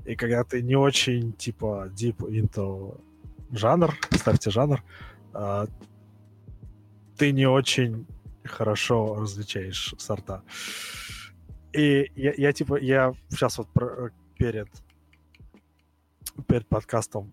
И 0.05 0.17
когда 0.17 0.45
ты 0.45 0.63
не 0.63 0.77
очень 0.77 1.33
типа 1.33 1.89
deep 1.95 2.19
into 2.19 3.01
жанр, 3.53 3.95
ставьте 4.13 4.51
жанр, 4.51 4.83
а, 5.33 5.67
ты 7.17 7.33
не 7.33 7.47
очень 7.47 8.07
хорошо 8.45 9.17
различаешь 9.17 9.95
сорта. 9.99 10.43
И 11.73 12.11
я, 12.15 12.35
я 12.37 12.53
типа, 12.53 12.79
я 12.79 13.15
сейчас 13.31 13.59
вот 13.59 13.69
перед 14.39 14.69
перед 16.49 16.67
подкастом 16.69 17.33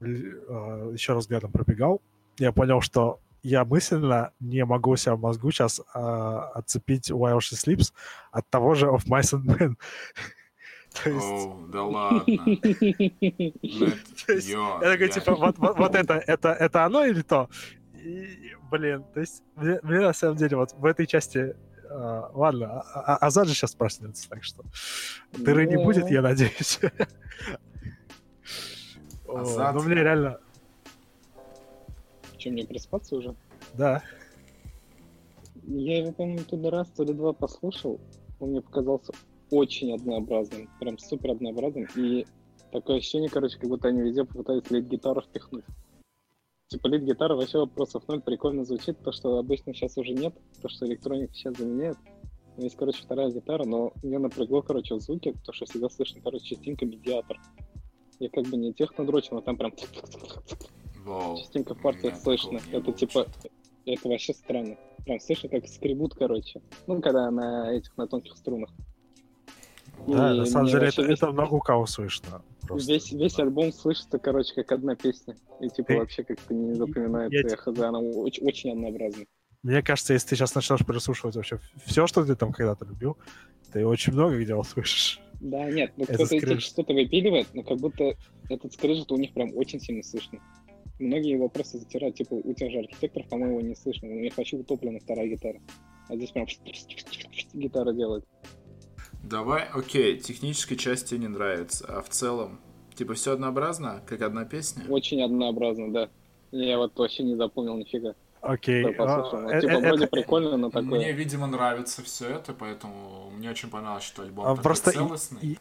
еще 0.00 1.12
раз 1.12 1.24
взглядом 1.24 1.52
пробегал, 1.52 2.02
я 2.38 2.52
понял, 2.52 2.80
что 2.80 3.20
я 3.42 3.64
мысленно 3.64 4.32
не 4.40 4.64
могу 4.64 4.96
себя 4.96 5.16
в 5.16 5.20
мозгу 5.20 5.50
сейчас 5.50 5.80
отцепить 5.92 7.10
While 7.10 7.38
She 7.38 7.54
Sleeps 7.54 7.92
от 8.30 8.48
того 8.50 8.74
же 8.74 8.86
Of 8.86 9.06
Mice 9.06 9.34
and 9.34 9.44
Men. 9.44 9.74
То 10.92 11.10
есть, 11.10 11.26
О, 11.26 11.66
да 11.72 11.82
ладно. 11.84 12.22
Ну, 12.26 12.46
я 14.28 14.80
такой, 14.80 15.08
типа, 15.08 15.34
вот, 15.36 15.94
это, 15.94 16.14
это, 16.26 16.48
это 16.50 16.84
оно 16.84 17.04
или 17.04 17.22
то? 17.22 17.48
И, 17.94 18.52
блин, 18.70 19.04
то 19.14 19.20
есть, 19.20 19.42
мне, 19.56 19.78
мне 19.82 20.00
на 20.00 20.12
самом 20.12 20.36
деле 20.36 20.56
вот 20.56 20.72
в 20.72 20.84
этой 20.84 21.06
части 21.06 21.54
а, 21.88 22.30
ладно, 22.34 22.80
а- 22.80 23.14
а- 23.14 23.26
Азад 23.26 23.48
же 23.48 23.54
сейчас 23.54 23.74
проснется, 23.74 24.28
так 24.28 24.42
что 24.44 24.64
дыры 25.32 25.66
не 25.66 25.76
будет, 25.76 26.10
я 26.10 26.22
надеюсь. 26.22 26.80
О, 29.26 29.38
Азат. 29.38 29.74
Ну, 29.74 29.82
мне 29.82 29.94
реально, 29.96 30.40
Че, 32.38 32.50
мне 32.50 32.66
приспаться 32.66 33.16
уже? 33.16 33.34
да. 33.74 34.02
Я 35.64 35.98
его, 35.98 36.12
по-моему, 36.12 36.42
ли 36.50 36.70
раз, 36.70 36.88
то 36.88 37.04
ли 37.04 37.12
два 37.12 37.32
послушал. 37.32 38.00
Он 38.40 38.50
мне 38.50 38.60
показался 38.60 39.12
очень 39.52 39.94
однообразным. 39.94 40.68
Прям 40.80 40.98
супер 40.98 41.32
однообразным. 41.32 41.86
И 41.94 42.26
такое 42.72 42.96
ощущение, 42.96 43.28
короче, 43.28 43.58
как 43.58 43.68
будто 43.68 43.88
они 43.88 44.00
везде 44.00 44.24
попытались 44.24 44.70
лид-гитару 44.70 45.20
впихнуть. 45.20 45.64
Типа 46.68 46.86
лид-гитара 46.88 47.36
вообще 47.36 47.58
вопросов 47.58 48.08
ноль, 48.08 48.22
прикольно 48.22 48.64
звучит, 48.64 48.98
то, 49.04 49.12
что 49.12 49.38
обычно 49.38 49.74
сейчас 49.74 49.98
уже 49.98 50.12
нет, 50.12 50.34
то, 50.62 50.68
что 50.68 50.86
электронику 50.86 51.34
сейчас 51.34 51.56
заменяют. 51.58 51.98
Есть, 52.56 52.76
короче, 52.76 53.02
вторая 53.02 53.30
гитара, 53.30 53.64
но 53.64 53.92
мне 54.02 54.18
напрягло, 54.18 54.62
короче, 54.62 54.94
в 54.94 55.00
звуке, 55.00 55.34
то, 55.44 55.52
что 55.52 55.66
всегда 55.66 55.88
слышно, 55.90 56.20
короче, 56.22 56.46
частенько 56.46 56.86
медиатор. 56.86 57.38
Я 58.18 58.30
как 58.30 58.46
бы 58.46 58.56
не 58.56 58.72
техно-дрочил, 58.72 59.36
но 59.36 59.40
там 59.42 59.56
прям 59.56 59.72
Вау. 61.04 61.36
частенько 61.36 61.74
в 61.74 61.82
партиях 61.82 62.14
меня 62.14 62.22
слышно. 62.22 62.60
Это 62.72 62.92
типа 62.92 63.26
это 63.84 64.08
вообще 64.08 64.32
странно. 64.32 64.76
Прям 65.04 65.18
слышно, 65.20 65.48
как 65.48 65.66
скребут, 65.66 66.14
короче. 66.14 66.62
Ну, 66.86 67.00
когда 67.00 67.30
на 67.30 67.72
этих, 67.72 67.96
на 67.96 68.06
тонких 68.06 68.36
струнах. 68.36 68.70
Да, 70.06 70.34
И 70.34 70.38
на 70.38 70.46
самом 70.46 70.66
деле 70.68 70.88
это, 70.88 71.02
весь- 71.02 71.18
это 71.18 71.30
много 71.32 71.54
у 71.54 71.60
кого 71.60 71.86
слышно. 71.86 72.42
просто. 72.62 72.92
Весь, 72.92 73.12
весь 73.12 73.38
альбом 73.38 73.72
слышится, 73.72 74.18
короче, 74.18 74.54
как 74.54 74.72
одна 74.72 74.96
песня. 74.96 75.36
И 75.60 75.68
типа 75.68 75.88
Ты- 75.88 75.98
вообще 75.98 76.24
как-то 76.24 76.54
не 76.54 76.74
запоминается. 76.74 77.36
я 77.48 77.56
хз, 77.56 77.78
она 77.78 77.98
очень, 78.00 78.44
очень 78.44 78.72
однообразная. 78.72 79.26
Мне 79.62 79.80
кажется, 79.82 80.12
если 80.12 80.30
ты 80.30 80.36
сейчас 80.36 80.54
начнешь 80.56 80.84
переслушивать 80.84 81.36
вообще 81.36 81.60
все, 81.84 82.06
что 82.08 82.24
ты 82.24 82.34
там 82.34 82.52
когда-то 82.52 82.84
любил, 82.84 83.16
ты 83.72 83.86
очень 83.86 84.12
много 84.12 84.38
где 84.42 84.56
услышишь. 84.56 85.20
Да, 85.40 85.70
нет, 85.70 85.92
ну 85.96 86.04
кто-то 86.04 86.34
этих 86.36 86.60
что-то 86.60 86.92
выпиливает, 86.94 87.46
но 87.54 87.62
как 87.62 87.78
будто 87.78 88.16
этот 88.48 88.72
скрежет 88.72 89.10
у 89.12 89.16
них 89.16 89.32
прям 89.34 89.56
очень 89.56 89.78
сильно 89.80 90.02
слышно. 90.02 90.40
Многие 90.98 91.32
его 91.32 91.48
просто 91.48 91.78
затирают, 91.78 92.16
типа 92.16 92.34
у 92.34 92.54
тех 92.54 92.70
же 92.72 92.78
архитекторов, 92.78 93.28
по-моему, 93.28 93.60
не 93.60 93.74
слышно. 93.76 94.08
У 94.08 94.18
них 94.20 94.36
вообще 94.36 94.56
утоплена 94.56 94.98
вторая 95.00 95.28
гитара. 95.28 95.60
А 96.08 96.16
здесь 96.16 96.30
прям 96.30 96.46
гитара 97.54 97.92
делает. 97.92 98.24
Давай, 99.22 99.68
окей, 99.72 100.18
технической 100.18 100.76
части 100.76 101.10
тебе 101.10 101.20
не 101.20 101.28
нравится, 101.28 101.84
а 101.88 102.02
в 102.02 102.08
целом, 102.08 102.60
типа, 102.94 103.14
все 103.14 103.32
однообразно, 103.32 104.02
как 104.06 104.20
одна 104.22 104.44
песня? 104.44 104.84
Очень 104.88 105.22
однообразно, 105.22 105.92
да. 105.92 106.08
Я 106.50 106.76
вот 106.78 106.98
вообще 106.98 107.22
не 107.22 107.36
запомнил 107.36 107.76
нифига. 107.76 108.14
Окей. 108.40 108.84
послушал. 108.94 109.38
а, 109.38 109.40
Ну, 109.42 109.50
э, 109.50 109.60
Типа 109.60 109.70
э, 109.72 109.80
вроде 109.80 110.04
это- 110.04 110.10
прикольно, 110.16 110.56
но 110.56 110.68
такое. 110.70 110.82
Мне, 110.98 111.12
видимо, 111.12 111.46
нравится 111.46 112.02
все 112.02 112.28
это, 112.28 112.52
поэтому 112.52 113.30
мне 113.30 113.48
очень 113.50 113.70
понравилось, 113.70 114.02
что 114.04 114.22
альбом 114.22 114.44
А 114.46 114.48
такой 114.50 114.62
просто 114.64 114.90
целостный. 114.90 115.40
и- 115.40 115.52
И 115.52 115.58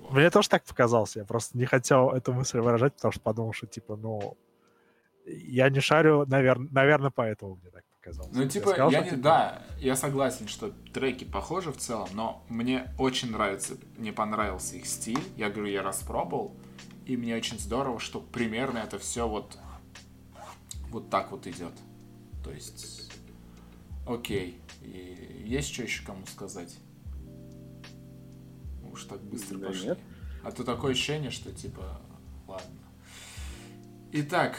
вот. 0.00 0.12
Мне 0.12 0.30
тоже 0.30 0.50
так 0.50 0.64
показалось. 0.64 1.16
Я 1.16 1.24
просто 1.24 1.56
не 1.56 1.64
хотел 1.64 2.10
эту 2.10 2.34
мысль 2.34 2.58
выражать, 2.60 2.94
потому 2.94 3.12
что 3.12 3.22
подумал, 3.22 3.52
что 3.54 3.66
типа, 3.66 3.96
ну, 3.96 4.36
я 5.26 5.70
не 5.70 5.80
шарю, 5.80 6.26
наверное, 6.26 6.68
наверное, 6.70 7.10
поэтому 7.10 7.56
мне 7.62 7.70
так 7.70 7.83
показалось. 8.04 8.34
Ну, 8.34 8.42
Я 8.42 8.48
типа, 8.48 8.68
сказал, 8.70 8.90
я 8.90 8.98
что, 8.98 9.04
не, 9.04 9.10
типа, 9.10 9.22
да, 9.22 9.62
я 9.78 9.96
согласен, 9.96 10.48
что 10.48 10.72
треки 10.92 11.24
похожи 11.24 11.72
в 11.72 11.76
целом, 11.78 12.08
но 12.12 12.44
мне 12.48 12.92
очень 12.98 13.30
нравится, 13.30 13.76
мне 13.96 14.12
понравился 14.12 14.76
их 14.76 14.86
стиль. 14.86 15.22
Я 15.36 15.50
говорю, 15.50 15.70
я 15.70 15.82
распробовал, 15.82 16.54
и 17.06 17.16
мне 17.16 17.36
очень 17.36 17.58
здорово, 17.58 17.98
что 18.00 18.20
примерно 18.20 18.78
это 18.78 18.98
все 18.98 19.28
вот, 19.28 19.58
вот 20.90 21.10
так 21.10 21.30
вот 21.30 21.46
идет. 21.46 21.72
То 22.42 22.50
есть, 22.50 23.10
окей. 24.06 24.60
И 24.82 25.44
есть 25.46 25.72
что 25.72 25.82
еще 25.82 26.04
кому 26.04 26.26
сказать? 26.26 26.76
Уж 28.92 29.04
так 29.04 29.20
быстро 29.22 29.58
Да 29.58 29.68
пошли. 29.68 29.88
нет. 29.88 29.98
А 30.44 30.52
то 30.52 30.62
такое 30.62 30.92
ощущение, 30.92 31.30
что 31.30 31.52
типа, 31.52 32.00
ладно. 32.46 32.78
Итак, 34.12 34.56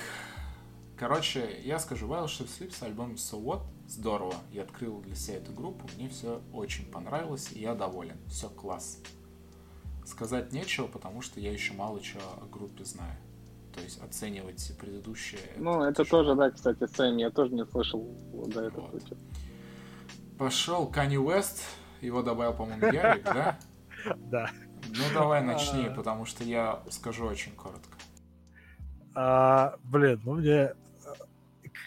короче, 0.97 1.61
я 1.63 1.79
скажу, 1.79 2.07
Wild 2.07 2.25
Shift 2.25 2.49
Sleeps, 2.59 2.83
альбом 2.83 3.13
So 3.13 3.41
What, 3.41 3.61
здорово. 3.87 4.35
Я 4.51 4.63
открыл 4.63 5.01
для 5.01 5.15
себя 5.15 5.37
эту 5.37 5.51
группу, 5.51 5.89
мне 5.97 6.09
все 6.09 6.41
очень 6.53 6.85
понравилось, 6.91 7.51
и 7.53 7.59
я 7.59 7.75
доволен. 7.75 8.17
Все 8.27 8.49
класс. 8.49 9.01
Сказать 10.05 10.51
нечего, 10.51 10.87
потому 10.87 11.21
что 11.21 11.39
я 11.39 11.51
еще 11.51 11.73
мало 11.73 11.99
чего 11.99 12.21
о 12.41 12.45
группе 12.45 12.83
знаю. 12.83 13.15
То 13.73 13.81
есть 13.81 14.01
оценивать 14.01 14.71
предыдущие... 14.79 15.39
Ну, 15.57 15.81
это 15.83 16.03
тяжело. 16.05 16.23
тоже, 16.23 16.35
да, 16.35 16.51
кстати, 16.51 16.85
Сэм, 16.87 17.17
я 17.17 17.29
тоже 17.29 17.53
не 17.53 17.65
слышал 17.65 18.03
до 18.47 18.61
этого 18.61 18.87
Вот. 18.91 19.03
Пошел 20.37 20.87
Канни 20.87 21.17
Уэст, 21.17 21.61
его 22.01 22.21
добавил, 22.21 22.53
по-моему, 22.53 22.85
Ярик, 22.85 23.23
да? 23.23 23.59
Да. 24.17 24.51
Ну 24.87 25.03
давай 25.13 25.41
начни, 25.43 25.87
А. 25.87 25.91
потому 25.93 26.25
что 26.25 26.43
я 26.43 26.83
скажу 26.89 27.25
очень 27.25 27.53
коротко. 27.53 27.97
А, 29.15 29.77
блин, 29.83 30.21
ну 30.23 30.35
мне... 30.35 30.73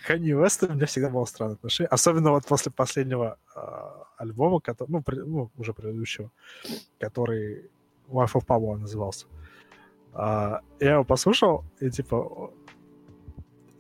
э, 0.03 0.07
К 0.07 0.11
Kanye 0.11 0.45
West 0.45 0.69
у 0.69 0.73
меня 0.73 0.87
всегда 0.87 1.11
было 1.11 1.25
странное 1.25 1.55
отношение. 1.55 1.89
Особенно 1.89 2.31
вот 2.31 2.47
после 2.47 2.73
последнего 2.73 3.39
а, 3.55 4.05
альбома, 4.17 4.61
который, 4.61 4.91
ну, 4.91 5.03
при- 5.03 5.21
ну, 5.21 5.51
уже 5.57 5.73
предыдущего, 5.73 6.31
который 6.99 7.71
Wife 8.09 8.33
of 8.35 8.47
Pablo 8.47 8.77
назывался. 8.77 9.27
А, 10.13 10.61
я 10.81 10.95
его 10.95 11.05
послушал, 11.05 11.65
и 11.81 11.91
типа... 11.91 12.51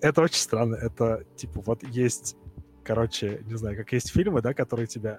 это 0.01 0.23
очень 0.23 0.41
странно. 0.41 0.77
Это, 0.77 1.25
типа, 1.37 1.61
вот 1.62 1.83
есть, 1.83 2.37
короче, 2.85 3.43
не 3.47 3.57
знаю, 3.57 3.77
как 3.77 3.93
есть 3.93 4.11
фильмы, 4.12 4.43
да, 4.43 4.55
которые 4.55 4.87
тебя 4.87 5.19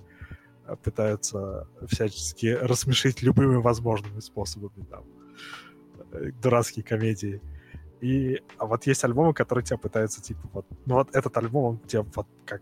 э, 0.66 0.76
пытаются 0.84 1.68
всячески 1.88 2.48
рассмешить 2.48 3.22
любыми 3.22 3.56
возможными 3.56 4.20
способами, 4.22 4.86
там, 4.90 5.04
э, 6.14 6.32
дурацкие 6.42 6.84
комедии. 6.86 7.42
И 8.02 8.42
а 8.58 8.66
вот 8.66 8.88
есть 8.88 9.04
альбомы, 9.04 9.34
которые 9.34 9.64
тебя 9.64 9.78
пытаются, 9.78 10.22
типа, 10.22 10.42
вот, 10.54 10.66
ну 10.86 10.96
вот 10.96 11.16
этот 11.16 11.36
альбом, 11.38 11.64
он 11.64 11.80
тебя 11.80 12.04
вот 12.16 12.28
как 12.46 12.62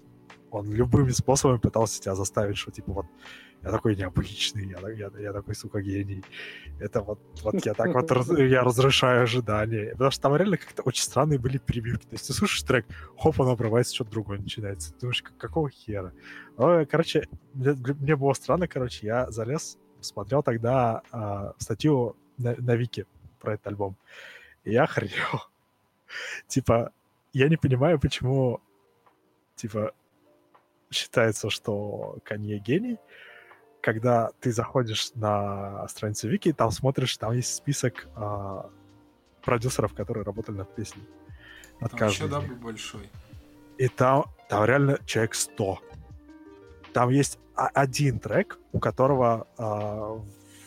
он 0.52 0.72
любыми 0.72 1.10
способами 1.10 1.58
пытался 1.58 2.02
тебя 2.02 2.16
заставить, 2.16 2.58
что 2.58 2.72
типа 2.72 2.92
вот 2.92 3.06
я 3.64 3.72
такой 3.72 3.96
необычный, 3.96 4.68
я, 4.68 4.90
я, 4.92 5.12
я 5.20 5.34
такой, 5.34 5.56
сука, 5.56 5.82
гений. 5.82 6.24
Это 6.80 7.02
вот, 7.02 7.20
вот 7.44 7.66
я 7.66 7.74
так 7.74 7.94
вот 7.94 8.12
раз, 8.12 8.30
я 8.38 8.62
разрешаю 8.64 9.24
ожидания. 9.24 9.92
Потому 9.92 10.12
что 10.12 10.22
там 10.22 10.36
реально 10.36 10.58
как-то 10.58 10.84
очень 10.84 11.04
странные 11.04 11.40
были 11.40 11.58
прибивки. 11.58 12.06
То 12.06 12.14
есть 12.14 12.28
ты 12.28 12.34
слушаешь 12.34 12.64
трек, 12.64 12.86
хоп, 13.18 13.40
он 13.40 13.50
обрывается, 13.50 13.96
что-то 13.96 14.12
другое 14.12 14.40
начинается. 14.40 14.94
Ты 14.94 15.00
думаешь, 15.02 15.24
какого 15.38 15.70
хера? 15.70 16.14
Но, 16.58 16.86
короче, 16.86 17.28
мне, 17.54 17.74
мне 17.74 18.16
было 18.16 18.34
странно, 18.34 18.68
короче, 18.68 19.08
я 19.08 19.30
залез, 19.32 19.78
смотрел 20.02 20.44
тогда 20.44 21.02
э, 21.12 21.54
статью 21.58 22.16
на, 22.38 22.56
на 22.58 22.76
Вики 22.76 23.06
про 23.40 23.56
этот 23.56 23.68
альбом. 23.68 23.98
И 24.68 24.74
я 24.74 24.84
охренел. 24.84 25.44
типа, 26.48 26.92
я 27.32 27.48
не 27.48 27.56
понимаю, 27.56 28.00
почему, 28.00 28.60
типа, 29.56 29.94
считается, 30.92 31.50
что 31.50 32.18
Канье 32.26 32.60
гений, 32.60 32.98
когда 33.82 34.32
ты 34.42 34.52
заходишь 34.52 35.12
на 35.16 35.88
страницу 35.88 36.28
Вики, 36.28 36.52
там 36.52 36.72
смотришь, 36.72 37.16
там 37.16 37.32
есть 37.32 37.56
список 37.56 38.10
а, 38.16 38.70
продюсеров, 39.42 39.94
которые 39.94 40.26
работали 40.26 40.58
над 40.58 40.76
песней. 40.76 41.08
Над 41.80 41.92
там 41.92 42.10
еще 42.10 42.28
double 42.28 42.54
большой. 42.56 43.10
И 43.78 43.88
там, 43.88 44.26
там 44.50 44.66
реально 44.66 45.00
человек 45.06 45.36
100. 45.36 45.80
Там 46.92 47.10
есть 47.10 47.40
один 47.56 48.20
трек, 48.20 48.60
у 48.74 48.80
которого 48.80 49.48
а, 49.58 50.22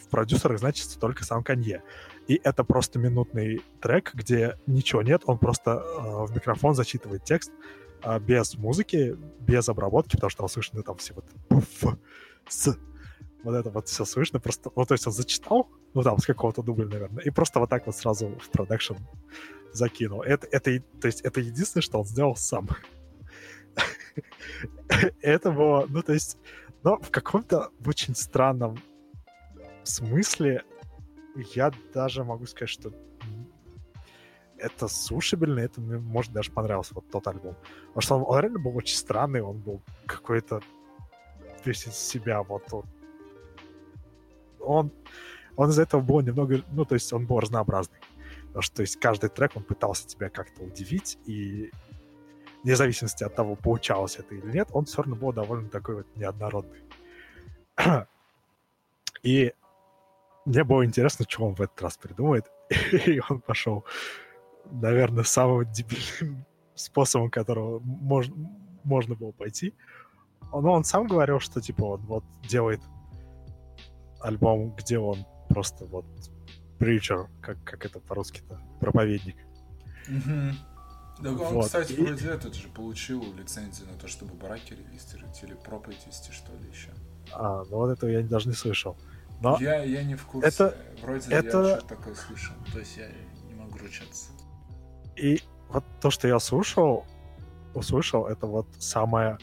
в 0.04 0.08
продюсерах 0.08 0.58
значится 0.58 0.98
только 0.98 1.22
сам 1.22 1.44
Канье. 1.44 1.82
И 2.30 2.40
это 2.44 2.62
просто 2.62 3.00
минутный 3.00 3.60
трек, 3.80 4.14
где 4.14 4.56
ничего 4.68 5.02
нет, 5.02 5.22
он 5.24 5.38
просто 5.38 5.82
а, 5.82 6.26
в 6.26 6.32
микрофон 6.32 6.76
зачитывает 6.76 7.24
текст 7.24 7.50
а, 8.04 8.20
без 8.20 8.54
музыки, 8.54 9.16
без 9.40 9.68
обработки, 9.68 10.14
потому 10.14 10.30
что 10.30 10.38
там 10.38 10.48
слышно 10.48 10.80
там 10.84 10.96
все 10.98 11.12
вот 11.14 11.24
пуф, 11.48 11.96
с, 12.46 12.78
вот 13.42 13.54
это 13.56 13.70
вот 13.70 13.88
все 13.88 14.04
слышно, 14.04 14.38
просто, 14.38 14.70
ну, 14.76 14.86
то 14.86 14.94
есть 14.94 15.04
он 15.08 15.12
зачитал, 15.12 15.68
ну, 15.92 16.04
там, 16.04 16.18
с 16.18 16.24
какого-то 16.24 16.62
дубля, 16.62 16.86
наверное, 16.86 17.24
и 17.24 17.30
просто 17.30 17.58
вот 17.58 17.68
так 17.68 17.86
вот 17.86 17.96
сразу 17.96 18.28
в 18.28 18.48
продакшн 18.50 18.94
закинул. 19.72 20.22
Это, 20.22 20.46
это, 20.52 20.80
то 21.00 21.06
есть 21.06 21.22
это 21.22 21.40
единственное, 21.40 21.82
что 21.82 21.98
он 21.98 22.04
сделал 22.04 22.36
сам. 22.36 22.68
это 25.20 25.50
было, 25.50 25.84
ну, 25.88 26.00
то 26.04 26.12
есть, 26.12 26.38
но 26.84 26.96
в 26.96 27.10
каком-то 27.10 27.70
очень 27.84 28.14
странном 28.14 28.80
смысле 29.82 30.62
я 31.36 31.72
даже 31.94 32.24
могу 32.24 32.46
сказать, 32.46 32.70
что 32.70 32.92
это 34.58 34.88
слушабельно, 34.88 35.60
это 35.60 35.80
мне, 35.80 35.98
может, 35.98 36.32
даже 36.32 36.50
понравился 36.50 36.94
вот 36.94 37.08
тот 37.10 37.26
альбом. 37.26 37.56
Потому 37.88 38.02
что 38.02 38.14
он, 38.16 38.24
он 38.26 38.40
реально 38.40 38.58
был 38.58 38.76
очень 38.76 38.96
странный, 38.96 39.40
он 39.40 39.58
был 39.58 39.80
какой-то 40.06 40.60
весь 41.64 41.86
из 41.86 41.94
себя 41.94 42.42
вот, 42.42 42.70
вот 42.70 42.86
он, 44.60 44.92
он 45.56 45.70
из-за 45.70 45.82
этого 45.82 46.00
был 46.00 46.20
немного, 46.20 46.62
ну, 46.70 46.84
то 46.84 46.94
есть 46.94 47.12
он 47.12 47.26
был 47.26 47.40
разнообразный. 47.40 47.98
Потому 48.48 48.62
что, 48.62 48.76
то 48.76 48.82
есть, 48.82 48.96
каждый 48.96 49.30
трек, 49.30 49.52
он 49.54 49.62
пытался 49.62 50.06
тебя 50.06 50.28
как-то 50.28 50.62
удивить, 50.62 51.18
и 51.24 51.70
вне 52.62 52.76
зависимости 52.76 53.24
от 53.24 53.34
того, 53.34 53.56
получалось 53.56 54.16
это 54.18 54.34
или 54.34 54.50
нет, 54.50 54.68
он 54.72 54.84
все 54.84 54.98
равно 54.98 55.16
был 55.16 55.32
довольно 55.32 55.68
такой 55.68 55.96
вот 55.96 56.06
неоднородный. 56.16 56.82
И 59.22 59.52
мне 60.44 60.64
было 60.64 60.84
интересно, 60.84 61.24
что 61.28 61.46
он 61.46 61.54
в 61.54 61.60
этот 61.60 61.80
раз 61.82 61.96
придумает. 61.96 62.46
И 63.06 63.20
он 63.28 63.40
пошел, 63.40 63.84
наверное, 64.70 65.24
самым 65.24 65.70
дебильным 65.70 66.46
способом, 66.74 67.30
которого 67.30 67.80
можно, 67.80 68.34
можно 68.84 69.14
было 69.14 69.32
пойти. 69.32 69.74
Но 70.52 70.72
он 70.72 70.84
сам 70.84 71.06
говорил, 71.06 71.40
что 71.40 71.60
типа 71.60 71.84
он 71.84 72.00
вот 72.06 72.24
делает 72.48 72.80
альбом, 74.20 74.74
где 74.76 74.98
он 74.98 75.24
просто 75.48 75.84
вот 75.86 76.06
preacher, 76.78 77.28
как, 77.40 77.62
как 77.64 77.84
это 77.84 78.00
по-русски-то, 78.00 78.60
проповедник. 78.80 79.36
Угу. 80.08 80.56
Да, 81.20 81.30
он, 81.30 81.36
вот. 81.36 81.66
кстати, 81.66 81.92
и... 81.92 82.02
вроде 82.02 82.28
этот 82.28 82.54
же 82.54 82.68
получил 82.68 83.22
лицензию 83.34 83.88
на 83.88 83.98
то, 83.98 84.08
чтобы 84.08 84.34
бараки 84.34 84.72
регистрировать 84.72 85.42
или 85.42 85.54
проповедь 85.54 86.06
вести, 86.06 86.32
что 86.32 86.52
ли, 86.52 86.68
еще. 86.70 86.90
А, 87.32 87.62
ну 87.70 87.76
вот 87.76 87.90
этого 87.90 88.10
я 88.10 88.22
даже 88.22 88.48
не 88.48 88.54
слышал. 88.54 88.96
Но 89.40 89.56
я, 89.60 89.82
я 89.82 90.04
не 90.04 90.14
в 90.14 90.26
курсе. 90.26 90.48
Это, 90.48 90.76
Вроде 91.02 91.30
это... 91.30 91.62
я 91.62 91.76
что-то 91.78 91.86
такое 91.86 92.14
слышал. 92.14 92.54
То 92.72 92.78
есть 92.78 92.96
я 92.96 93.08
не 93.48 93.54
могу 93.54 93.78
ручаться. 93.78 94.30
И 95.16 95.42
вот 95.68 95.84
то, 96.00 96.10
что 96.10 96.28
я 96.28 96.38
слушал, 96.38 97.06
услышал, 97.74 98.26
это 98.26 98.46
вот 98.46 98.66
самое 98.78 99.38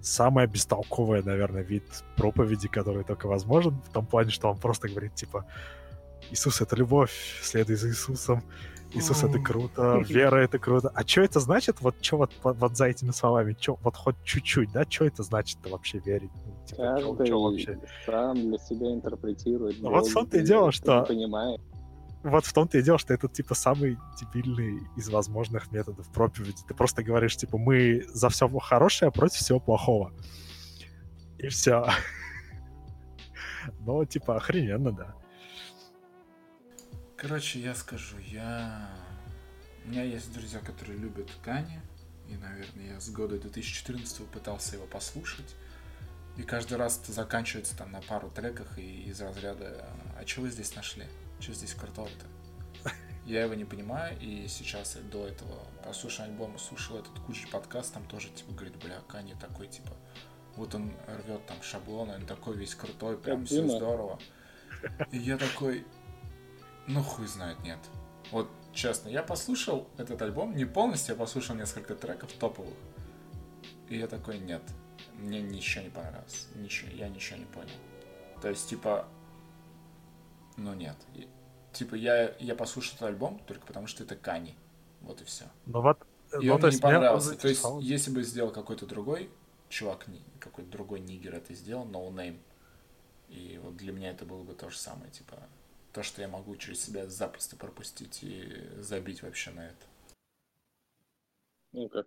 самая 0.00 0.46
бестолковая, 0.46 1.22
наверное, 1.22 1.62
вид 1.62 1.84
проповеди, 2.16 2.68
который 2.68 3.04
только 3.04 3.26
возможен, 3.26 3.80
в 3.82 3.92
том 3.92 4.06
плане, 4.06 4.30
что 4.30 4.48
он 4.50 4.56
просто 4.56 4.88
говорит, 4.88 5.14
типа, 5.14 5.44
Иисус— 6.30 6.60
это 6.62 6.76
любовь, 6.76 7.12
следуй 7.42 7.76
за 7.76 7.88
Иисусом, 7.88 8.42
Иисус— 8.94 9.22
это 9.24 9.38
круто, 9.38 10.02
вера— 10.08 10.36
это 10.42 10.58
круто. 10.58 10.90
А 10.94 11.06
что 11.06 11.20
это 11.20 11.40
значит? 11.40 11.80
Вот 11.80 11.96
что 12.00 12.16
вот, 12.18 12.32
вот, 12.42 12.76
за 12.76 12.86
этими 12.86 13.10
словами? 13.10 13.54
Чё, 13.58 13.76
вот 13.82 13.96
хоть 13.96 14.16
чуть-чуть, 14.24 14.72
да? 14.72 14.84
Что 14.88 15.04
это 15.04 15.22
значит-то 15.22 15.68
вообще 15.68 15.98
верить? 15.98 16.30
Ну, 16.46 16.66
типа, 16.66 16.82
Каждый 16.82 17.16
чё, 17.18 17.24
чё 17.24 17.40
вообще? 17.40 17.80
сам 18.06 18.34
для 18.34 18.58
себя 18.58 18.92
интерпретирует. 18.92 19.76
Ну, 19.80 19.90
вот 19.90 20.06
в 20.06 20.14
том-то 20.14 20.38
и 20.38 20.42
дело, 20.42 20.72
что... 20.72 21.06
Вот 22.24 22.44
в 22.44 22.52
том-то 22.52 22.78
и 22.78 22.82
дело, 22.82 22.98
что 22.98 23.14
это, 23.14 23.28
типа, 23.28 23.54
самый 23.54 23.96
дебильный 24.20 24.80
из 24.96 25.08
возможных 25.08 25.70
методов 25.70 26.10
проповеди. 26.10 26.56
Ты 26.66 26.74
просто 26.74 27.02
говоришь, 27.04 27.36
типа, 27.36 27.58
мы 27.58 28.04
за 28.08 28.28
все 28.28 28.48
хорошее, 28.48 29.10
а 29.10 29.12
против 29.12 29.38
всего 29.38 29.60
плохого. 29.60 30.12
И 31.38 31.48
все. 31.48 31.86
Ну, 33.80 34.02
типа, 34.06 34.36
охрененно, 34.36 34.92
да. 34.92 35.14
Короче, 37.18 37.58
я 37.58 37.74
скажу, 37.74 38.16
я... 38.28 38.88
У 39.84 39.88
меня 39.88 40.04
есть 40.04 40.32
друзья, 40.32 40.60
которые 40.60 40.96
любят 40.96 41.28
Кани, 41.42 41.80
и, 42.28 42.36
наверное, 42.36 42.92
я 42.94 43.00
с 43.00 43.10
года 43.10 43.36
2014 43.40 44.24
пытался 44.28 44.76
его 44.76 44.86
послушать. 44.86 45.56
И 46.36 46.44
каждый 46.44 46.78
раз 46.78 47.00
это 47.02 47.10
заканчивается 47.10 47.76
там 47.76 47.90
на 47.90 48.00
пару 48.02 48.30
треках 48.30 48.78
и 48.78 49.02
из 49.02 49.20
разряда 49.20 49.90
«А 50.16 50.24
что 50.24 50.42
вы 50.42 50.50
здесь 50.50 50.76
нашли?» 50.76 51.06
Что 51.40 51.54
здесь 51.54 51.74
крутого-то? 51.74 52.92
Я 53.26 53.42
его 53.42 53.54
не 53.54 53.64
понимаю, 53.64 54.16
и 54.20 54.46
сейчас 54.46 54.94
я 54.94 55.02
до 55.02 55.26
этого 55.26 55.66
послушал 55.84 56.26
альбом, 56.26 56.56
слушал 56.56 56.98
этот 56.98 57.18
кучу 57.26 57.48
подкаст, 57.50 57.94
там 57.94 58.06
тоже, 58.06 58.28
типа, 58.28 58.52
говорит, 58.52 58.76
бля, 58.76 59.00
Кани 59.08 59.34
такой, 59.34 59.66
типа, 59.66 59.90
вот 60.54 60.72
он 60.76 60.92
рвет 61.08 61.44
там 61.46 61.60
шаблоны, 61.62 62.14
он 62.14 62.26
такой 62.26 62.56
весь 62.56 62.76
крутой, 62.76 63.18
прям 63.18 63.44
все 63.44 63.66
здорово. 63.66 64.20
И 65.10 65.18
я 65.18 65.36
такой, 65.36 65.84
ну 66.88 67.02
хуй 67.02 67.26
знает, 67.26 67.62
нет. 67.62 67.78
Вот 68.30 68.50
честно, 68.72 69.08
я 69.08 69.22
послушал 69.22 69.88
этот 69.96 70.20
альбом, 70.22 70.56
не 70.56 70.64
полностью, 70.64 71.14
я 71.14 71.18
послушал 71.18 71.56
несколько 71.56 71.94
треков 71.94 72.32
топовых. 72.32 72.74
И 73.88 73.96
я 73.96 74.06
такой, 74.06 74.38
нет, 74.38 74.62
мне 75.14 75.40
ничего 75.40 75.84
не 75.84 75.90
понравилось, 75.90 76.48
ничего, 76.54 76.90
я 76.90 77.08
ничего 77.08 77.38
не 77.38 77.46
понял. 77.46 77.70
То 78.42 78.48
есть, 78.48 78.68
типа, 78.68 79.06
ну 80.56 80.74
нет. 80.74 80.96
Типа 81.72 81.94
я, 81.94 82.34
я 82.38 82.54
послушал 82.54 82.96
этот 82.96 83.08
альбом 83.08 83.40
только 83.46 83.66
потому, 83.66 83.86
что 83.86 84.04
это 84.04 84.16
Кани. 84.16 84.54
Вот 85.00 85.20
и 85.20 85.24
все. 85.24 85.44
Ну 85.66 85.80
вот. 85.80 85.98
И 86.40 86.46
ну, 86.46 86.54
он 86.54 86.60
мне 86.60 86.70
не 86.72 86.78
понравился. 86.78 87.34
То 87.36 87.48
есть, 87.48 87.64
если 87.80 88.10
бы 88.10 88.22
сделал 88.22 88.50
какой-то 88.50 88.86
другой 88.86 89.30
чувак, 89.68 90.06
какой-то 90.40 90.70
другой 90.70 91.00
нигер 91.00 91.34
это 91.34 91.54
сделал, 91.54 91.86
no 91.86 92.10
name. 92.10 92.38
И 93.28 93.60
вот 93.62 93.76
для 93.76 93.92
меня 93.92 94.10
это 94.10 94.24
было 94.24 94.42
бы 94.42 94.54
то 94.54 94.70
же 94.70 94.78
самое, 94.78 95.10
типа, 95.10 95.36
то, 95.98 96.04
что 96.04 96.22
я 96.22 96.28
могу 96.28 96.54
через 96.54 96.80
себя 96.80 97.08
запросто 97.08 97.56
пропустить 97.56 98.22
и 98.22 98.70
забить 98.76 99.20
вообще 99.22 99.50
на 99.50 99.66
это. 99.66 99.84
Ну 101.72 101.88
как? 101.88 102.06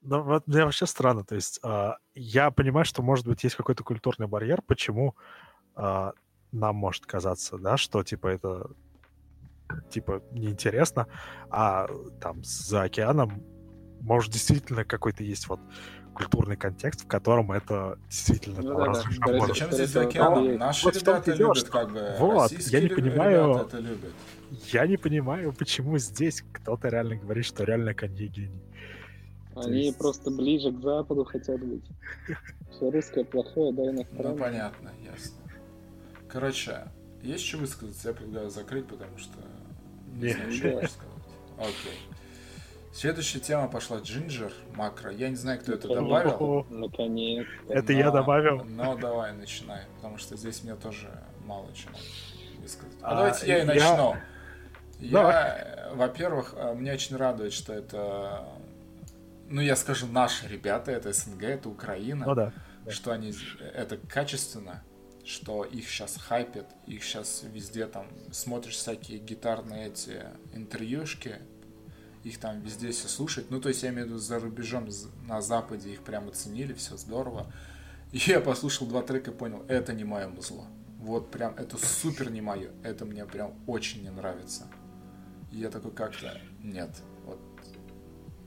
Ну, 0.00 0.22
вот 0.22 0.46
мне 0.46 0.64
вообще 0.64 0.86
странно. 0.86 1.24
То 1.24 1.34
есть 1.34 1.60
э, 1.62 1.90
я 2.14 2.50
понимаю, 2.50 2.86
что, 2.86 3.02
может 3.02 3.26
быть, 3.26 3.44
есть 3.44 3.54
какой-то 3.54 3.84
культурный 3.84 4.28
барьер, 4.28 4.62
почему 4.62 5.14
э, 5.76 6.12
нам 6.52 6.76
может 6.76 7.04
казаться, 7.04 7.58
да, 7.58 7.76
что, 7.76 8.02
типа, 8.02 8.28
это, 8.28 8.70
типа, 9.90 10.22
неинтересно, 10.30 11.06
а 11.50 11.86
там 12.18 12.42
за 12.44 12.84
океаном, 12.84 13.44
может, 14.00 14.32
действительно 14.32 14.86
какой-то 14.86 15.22
есть 15.22 15.48
вот 15.48 15.60
культурный 16.18 16.56
контекст, 16.56 17.04
в 17.04 17.06
котором 17.06 17.52
это 17.52 17.96
действительно 18.08 18.60
Ну 18.60 18.74
по 18.74 18.86
да, 18.86 18.92
да. 18.92 19.00
Скорее 19.12 19.72
здесь 19.72 19.90
за 19.90 20.00
океаном? 20.02 20.46
там 20.48 20.56
Наши 20.58 20.84
Вот 20.84 20.96
ребята 20.96 21.24
дело, 21.36 21.36
любят, 21.38 21.56
что- 21.58 21.70
как 21.70 21.92
бы, 21.92 22.14
Вот, 22.18 22.50
я 22.52 22.80
не 22.80 22.86
ребята 22.88 23.00
понимаю- 23.02 23.54
это 23.56 23.78
любят. 23.78 24.12
Я 24.72 24.86
не 24.86 24.96
понимаю, 24.96 25.52
почему 25.52 25.98
здесь 25.98 26.42
кто-то 26.52 26.88
реально 26.88 27.16
говорит, 27.16 27.44
что 27.44 27.64
реально 27.64 27.94
Канье 27.94 28.26
гений. 28.26 28.62
Они 29.54 29.86
есть- 29.86 29.98
просто 29.98 30.30
ближе 30.30 30.72
к 30.72 30.80
западу 30.80 31.24
хотят 31.24 31.60
быть. 31.64 31.84
Все 32.72 32.90
русское 32.90 33.24
плохое, 33.24 33.72
да, 33.72 33.82
Ну, 33.84 33.90
иностранное. 33.92 34.38
понятно, 34.38 34.90
ясно. 35.04 35.36
Короче, 36.28 36.84
есть 37.22 37.44
что 37.44 37.58
высказаться? 37.58 38.08
Я 38.08 38.14
предлагаю 38.14 38.50
закрыть, 38.50 38.86
потому 38.86 39.16
что 39.18 39.38
не 40.14 40.24
Не. 40.26 40.32
знаю, 40.32 40.52
что 40.52 40.68
сказать. 40.68 40.90
Окей. 41.58 41.98
Следующая 42.92 43.40
тема 43.40 43.68
пошла 43.68 43.98
Джинджер, 43.98 44.52
макро. 44.74 45.12
Я 45.12 45.28
не 45.28 45.36
знаю, 45.36 45.60
кто 45.60 45.72
это 45.72 45.88
добавил. 45.88 46.66
Наконец. 46.70 47.46
Это 47.68 47.92
я 47.92 48.10
добавил. 48.10 48.64
Но 48.64 48.96
давай, 48.96 49.32
начинай, 49.32 49.82
потому 49.96 50.18
что 50.18 50.36
здесь 50.36 50.64
мне 50.64 50.74
тоже 50.74 51.08
мало 51.44 51.72
чего 51.74 51.92
высказать. 52.60 52.96
А, 53.02 53.12
А, 53.12 53.14
давайте 53.16 53.46
я 53.46 53.58
и 53.62 53.64
начну. 53.64 54.16
Я, 55.00 55.90
во-первых, 55.94 56.54
э, 56.56 56.74
меня 56.74 56.94
очень 56.94 57.16
радует, 57.16 57.52
что 57.52 57.72
это, 57.72 58.44
ну, 59.48 59.60
я 59.60 59.76
скажу, 59.76 60.08
наши 60.08 60.48
ребята, 60.48 60.90
это 60.90 61.12
СНГ, 61.12 61.44
это 61.44 61.68
Украина 61.68 62.26
Ну 62.26 62.34
да. 62.34 62.52
что 62.88 63.12
они 63.12 63.32
это 63.74 63.96
качественно, 63.96 64.82
что 65.24 65.62
их 65.62 65.88
сейчас 65.88 66.16
хайпят, 66.16 66.66
их 66.86 67.04
сейчас 67.04 67.44
везде 67.44 67.86
там 67.86 68.08
смотришь 68.32 68.74
всякие 68.74 69.18
гитарные 69.18 69.86
эти 69.86 70.24
интервьюшки, 70.52 71.36
их 72.28 72.38
там 72.38 72.60
везде 72.60 72.90
все 72.90 73.08
слушать. 73.08 73.50
Ну, 73.50 73.60
то 73.60 73.68
есть 73.68 73.82
я 73.82 73.90
имею 73.90 74.06
в 74.06 74.08
виду 74.10 74.18
за 74.18 74.38
рубежом, 74.38 74.88
на 75.26 75.40
Западе 75.40 75.92
их 75.92 76.02
прям 76.02 76.28
оценили, 76.28 76.72
все 76.74 76.96
здорово. 76.96 77.52
И 78.12 78.18
я 78.26 78.40
послушал 78.40 78.86
два 78.86 79.02
трека 79.02 79.30
и 79.30 79.34
понял, 79.34 79.64
это 79.68 79.92
не 79.92 80.04
мое 80.04 80.28
музло. 80.28 80.64
Вот 80.98 81.30
прям, 81.30 81.54
это 81.56 81.76
супер 81.76 82.30
не 82.30 82.40
мое. 82.40 82.70
Это 82.82 83.04
мне 83.04 83.26
прям 83.26 83.52
очень 83.66 84.02
не 84.02 84.10
нравится. 84.10 84.66
И 85.52 85.58
я 85.58 85.70
такой 85.70 85.90
как-то, 85.90 86.40
нет, 86.62 86.90
вот, 87.26 87.38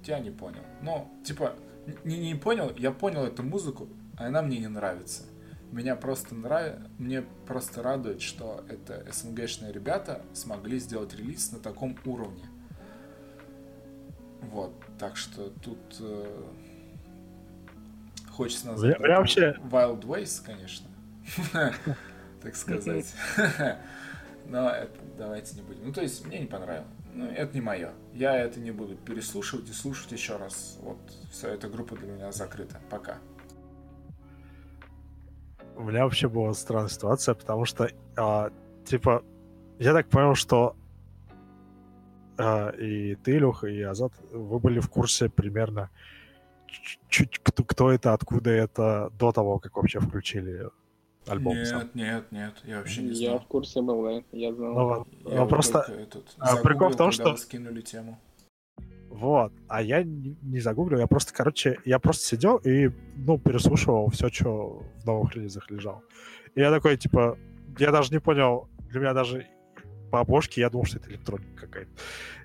я 0.05 0.19
не 0.19 0.31
понял. 0.31 0.63
Ну, 0.81 1.07
типа, 1.23 1.55
не, 2.03 2.17
не 2.17 2.35
понял, 2.35 2.73
я 2.75 2.91
понял 2.91 3.23
эту 3.23 3.43
музыку, 3.43 3.87
а 4.17 4.27
она 4.27 4.41
мне 4.41 4.57
не 4.57 4.67
нравится. 4.67 5.23
Меня 5.71 5.95
просто 5.95 6.35
нравится, 6.35 6.89
мне 6.97 7.21
просто 7.21 7.81
радует, 7.81 8.21
что 8.21 8.65
это 8.67 9.05
СНГшные 9.11 9.71
ребята 9.71 10.21
смогли 10.33 10.79
сделать 10.79 11.15
релиз 11.15 11.51
на 11.51 11.59
таком 11.59 11.97
уровне. 12.05 12.50
Вот, 14.41 14.73
так 14.97 15.15
что 15.17 15.49
тут 15.63 15.77
э, 15.99 16.43
хочется 18.31 18.67
назвать 18.67 18.99
я 18.99 19.17
вообще- 19.19 19.55
Wild 19.69 20.01
Ways, 20.01 20.43
конечно, 20.43 20.87
так 22.41 22.55
сказать. 22.55 23.13
Но 24.47 24.69
это 24.69 24.99
давайте 25.17 25.55
не 25.55 25.61
будем. 25.61 25.85
Ну, 25.85 25.93
то 25.93 26.01
есть, 26.01 26.25
мне 26.25 26.39
не 26.39 26.47
понравилось. 26.47 26.87
Ну, 27.13 27.25
это 27.25 27.53
не 27.53 27.61
мое. 27.61 27.91
Я 28.13 28.35
это 28.35 28.59
не 28.59 28.71
буду 28.71 28.95
переслушивать 28.95 29.69
и 29.69 29.73
слушать 29.73 30.11
еще 30.11 30.37
раз. 30.37 30.77
Вот, 30.81 30.97
все, 31.31 31.49
эта 31.49 31.67
группа 31.69 31.95
для 31.95 32.07
меня 32.07 32.31
закрыта. 32.31 32.79
Пока. 32.89 33.17
У 35.75 35.83
меня 35.83 36.03
вообще 36.03 36.27
была 36.27 36.53
странная 36.53 36.89
ситуация, 36.89 37.35
потому 37.35 37.65
что, 37.65 37.89
а, 38.17 38.51
типа, 38.85 39.23
я 39.79 39.93
так 39.93 40.09
понял, 40.09 40.35
что 40.35 40.75
и 42.71 43.15
ты, 43.15 43.37
Илюха, 43.37 43.67
и 43.67 43.81
Азат, 43.81 44.13
вы 44.31 44.59
были 44.59 44.79
в 44.79 44.89
курсе 44.89 45.29
примерно 45.29 45.89
чуть 47.09 47.39
кто, 47.39 47.63
кто 47.63 47.91
это, 47.91 48.13
откуда 48.13 48.49
это, 48.49 49.11
до 49.17 49.31
того, 49.31 49.59
как 49.59 49.75
вообще 49.75 49.99
включили 49.99 50.69
альбом. 51.27 51.63
сам. 51.65 51.79
Нет, 51.79 51.95
нет, 51.95 52.31
нет, 52.31 52.53
я 52.63 52.77
вообще 52.77 53.03
не 53.03 53.13
Я 53.13 53.29
знал. 53.29 53.39
в 53.39 53.47
курсе 53.47 53.81
был, 53.81 54.03
да, 54.03 54.23
я 54.31 54.53
знал. 54.53 55.07
Ну. 55.23 55.31
Я 55.31 55.41
вот 55.41 55.49
просто, 55.49 55.79
этот 55.79 56.33
а, 56.37 56.57
прикол 56.57 56.89
в 56.89 56.95
том, 56.95 57.11
что- 57.11 57.35
скинули 57.37 57.81
тему. 57.81 58.19
Вот. 59.09 59.51
А 59.67 59.81
я 59.81 60.03
не, 60.03 60.59
загуглил, 60.59 60.99
я 60.99 61.07
просто, 61.07 61.33
короче, 61.33 61.79
я 61.83 61.99
просто 61.99 62.25
сидел 62.25 62.57
и, 62.57 62.91
ну, 63.17 63.37
переслушивал 63.37 64.09
все, 64.09 64.29
что 64.29 64.83
в 65.01 65.05
новых 65.05 65.35
релизах 65.35 65.69
лежало. 65.69 66.01
И 66.55 66.61
я 66.61 66.71
такой, 66.71 66.95
типа, 66.95 67.37
я 67.77 67.91
даже 67.91 68.11
не 68.13 68.19
понял, 68.19 68.69
для 68.89 69.01
меня 69.01 69.13
даже 69.13 69.47
по 70.11 70.19
обложке 70.19 70.61
я 70.61 70.69
думал, 70.69 70.85
что 70.85 70.99
это 70.99 71.09
электроника 71.09 71.67
какая-то. 71.67 71.91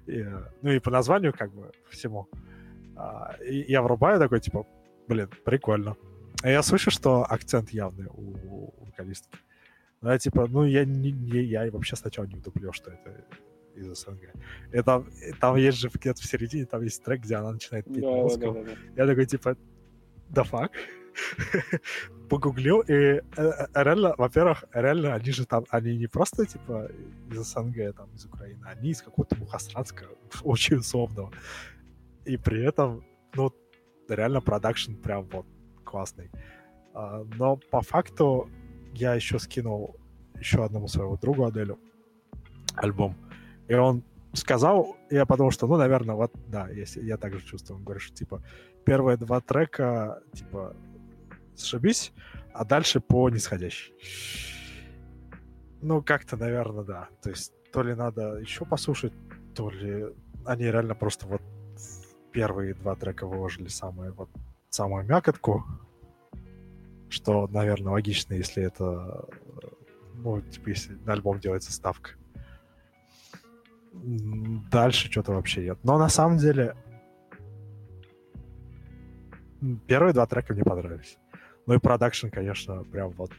Э, 0.07 0.45
ну 0.63 0.71
и 0.71 0.79
по 0.79 0.91
названию, 0.91 1.33
как 1.37 1.53
бы, 1.53 1.73
всему. 1.91 2.29
А, 2.97 3.37
и 3.45 3.71
я 3.71 3.83
врубаю 3.83 4.19
такой, 4.19 4.41
типа, 4.41 4.67
блин, 5.09 5.29
прикольно. 5.45 5.97
А 6.43 6.49
я 6.51 6.63
слышу, 6.63 6.91
что 6.91 7.25
акцент 7.25 7.71
явный 7.71 8.07
у, 8.07 8.37
у 8.45 8.85
вокалистки. 8.87 9.39
Ну, 10.01 10.11
я, 10.11 10.19
типа, 10.19 10.47
ну, 10.47 10.65
я, 10.65 10.85
не, 10.85 11.11
не- 11.13 11.43
я 11.45 11.71
вообще 11.71 11.97
сначала 11.97 12.27
не 12.27 12.37
вдуплю, 12.37 12.73
что 12.73 12.91
это 12.91 13.25
из 13.75 13.87
СНГ. 13.99 14.33
И 14.73 14.83
там, 14.83 15.09
и 15.29 15.33
там 15.33 15.57
есть 15.57 15.79
же 15.79 15.91
где-то 15.93 16.23
в 16.23 16.25
середине, 16.27 16.67
там 16.67 16.83
есть 16.83 17.03
трек, 17.03 17.21
где 17.23 17.37
она 17.37 17.53
начинает 17.53 17.85
петь 17.87 18.01
Да, 18.03 18.11
на 18.11 18.29
да, 18.29 18.53
да, 18.53 18.63
да. 18.63 18.71
Я 18.97 19.07
такой, 19.07 19.27
типа, 19.27 19.57
да 20.29 20.45
фак. 20.45 20.73
Погуглил, 22.29 22.81
и 22.81 22.93
э, 22.93 23.23
э, 23.37 23.67
реально, 23.75 24.15
во-первых, 24.19 24.65
реально, 24.73 25.15
они 25.15 25.31
же 25.31 25.47
там, 25.47 25.65
они 25.71 25.97
не 25.97 26.07
просто, 26.07 26.47
типа, 26.47 26.91
из 27.31 27.53
СНГ, 27.53 27.95
там, 27.97 28.09
из 28.15 28.25
Украины, 28.27 28.65
они 28.65 28.91
из 28.91 29.03
какого-то 29.03 29.37
Мухасранска, 29.37 30.07
очень 30.43 30.77
условного. 30.77 31.33
И 32.25 32.37
при 32.37 32.65
этом, 32.65 33.05
ну, 33.35 33.53
реально 34.09 34.41
продакшн 34.41 34.95
прям 34.95 35.29
вот 35.29 35.47
классный. 35.85 36.31
А, 36.95 37.25
Но 37.39 37.57
по 37.57 37.81
факту 37.81 38.51
я 38.93 39.15
еще 39.15 39.39
скинул 39.39 39.97
еще 40.39 40.65
одному 40.65 40.89
своему 40.89 41.17
другу 41.17 41.45
Аделю 41.45 41.79
альбом. 42.75 43.15
И 43.69 43.75
он 43.75 44.03
сказал, 44.33 44.97
я 45.11 45.27
подумал, 45.27 45.51
что, 45.51 45.67
ну, 45.67 45.77
наверное, 45.77 46.15
вот, 46.15 46.33
да, 46.49 46.69
если 46.69 47.03
я 47.05 47.17
так 47.17 47.35
же 47.35 47.45
чувствую. 47.45 47.79
Он 47.79 47.85
говорит, 47.85 48.03
что, 48.03 48.15
типа, 48.15 48.43
первые 48.85 49.17
два 49.17 49.41
трека, 49.41 50.23
типа, 50.33 50.77
сшибись, 51.57 52.13
а 52.53 52.65
дальше 52.65 53.01
по 53.01 53.29
нисходящей. 53.31 53.95
Ну, 55.83 56.03
как-то, 56.03 56.37
наверное, 56.37 56.85
да. 56.85 57.09
То 57.23 57.31
есть, 57.31 57.53
то 57.73 57.83
ли 57.83 57.95
надо 57.95 58.37
еще 58.39 58.65
послушать, 58.65 59.13
то 59.55 59.71
ли 59.71 60.07
они 60.45 60.65
реально 60.65 60.95
просто 60.95 61.27
вот 61.27 61.43
первые 62.33 62.75
два 62.75 62.95
трека 62.97 63.27
выложили 63.27 63.69
самые, 63.69 64.13
вот, 64.13 64.31
самую 64.69 65.05
мякотку, 65.05 65.65
что, 67.09 67.47
наверное, 67.49 67.93
логично, 67.93 68.35
если 68.35 68.65
это, 68.65 69.27
ну, 70.15 70.41
типа, 70.41 70.69
если 70.71 70.95
на 71.05 71.13
альбом 71.13 71.41
делается 71.41 71.73
ставка. 71.73 72.11
Дальше 73.93 75.11
что-то 75.11 75.33
вообще 75.33 75.65
нет. 75.65 75.79
Но 75.83 75.99
на 75.99 76.09
самом 76.09 76.37
деле 76.37 76.77
первые 79.87 80.13
два 80.13 80.27
трека 80.27 80.53
мне 80.53 80.65
понравились. 80.65 81.19
Ну 81.67 81.75
и 81.75 81.79
продакшн, 81.79 82.29
конечно, 82.29 82.85
прям 82.85 83.11
вот... 83.11 83.33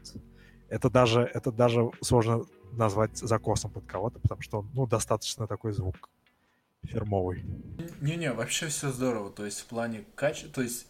Это 0.70 0.90
даже, 0.90 1.22
это 1.22 1.52
даже 1.52 1.90
сложно 2.02 2.44
назвать 2.74 3.18
закосом 3.18 3.72
под 3.72 3.86
кого-то, 3.86 4.20
потому 4.20 4.42
что 4.42 4.66
ну, 4.74 4.86
достаточно 4.86 5.48
такой 5.48 5.72
звук 5.72 6.10
фирмовый. 6.84 7.46
Не-не, 8.02 8.34
вообще 8.34 8.68
все 8.68 8.92
здорово. 8.92 9.32
То 9.32 9.46
есть 9.46 9.62
в 9.62 9.66
плане 9.66 10.04
качества, 10.16 10.52
то 10.56 10.62
есть 10.62 10.88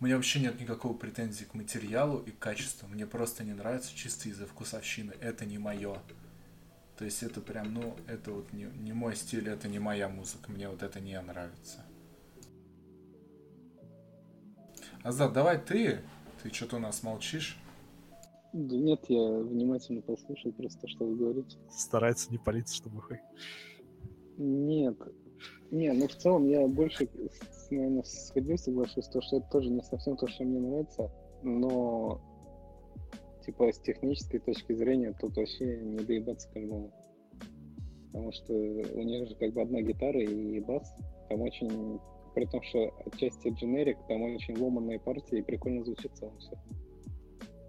у 0.00 0.04
меня 0.04 0.16
вообще 0.16 0.40
нет 0.40 0.60
никакого 0.60 0.94
претензии 0.94 1.44
к 1.44 1.54
материалу 1.54 2.18
и 2.18 2.30
качеству. 2.30 2.88
Мне 2.88 3.06
просто 3.06 3.44
не 3.44 3.52
нравится 3.52 3.94
чисто 3.94 4.28
из-за 4.28 4.46
вкусовщины. 4.46 5.12
Это 5.20 5.44
не 5.44 5.58
мое. 5.58 5.96
То 6.96 7.04
есть 7.04 7.22
это 7.22 7.40
прям, 7.40 7.72
ну, 7.72 7.96
это 8.06 8.32
вот 8.32 8.52
не, 8.52 8.64
не 8.64 8.92
мой 8.92 9.14
стиль, 9.14 9.48
это 9.48 9.68
не 9.68 9.78
моя 9.78 10.08
музыка. 10.08 10.50
Мне 10.50 10.68
вот 10.68 10.82
это 10.82 11.00
не 11.00 11.20
нравится. 11.20 11.84
Азат, 15.02 15.32
давай 15.32 15.58
ты. 15.58 16.00
Ты 16.42 16.52
что-то 16.52 16.76
у 16.76 16.80
нас 16.80 17.02
молчишь. 17.02 17.58
Да 18.52 18.76
нет, 18.76 19.04
я 19.08 19.30
внимательно 19.38 20.02
послушал 20.02 20.52
просто, 20.52 20.86
что 20.88 21.06
вы 21.06 21.16
говорите. 21.16 21.56
Старается 21.70 22.30
не 22.30 22.38
палиться, 22.38 22.74
чтобы 22.74 23.02
вы... 23.08 23.20
Нет. 24.36 24.96
Не, 25.70 25.92
ну 25.92 26.06
в 26.06 26.14
целом 26.14 26.46
я 26.46 26.66
больше, 26.66 27.08
с- 27.30 27.70
наверное, 27.70 28.02
с 28.02 28.30
Ходей 28.30 28.58
соглашусь, 28.58 29.08
то, 29.08 29.22
что 29.22 29.38
это 29.38 29.48
тоже 29.50 29.70
не 29.70 29.82
совсем 29.82 30.16
то, 30.16 30.26
что 30.26 30.44
мне 30.44 30.60
нравится, 30.60 31.10
но 31.42 32.20
типа 33.44 33.72
с 33.72 33.78
технической 33.78 34.40
точки 34.40 34.74
зрения 34.74 35.14
тут 35.18 35.36
вообще 35.36 35.76
не 35.78 36.04
доебаться 36.04 36.48
к 36.50 36.56
альбому. 36.56 36.92
Потому 38.12 38.32
что 38.32 38.52
у 38.52 39.02
них 39.02 39.28
же 39.28 39.34
как 39.36 39.52
бы 39.54 39.62
одна 39.62 39.80
гитара 39.80 40.20
и 40.20 40.60
бас. 40.60 40.94
Там 41.30 41.40
очень, 41.40 41.98
при 42.34 42.46
том, 42.46 42.62
что 42.62 42.92
отчасти 43.06 43.48
дженерик, 43.48 43.98
там 44.08 44.22
очень 44.22 44.56
ломанные 44.56 44.98
партии 44.98 45.38
и 45.38 45.42
прикольно 45.42 45.84
звучит 45.84 46.16
целом 46.16 46.38
все. 46.38 46.56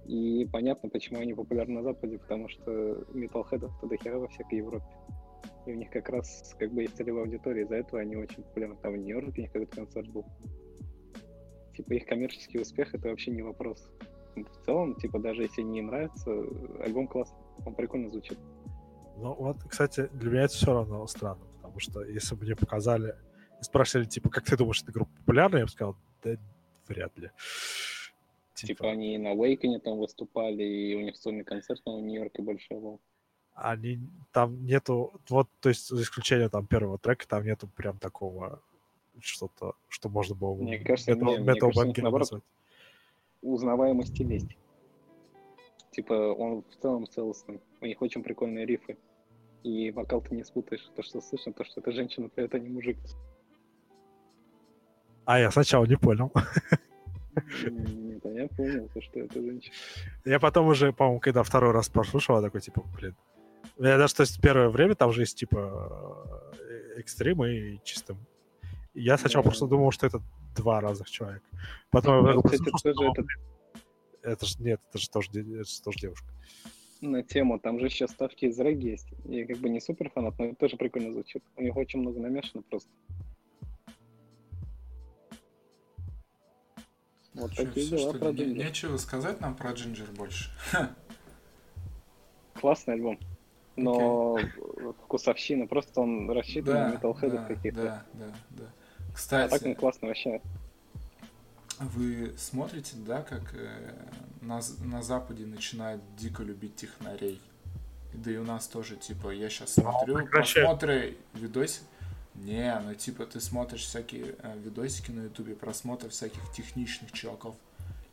И 0.06 0.46
понятно, 0.52 0.90
почему 0.90 1.20
они 1.20 1.34
популярны 1.34 1.76
на 1.76 1.84
Западе, 1.84 2.18
потому 2.18 2.50
что 2.50 3.06
металлхедов-то 3.14 3.88
до 3.88 3.98
хера 3.98 4.20
во 4.20 4.28
всякой 4.28 4.60
Европе. 4.60 4.86
И 5.66 5.72
у 5.72 5.76
них 5.76 5.90
как 5.92 6.10
раз 6.10 6.54
как 6.60 6.74
бы 6.74 6.82
есть 6.82 6.98
целевая 6.98 7.24
аудитория, 7.24 7.64
из-за 7.64 7.76
этого 7.76 8.02
они 8.02 8.16
очень 8.16 8.44
популярны. 8.44 8.76
Там 8.82 8.94
в 8.94 8.98
Нью-Йорке 8.98 9.32
у 9.38 9.42
них 9.42 9.52
какой-то 9.52 9.76
концерт 9.76 10.10
был. 10.10 10.26
типа, 11.76 11.94
их 11.94 12.06
коммерческий 12.06 12.60
успех— 12.60 12.94
это 12.96 13.10
вообще 13.10 13.32
не 13.32 13.42
вопрос. 13.42 13.90
В 14.36 14.66
целом, 14.66 14.96
типа, 14.96 15.20
даже 15.20 15.44
если 15.44 15.62
не 15.62 15.82
нравится, 15.82 16.32
альбом 16.80 17.08
классный, 17.08 17.40
он 17.66 17.76
прикольно 17.76 18.10
звучит. 18.10 18.38
Ну 19.18 19.34
вот, 19.36 19.58
кстати, 19.64 20.10
для 20.14 20.32
меня 20.32 20.44
это 20.44 20.54
все 20.54 20.74
равно 20.74 21.06
странно, 21.08 21.46
потому 21.56 21.80
что 21.80 22.04
если 22.04 22.36
бы 22.36 22.44
мне 22.44 22.56
показали, 22.56 23.16
спрашивали, 23.64 24.06
типа, 24.06 24.30
как 24.30 24.46
ты 24.46 24.58
думаешь, 24.58 24.82
эта 24.82 24.92
группа 24.92 25.12
популярна, 25.20 25.58
я 25.58 25.66
бы 25.66 25.70
сказал, 25.70 25.96
да 26.24 26.38
вряд 26.88 27.18
ли. 27.18 27.32
Типа, 28.54 28.68
типа 28.68 28.92
они 28.92 29.18
на 29.18 29.34
Вейконе 29.34 29.80
там 29.80 29.98
выступали, 29.98 30.64
и 30.64 30.96
у 30.96 31.02
них 31.02 31.18
сольный 31.18 31.44
концерт 31.44 31.82
в 31.86 31.90
Нью-Йорке 31.90 32.42
большой 32.42 32.80
был. 32.80 33.02
Они 33.56 34.00
там 34.32 34.66
нету, 34.66 35.20
вот, 35.30 35.48
то 35.60 35.70
есть 35.70 35.88
за 35.88 36.02
исключением 36.02 36.50
там 36.50 36.66
первого 36.66 36.98
трека, 36.98 37.28
там 37.28 37.46
нету 37.46 37.68
прям 37.68 38.00
такого 38.00 38.62
что-то, 39.20 39.76
что 39.90 40.10
можно 40.10 40.36
было 40.36 40.56
бы 40.56 40.64
мне 40.64 40.80
кажется, 40.80 41.12
Metal, 41.12 41.26
не, 41.26 41.38
Metal 41.38 41.44
мне 41.44 41.60
кажется, 41.60 42.02
наоборот, 42.02 42.44
узнаваемости 43.42 44.24
есть. 44.24 44.58
Типа 45.92 46.14
он 46.14 46.64
в 46.64 46.76
целом 46.82 47.08
целостный. 47.08 47.62
У 47.82 47.86
них 47.86 48.02
очень 48.02 48.24
прикольные 48.24 48.66
рифы. 48.66 48.98
И 49.62 49.92
вокал 49.92 50.22
ты 50.22 50.36
не 50.36 50.44
спутаешь. 50.44 50.90
То, 50.96 51.04
что 51.04 51.22
слышно, 51.22 51.54
то, 51.54 51.64
что 51.64 51.82
это 51.82 51.92
женщина 51.92 52.30
поет, 52.30 52.54
а 52.56 52.60
не 52.60 52.70
мужик. 52.70 52.98
А 55.26 55.40
я 55.40 55.52
сначала 55.52 55.86
не 55.86 55.96
понял. 55.96 56.32
Нет, 57.66 58.22
я 58.26 58.48
понял, 58.50 58.90
что 59.00 59.20
это 59.20 59.42
женщина. 59.42 59.74
Я 60.26 60.40
потом 60.40 60.68
уже, 60.68 60.94
по-моему, 60.94 61.20
когда 61.20 61.44
второй 61.44 61.72
раз 61.72 61.90
прослушал, 61.90 62.42
такой, 62.42 62.62
типа, 62.62 62.84
блин. 62.96 63.16
Я 63.78 63.98
даже, 63.98 64.14
то 64.14 64.22
есть, 64.22 64.40
первое 64.42 64.70
время 64.70 64.96
там 64.96 65.12
же 65.12 65.22
есть, 65.22 65.38
типа, 65.38 66.54
э, 66.70 67.00
экстрим 67.00 67.44
и 67.44 67.80
чистым. 67.84 68.18
Я 68.94 69.18
сначала 69.18 69.42
просто 69.42 69.66
думал, 69.66 69.92
что 69.92 70.06
это 70.06 70.22
два 70.56 70.80
разных 70.80 71.10
человека. 71.10 71.46
Потом 71.90 72.26
я 72.28 72.40
кстати, 72.42 72.70
тоже 72.70 73.12
это... 73.12 73.26
это 74.22 74.46
же 74.46 74.56
нет, 74.60 74.82
это 74.90 75.00
же 75.00 75.10
тоже, 75.10 75.30
это 75.32 75.64
же 75.64 75.82
тоже 75.82 76.00
девушка. 76.00 76.28
На 77.02 77.24
тему, 77.24 77.60
там 77.60 77.80
же 77.80 77.90
сейчас 77.90 78.12
ставки 78.12 78.46
из 78.46 78.60
регги 78.60 78.90
есть. 78.90 79.08
Я 79.26 79.48
как 79.48 79.58
бы 79.58 79.70
не 79.70 79.82
супер 79.82 80.10
фанат, 80.10 80.38
но 80.38 80.46
это 80.46 80.56
тоже 80.56 80.78
прикольно 80.78 81.12
звучит. 81.12 81.44
У 81.58 81.64
них 81.64 81.76
очень 81.76 82.00
много 82.00 82.20
намешано 82.20 82.62
просто. 82.64 82.90
Вот 87.34 87.54
что, 87.54 87.66
такие 87.66 87.86
все, 87.88 87.98
дела 87.98 88.14
про 88.14 88.32
не, 88.32 88.46
Нечего 88.46 88.98
сказать 88.98 89.42
нам 89.42 89.56
про 89.56 89.72
Джинджер 89.72 90.08
больше. 90.12 90.52
Классный 92.60 92.94
альбом. 92.96 93.20
Но 93.76 94.38
okay. 94.38 94.96
вкусовщина, 95.06 95.66
просто 95.66 96.02
он 96.02 96.30
рассчитан 96.30 96.74
да, 96.74 96.88
на 96.88 96.94
металлхедов 96.94 97.42
да, 97.42 97.46
каких-то. 97.46 97.82
Да, 97.82 98.06
да, 98.14 98.26
да. 98.52 98.64
Кстати, 99.16 99.48
а 99.48 99.58
так 99.58 99.68
он 99.68 99.76
классно 99.76 100.08
вообще. 100.10 100.42
Вы 101.80 102.34
смотрите, 102.38 102.96
да, 102.98 103.24
как 103.24 103.54
э, 103.56 103.94
на, 104.42 104.62
на 104.84 105.02
Западе 105.02 105.46
начинают 105.46 106.02
дико 106.16 106.44
любить 106.44 106.76
технарей? 106.76 107.42
Да 108.14 108.32
и 108.32 108.38
у 108.38 108.44
нас 108.44 108.68
тоже, 108.68 108.96
типа, 108.96 109.32
я 109.32 109.50
сейчас 109.50 109.76
ну, 109.78 109.84
смотрю 109.84 110.20
ну, 110.20 110.28
просмотры 110.28 111.18
видосик. 111.34 111.82
Не, 112.36 112.80
ну 112.80 112.96
типа 112.96 113.26
ты 113.26 113.40
смотришь 113.40 113.84
всякие 113.84 114.36
э, 114.40 114.58
видосики 114.60 115.12
на 115.12 115.26
ютубе, 115.26 115.56
просмотр 115.56 116.10
всяких 116.10 116.42
техничных 116.52 117.12
чуваков. 117.12 117.56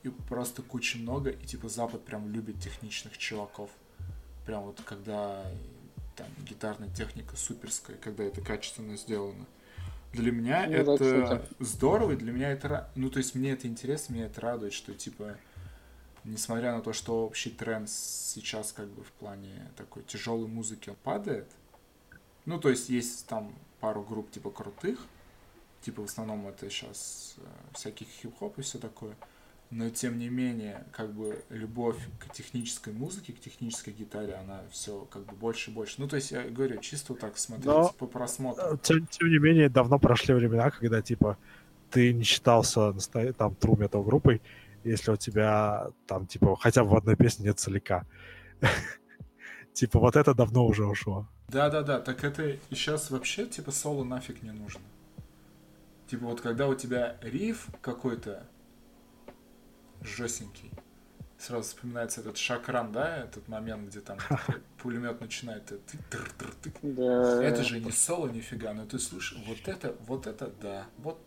И 0.03 0.09
просто 0.09 0.63
куча 0.63 0.99
много, 0.99 1.31
и 1.31 1.47
типа 1.47 1.69
Запад 1.69 2.05
прям 2.05 2.31
любит 2.31 2.61
техничных 2.61 3.19
чуваков. 3.19 3.71
Прям 4.47 4.65
вот 4.65 4.81
когда 4.85 5.45
там 6.17 6.27
гитарная 6.45 6.89
техника 6.91 7.37
суперская, 7.37 7.97
когда 7.97 8.25
это 8.25 8.41
качественно 8.41 8.97
сделано. 8.97 9.47
Для 10.13 10.33
меня 10.33 10.67
ну, 10.67 10.73
это 10.73 10.99
да, 10.99 11.43
здорово, 11.61 12.17
для 12.17 12.33
меня 12.33 12.51
это... 12.51 12.91
Ну, 12.97 13.11
то 13.11 13.19
есть 13.19 13.35
мне 13.35 13.53
это 13.53 13.69
интересно, 13.69 14.15
меня 14.15 14.27
это 14.27 14.41
радует, 14.41 14.73
что, 14.73 14.93
типа, 14.93 15.37
несмотря 16.25 16.73
на 16.75 16.81
то, 16.81 16.93
что 16.93 17.25
общий 17.25 17.51
тренд 17.51 17.89
сейчас 17.89 18.73
как 18.73 18.89
бы 18.89 19.05
в 19.05 19.13
плане 19.13 19.71
такой 19.77 20.03
тяжелой 20.03 20.49
музыки 20.49 20.95
падает, 21.05 21.47
ну, 22.45 22.59
то 22.59 22.71
есть 22.71 22.89
есть 22.89 23.27
там 23.29 23.55
пару 23.81 24.03
групп, 24.03 24.31
типа, 24.31 24.51
крутых, 24.51 24.99
типа, 25.81 26.03
в 26.03 26.07
основном 26.07 26.47
это 26.47 26.69
сейчас 26.71 27.37
э, 27.39 27.43
всяких 27.75 28.07
хип-хоп 28.09 28.59
и 28.59 28.63
все 28.63 28.79
такое, 28.79 29.17
но 29.71 29.89
тем 29.89 30.19
не 30.19 30.29
менее, 30.29 30.85
как 30.93 31.13
бы 31.13 31.45
любовь 31.49 31.97
к 32.19 32.33
технической 32.33 32.93
музыке, 32.93 33.33
к 33.33 33.41
технической 33.41 33.93
гитаре, 33.93 34.35
она 34.35 34.63
все 34.71 35.07
как 35.11 35.25
бы 35.27 35.37
больше 35.37 35.71
и 35.71 35.75
больше. 35.75 35.97
Ну, 35.99 36.09
то 36.09 36.17
есть, 36.17 36.33
я 36.33 36.43
говорю, 36.43 36.81
чисто 36.81 37.15
так 37.15 37.39
смотреть 37.39 37.67
Но, 37.67 37.93
по 37.97 38.07
просмотру. 38.07 38.75
Э, 38.75 38.79
тем, 38.83 39.07
тем 39.07 39.29
не 39.29 39.39
менее, 39.39 39.69
давно 39.69 39.99
прошли 39.99 40.35
времена, 40.35 40.71
когда, 40.71 41.01
типа, 41.03 41.39
ты 41.91 42.13
не 42.13 42.25
считался 42.25 42.93
там 43.33 43.55
тру 43.55 43.77
метал 43.77 44.03
группой, 44.03 44.43
если 44.85 45.13
у 45.13 45.17
тебя 45.17 45.89
там, 46.07 46.27
типа, 46.27 46.57
хотя 46.57 46.85
бы 46.85 46.91
в 46.91 46.97
одной 46.97 47.17
песне 47.17 47.47
нет 47.47 47.59
солика. 47.59 48.07
Типа, 49.73 50.01
вот 50.01 50.17
это 50.17 50.35
давно 50.35 50.67
уже 50.67 50.85
ушло. 50.85 51.29
Да-да-да, 51.51 52.01
так 52.01 52.23
это 52.23 52.49
и 52.49 52.59
сейчас 52.71 53.11
вообще, 53.11 53.47
типа, 53.47 53.73
соло 53.73 54.05
нафиг 54.05 54.43
не 54.43 54.53
нужно. 54.53 54.83
Типа, 56.07 56.27
вот 56.27 56.41
когда 56.41 56.69
у 56.69 56.75
тебя 56.75 57.17
риф 57.23 57.67
какой-то, 57.83 58.47
жестенький. 60.03 60.71
Сразу 61.39 61.69
вспоминается 61.69 62.21
этот 62.21 62.37
шакран, 62.37 62.93
да, 62.93 63.17
этот 63.25 63.49
момент, 63.49 63.89
где 63.89 64.01
там 64.01 64.19
пулемет 64.83 65.21
начинает. 65.21 65.73
Да. 66.83 67.43
Это 67.43 67.65
же 67.65 67.81
не 67.81 67.91
соло 67.91 68.29
нифига, 68.29 68.73
но 68.73 68.87
ты 68.87 68.99
слушаешь, 68.99 69.43
вот 69.47 69.67
это, 69.67 69.97
вот 70.07 70.27
это, 70.27 70.53
да, 70.61 70.87
вот. 70.99 71.19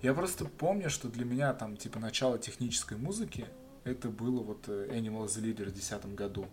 Я 0.00 0.14
просто 0.14 0.44
помню, 0.44 0.90
что 0.90 1.08
для 1.08 1.24
меня 1.24 1.52
там, 1.54 1.76
типа, 1.76 1.98
начало 1.98 2.38
технической 2.38 2.96
музыки, 2.96 3.46
это 3.82 4.10
было 4.10 4.42
вот 4.42 4.68
э, 4.68 4.88
Animal 4.92 5.24
the 5.26 5.42
Leader 5.42 5.64
в 5.64 5.72
2010 5.72 6.14
году. 6.14 6.46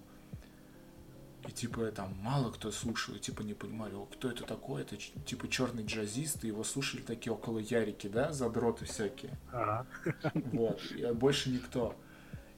И 1.48 1.52
типа 1.52 1.92
там 1.92 2.16
мало 2.22 2.52
кто 2.52 2.72
слушал, 2.72 3.16
и 3.16 3.20
типа 3.20 3.42
не 3.42 3.54
понимали, 3.54 3.94
о, 3.94 4.06
кто 4.06 4.30
это 4.30 4.44
такой, 4.44 4.82
это 4.82 4.98
типа 4.98 5.48
черный 5.48 5.86
джазист, 5.86 6.44
и 6.44 6.48
его 6.48 6.64
слушали 6.64 7.02
такие 7.02 7.32
около 7.32 7.60
Ярики, 7.60 8.08
да, 8.08 8.32
задроты 8.32 8.86
всякие. 8.86 9.38
Ага. 9.52 9.86
Вот, 10.34 10.82
и 10.92 11.06
больше 11.14 11.50
никто. 11.52 11.96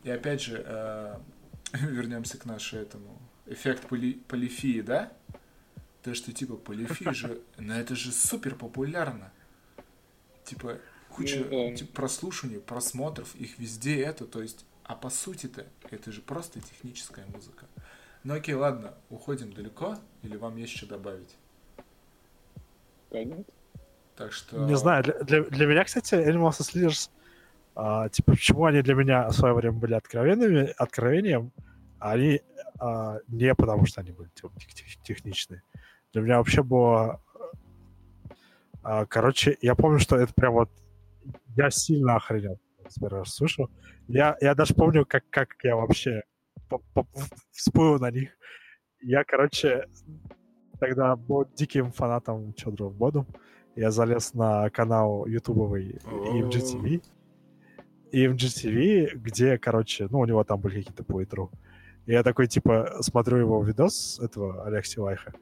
И 0.03 0.09
опять 0.09 0.41
же, 0.41 0.63
э, 0.65 1.19
вернемся 1.73 2.37
к 2.37 2.45
нашему 2.45 2.81
этому, 2.81 3.21
эффект 3.45 3.87
поли, 3.87 4.13
полифии, 4.27 4.81
да? 4.81 5.11
То, 6.03 6.13
что 6.13 6.31
типа 6.31 6.55
полифия 6.55 7.11
же, 7.11 7.41
ну 7.57 7.73
это 7.73 7.95
же 7.95 8.11
супер 8.11 8.55
популярно. 8.55 9.33
Типа 10.45 10.79
куча 11.09 11.45
ну, 11.49 11.75
типа, 11.75 11.93
прослушиваний, 11.93 12.59
просмотров, 12.59 13.35
их 13.35 13.59
везде 13.59 14.01
это, 14.01 14.25
то 14.25 14.41
есть, 14.41 14.65
а 14.83 14.95
по 14.95 15.09
сути-то 15.09 15.67
это 15.89 16.11
же 16.11 16.21
просто 16.21 16.61
техническая 16.61 17.25
музыка. 17.27 17.65
Ну 18.27 18.33
окей, 18.33 18.55
ладно, 18.55 18.93
уходим 19.09 19.53
далеко, 19.53 19.95
или 20.21 20.35
вам 20.35 20.57
есть 20.57 20.75
что 20.75 20.85
добавить? 20.85 21.37
Понятно. 23.09 23.45
Так 24.17 24.33
что... 24.33 24.65
Не 24.65 24.75
знаю, 24.75 25.01
для, 25.05 25.13
для, 25.23 25.43
для 25.43 25.65
меня, 25.65 25.85
кстати, 25.85 26.15
Animals 26.15 26.59
as 26.59 26.75
Leaders, 26.75 27.09
а, 27.73 28.09
типа, 28.09 28.33
почему 28.33 28.65
они 28.65 28.81
для 28.81 28.95
меня 28.95 29.29
в 29.29 29.31
свое 29.31 29.53
время 29.53 29.77
были 29.77 29.93
откровенными, 29.93 30.73
откровением, 30.77 31.53
а 31.99 32.11
они 32.11 32.41
а, 32.81 33.19
не 33.29 33.55
потому, 33.55 33.85
что 33.85 34.01
они 34.01 34.11
были 34.11 34.27
типа, 34.35 34.51
тех, 34.59 35.01
техничные. 35.03 35.63
Для 36.11 36.21
меня 36.21 36.39
вообще 36.39 36.63
было... 36.63 37.21
А, 38.83 39.05
короче, 39.05 39.57
я 39.61 39.73
помню, 39.73 39.99
что 39.99 40.17
это 40.17 40.33
прям 40.33 40.51
вот... 40.51 40.69
Я 41.55 41.69
сильно 41.69 42.17
охренел, 42.17 42.59
первый 42.99 43.19
раз 43.19 43.35
слышал. 43.35 43.69
Я, 44.09 44.35
я 44.41 44.53
даже 44.53 44.73
помню, 44.73 45.05
как, 45.05 45.23
как 45.29 45.55
я 45.63 45.77
вообще 45.77 46.23
всплыл 47.51 47.99
на 47.99 48.11
них. 48.11 48.29
Я, 49.01 49.23
короче, 49.23 49.87
тогда 50.79 51.15
был 51.15 51.45
диким 51.55 51.91
фанатом 51.91 52.53
Children 52.57 52.89
of 52.89 52.97
Bodom. 52.97 53.25
Я 53.75 53.91
залез 53.91 54.33
на 54.33 54.69
канал 54.69 55.25
ютубовый 55.27 55.99
EMGTV. 56.05 57.03
EMGTV, 58.11 59.15
где, 59.15 59.57
короче, 59.57 60.07
ну, 60.09 60.19
у 60.19 60.25
него 60.25 60.43
там 60.43 60.59
были 60.59 60.79
какие-то 60.79 61.03
плейтру. 61.03 61.51
И 62.05 62.13
я 62.13 62.23
такой, 62.23 62.47
типа, 62.47 62.97
смотрю 63.01 63.37
его 63.37 63.61
видос, 63.61 64.19
этого 64.19 64.65
Алексея 64.65 65.03
Лайха, 65.03 65.33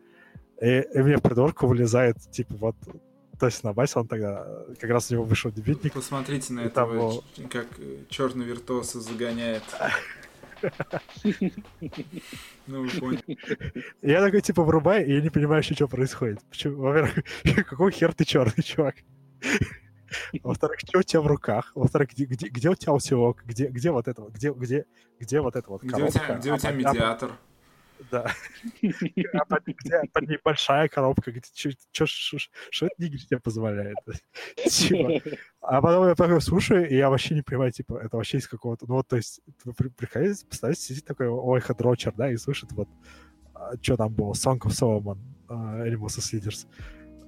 и, 0.59 0.82
и 0.93 1.01
мне 1.03 1.17
в 1.17 1.21
придворку 1.21 1.67
вылезает, 1.67 2.17
типа, 2.32 2.55
вот 2.55 2.76
то 3.39 3.47
есть 3.47 3.63
на 3.63 3.73
басе 3.73 3.99
он 3.99 4.07
тогда, 4.07 4.47
как 4.80 4.89
раз 4.89 5.11
у 5.11 5.15
него 5.15 5.23
вышел 5.26 5.51
дебютник. 5.51 5.93
Посмотрите 5.93 6.53
на 6.53 6.61
этого, 6.61 6.93
был... 6.93 7.23
как 7.49 7.67
черный 8.09 8.45
виртуоса 8.45 9.01
загоняет. 9.01 9.63
Ну, 12.68 12.82
вы 12.82 12.89
поняли. 12.99 13.38
Я 14.01 14.22
такой, 14.22 14.41
типа, 14.41 14.63
врубаю, 14.63 15.05
и 15.05 15.13
я 15.13 15.22
не 15.22 15.30
понимаю 15.30 15.61
еще, 15.61 15.76
что 15.76 15.88
происходит. 15.88 16.39
Почему? 16.49 16.78
Во-первых, 16.78 17.24
какой 17.70 17.91
хер 17.91 18.13
ты 18.13 18.26
черный, 18.26 18.63
чувак? 18.63 18.95
Во-вторых, 20.43 20.80
что 20.80 20.99
у 20.99 21.03
тебя 21.03 21.22
в 21.22 21.28
руках? 21.28 21.72
Во-вторых, 21.76 22.11
где, 22.11 22.26
где, 22.26 22.47
где 22.47 22.70
у 22.70 22.76
тебя 22.76 22.93
усилок? 22.93 23.43
Где, 23.45 23.68
где 23.68 23.91
вот 23.91 24.07
это? 24.07 24.24
Где, 24.30 24.51
где, 24.51 24.86
где 25.20 25.41
вот 25.41 25.55
это 25.55 25.70
вот 25.70 25.84
Где 25.84 26.03
у 26.03 26.09
тебя, 26.09 26.36
где 26.36 26.53
у 26.53 26.57
тебя 26.57 26.72
медиатор? 26.72 27.32
Да. 28.12 28.32
А 29.34 29.46
под, 29.46 29.66
где, 29.66 30.02
под 30.12 30.28
ней 30.28 30.39
большая 30.43 30.88
коробка, 30.88 31.32
где 31.32 31.41
что 31.91 32.86
это 32.86 32.96
не 33.00 33.18
тебе 33.18 33.39
позволяет? 33.39 33.98
Типа. 34.66 35.38
А 35.62 35.82
потом 35.82 36.08
я 36.08 36.16
такой 36.16 36.41
слушаю, 36.41 36.89
и 36.89 36.96
я 36.96 37.10
вообще 37.10 37.36
не 37.36 37.41
понимаю, 37.41 37.72
типа, 37.72 38.00
это 38.04 38.18
вообще 38.18 38.38
из 38.38 38.48
какого-то... 38.48 38.86
Ну 38.88 38.96
вот, 38.96 39.08
то 39.08 39.16
есть, 39.16 39.41
вы 39.64 39.74
приходите, 39.74 40.46
представляете, 40.46 40.82
сидит 40.82 41.06
такой 41.06 41.28
ой, 41.28 41.60
хадрочер, 41.60 42.14
да, 42.16 42.32
и 42.32 42.38
слышит 42.38 42.72
вот, 42.74 42.88
а, 43.54 43.72
что 43.82 43.98
там 43.98 44.14
было, 44.14 44.34
Song 44.34 44.60
of 44.60 44.72
Solomon, 44.72 45.18
Animals 45.48 46.20
Leaders. 46.34 46.68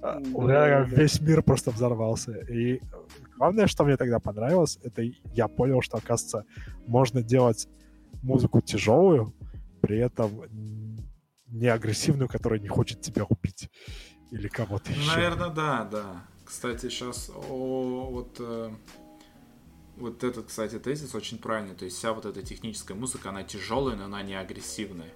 Uh, 0.00 0.22
у 0.32 0.42
меня 0.42 0.82
весь 0.82 1.20
мир 1.20 1.42
просто 1.42 1.72
взорвался. 1.72 2.32
И 2.48 2.80
главное, 3.36 3.66
что 3.66 3.84
мне 3.84 3.96
тогда 3.96 4.20
понравилось, 4.20 4.78
это 4.84 5.02
я 5.34 5.48
понял, 5.48 5.82
что, 5.82 5.96
оказывается, 5.96 6.44
можно 6.86 7.20
делать 7.20 7.66
музыку 8.22 8.60
тяжелую, 8.60 9.34
при 9.80 9.98
этом 9.98 10.44
не 11.46 11.68
агрессивную, 11.68 12.28
которая 12.28 12.60
не 12.60 12.68
хочет 12.68 13.00
тебя 13.00 13.24
убить 13.24 13.70
или 14.30 14.48
кого-то 14.48 14.92
еще. 14.92 15.06
Наверное, 15.08 15.50
да, 15.50 15.84
да. 15.84 16.24
Кстати, 16.44 16.88
сейчас 16.88 17.30
о, 17.34 18.08
вот 18.10 18.36
э, 18.38 18.70
вот 19.96 20.24
этот, 20.24 20.46
кстати, 20.46 20.78
тезис 20.78 21.14
очень 21.14 21.38
правильный. 21.38 21.74
То 21.74 21.84
есть 21.84 21.96
вся 21.96 22.12
вот 22.12 22.24
эта 22.26 22.42
техническая 22.42 22.96
музыка, 22.96 23.30
она 23.30 23.42
тяжелая, 23.42 23.96
но 23.96 24.04
она 24.04 24.22
не 24.22 24.34
агрессивная. 24.34 25.12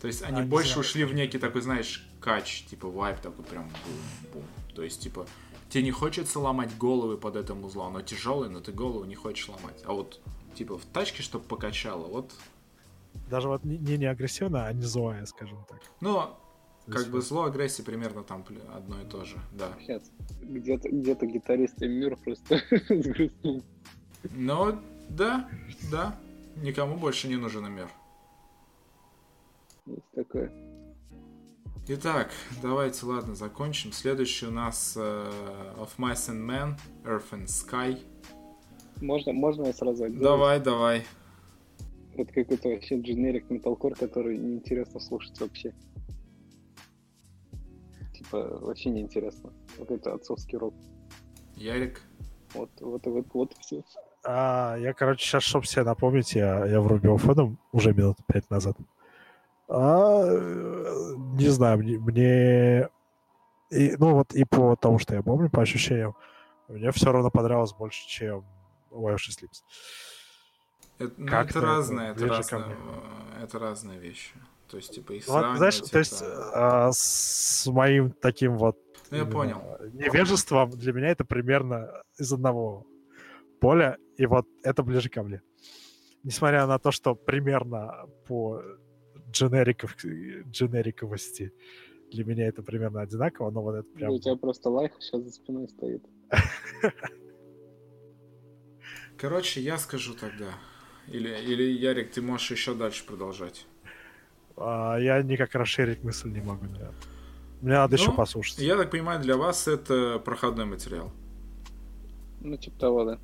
То 0.00 0.06
есть 0.06 0.22
они 0.22 0.42
а, 0.42 0.44
больше 0.44 0.78
ушли 0.80 1.04
в 1.04 1.12
некий 1.12 1.38
такой, 1.38 1.60
знаешь, 1.60 2.08
кач, 2.20 2.64
типа 2.64 2.88
вайп 2.88 3.20
такой 3.20 3.44
прям 3.44 3.68
бум-бум. 3.68 4.44
То 4.74 4.82
есть, 4.82 5.02
типа, 5.02 5.26
тебе 5.68 5.84
не 5.84 5.90
хочется 5.90 6.40
ломать 6.40 6.76
головы 6.78 7.18
под 7.18 7.36
это 7.36 7.54
музло, 7.54 7.86
оно 7.88 8.00
тяжелое, 8.00 8.48
но 8.48 8.60
ты 8.60 8.72
голову 8.72 9.04
не 9.04 9.14
хочешь 9.14 9.48
ломать. 9.48 9.82
А 9.84 9.92
вот, 9.92 10.20
типа, 10.54 10.78
в 10.78 10.86
тачке, 10.86 11.22
чтобы 11.22 11.44
покачало, 11.44 12.06
вот 12.06 12.32
даже 13.30 13.48
вот 13.48 13.64
не, 13.64 13.96
не 13.96 14.06
агрессивно, 14.06 14.66
а 14.66 14.72
не 14.72 14.82
злое, 14.82 15.24
скажем 15.24 15.64
так. 15.68 15.80
Ну, 16.00 16.22
как 16.90 17.06
бы 17.06 17.20
зло, 17.22 17.44
агрессия 17.44 17.82
примерно 17.82 18.22
там 18.22 18.44
одно 18.74 19.00
и 19.00 19.04
то 19.04 19.24
же, 19.24 19.36
да. 19.52 19.72
Где-то 20.42 20.88
где 20.90 21.14
гитарист 21.14 21.80
мир 21.80 22.16
просто 22.16 22.60
сгрустнул. 22.88 23.62
Ну, 24.34 24.78
да, 25.08 25.48
да. 25.90 26.18
Никому 26.56 26.96
больше 26.96 27.28
не 27.28 27.36
нужен 27.36 27.72
мир. 27.72 27.88
Есть 29.86 30.10
такое. 30.14 30.52
Итак, 31.88 32.30
давайте, 32.62 33.06
ладно, 33.06 33.34
закончим. 33.34 33.92
Следующий 33.92 34.46
у 34.46 34.50
нас 34.50 34.96
uh, 34.96 35.78
Of 35.78 35.90
Mice 35.98 36.28
and 36.28 36.46
Men, 36.46 36.74
Earth 37.04 37.30
and 37.32 37.46
Sky. 37.46 37.98
Можно, 39.00 39.32
можно 39.32 39.66
я 39.66 39.72
сразу? 39.72 40.08
Давай, 40.10 40.60
давай. 40.60 41.06
Это 42.14 42.32
какой-то 42.32 42.68
вообще 42.68 43.00
дженерик 43.00 43.50
металкор, 43.50 43.94
который 43.94 44.36
неинтересно 44.38 45.00
слушать 45.00 45.40
вообще. 45.40 45.72
Типа, 48.14 48.58
вообще 48.60 48.90
неинтересно. 48.90 49.52
Вот 49.78 49.90
это 49.90 50.14
отцовский 50.14 50.58
рок. 50.58 50.74
Ярик? 51.56 52.02
Вот, 52.54 52.70
вот, 52.80 53.06
вот, 53.06 53.26
вот 53.32 53.54
все. 53.60 53.82
А, 54.24 54.76
я, 54.78 54.92
короче, 54.92 55.24
сейчас, 55.24 55.42
чтобы 55.44 55.66
себе 55.66 55.84
напомнить, 55.84 56.34
я, 56.34 56.66
я 56.66 56.80
врубил 56.80 57.16
фоном 57.16 57.58
уже 57.72 57.94
минут 57.94 58.18
пять 58.26 58.50
назад. 58.50 58.76
А, 59.68 60.24
не 61.38 61.48
знаю, 61.48 61.78
мне, 61.78 61.98
мне... 61.98 62.88
И, 63.70 63.96
ну 63.98 64.14
вот 64.14 64.34
и 64.34 64.44
по 64.44 64.74
тому, 64.74 64.98
что 64.98 65.14
я 65.14 65.22
помню, 65.22 65.48
по 65.48 65.62
ощущениям, 65.62 66.16
мне 66.68 66.90
все 66.90 67.12
равно 67.12 67.30
понравилось 67.30 67.72
больше, 67.72 68.06
чем 68.08 68.44
Wild 68.90 69.16
Sleeps. 69.16 69.62
Это, 71.00 71.14
ну, 71.16 71.26
это 71.26 71.60
разные, 71.60 72.10
это 72.10 72.26
разные, 72.26 72.76
это 73.42 73.58
разные 73.58 73.98
вещи. 73.98 74.34
То 74.68 74.76
есть, 74.76 74.94
типа, 74.94 75.12
их 75.12 75.26
вот, 75.26 75.56
знаешь, 75.56 75.80
то 75.80 75.98
есть, 75.98 76.22
а, 76.22 76.90
с 76.92 77.66
моим 77.66 78.12
таким 78.12 78.56
вот 78.56 78.78
ну, 79.10 79.16
я 79.16 79.24
понял. 79.24 79.62
невежеством 79.94 80.70
для 80.70 80.92
меня 80.92 81.08
это 81.08 81.24
примерно 81.24 81.90
из 82.18 82.30
одного 82.32 82.86
поля, 83.60 83.96
и 84.18 84.26
вот 84.26 84.46
это 84.62 84.82
ближе 84.82 85.08
ко 85.08 85.22
мне. 85.22 85.40
Несмотря 86.22 86.66
на 86.66 86.78
то, 86.78 86.90
что 86.90 87.14
примерно 87.14 88.06
по 88.28 88.62
дженериков, 89.30 89.96
дженериковости 89.96 91.52
для 92.12 92.24
меня 92.24 92.46
это 92.46 92.62
примерно 92.62 93.00
одинаково, 93.00 93.50
но 93.50 93.62
вот 93.62 93.76
это 93.76 93.88
прям... 93.88 94.12
У 94.12 94.18
тебя 94.18 94.36
просто 94.36 94.68
лайк 94.68 94.92
сейчас 95.00 95.22
за 95.22 95.30
спиной 95.30 95.66
стоит. 95.68 96.04
Короче, 99.16 99.60
я 99.62 99.78
скажу 99.78 100.14
тогда. 100.14 100.52
Или, 101.10 101.28
или 101.40 101.64
Ярик, 101.64 102.12
ты 102.12 102.22
можешь 102.22 102.50
еще 102.52 102.74
дальше 102.74 103.04
продолжать? 103.04 103.66
А, 104.56 104.96
я 104.96 105.22
никак 105.22 105.54
расширить 105.54 106.04
мысль 106.04 106.30
не 106.30 106.40
могу, 106.40 106.66
нет. 106.66 106.92
Мне 107.60 107.74
надо 107.74 107.96
ну, 107.96 108.02
еще 108.02 108.12
послушать. 108.12 108.58
Я 108.58 108.76
так 108.76 108.90
понимаю, 108.90 109.20
для 109.20 109.36
вас 109.36 109.66
это 109.66 110.20
проходной 110.24 110.66
материал. 110.66 111.12
Ну, 112.40 112.56
типа 112.56 112.78
того, 112.78 113.04
да. 113.04 113.18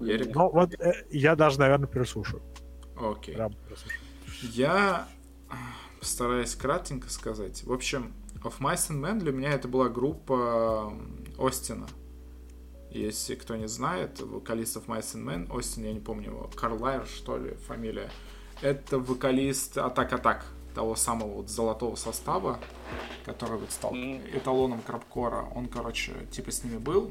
Ярик? 0.00 0.34
Ну, 0.34 0.50
вот 0.50 0.74
э, 0.74 1.06
я 1.10 1.34
даже, 1.34 1.58
наверное, 1.58 1.88
переслушаю. 1.88 2.42
Окей. 2.96 3.36
Я 4.42 5.08
постараюсь 5.98 6.54
кратенько 6.54 7.08
сказать. 7.10 7.64
В 7.64 7.72
общем, 7.72 8.12
Of 8.44 8.60
Mice 8.60 8.90
and 8.90 9.00
Men 9.00 9.20
для 9.20 9.32
меня 9.32 9.52
это 9.52 9.68
была 9.68 9.88
группа 9.88 10.92
Остина. 11.38 11.86
Если 12.94 13.36
кто 13.36 13.56
не 13.56 13.68
знает, 13.68 14.20
вокалист 14.20 14.76
of 14.76 14.86
Mice 14.86 15.14
and 15.14 15.24
Men, 15.24 15.50
Остин, 15.50 15.84
я 15.84 15.92
не 15.94 16.00
помню 16.00 16.30
его, 16.30 16.50
Карлайр, 16.54 17.06
что 17.06 17.38
ли, 17.38 17.54
фамилия. 17.66 18.10
Это 18.60 18.98
вокалист 18.98 19.78
Атак 19.78 20.12
Атак, 20.12 20.44
того 20.74 20.94
самого 20.94 21.36
вот 21.36 21.48
золотого 21.48 21.96
состава, 21.96 22.58
который 23.24 23.56
вот 23.58 23.70
стал 23.72 23.94
эталоном 23.94 24.82
крабкора. 24.82 25.48
Он, 25.54 25.68
короче, 25.68 26.12
типа 26.30 26.50
с 26.50 26.64
ними 26.64 26.76
был, 26.76 27.10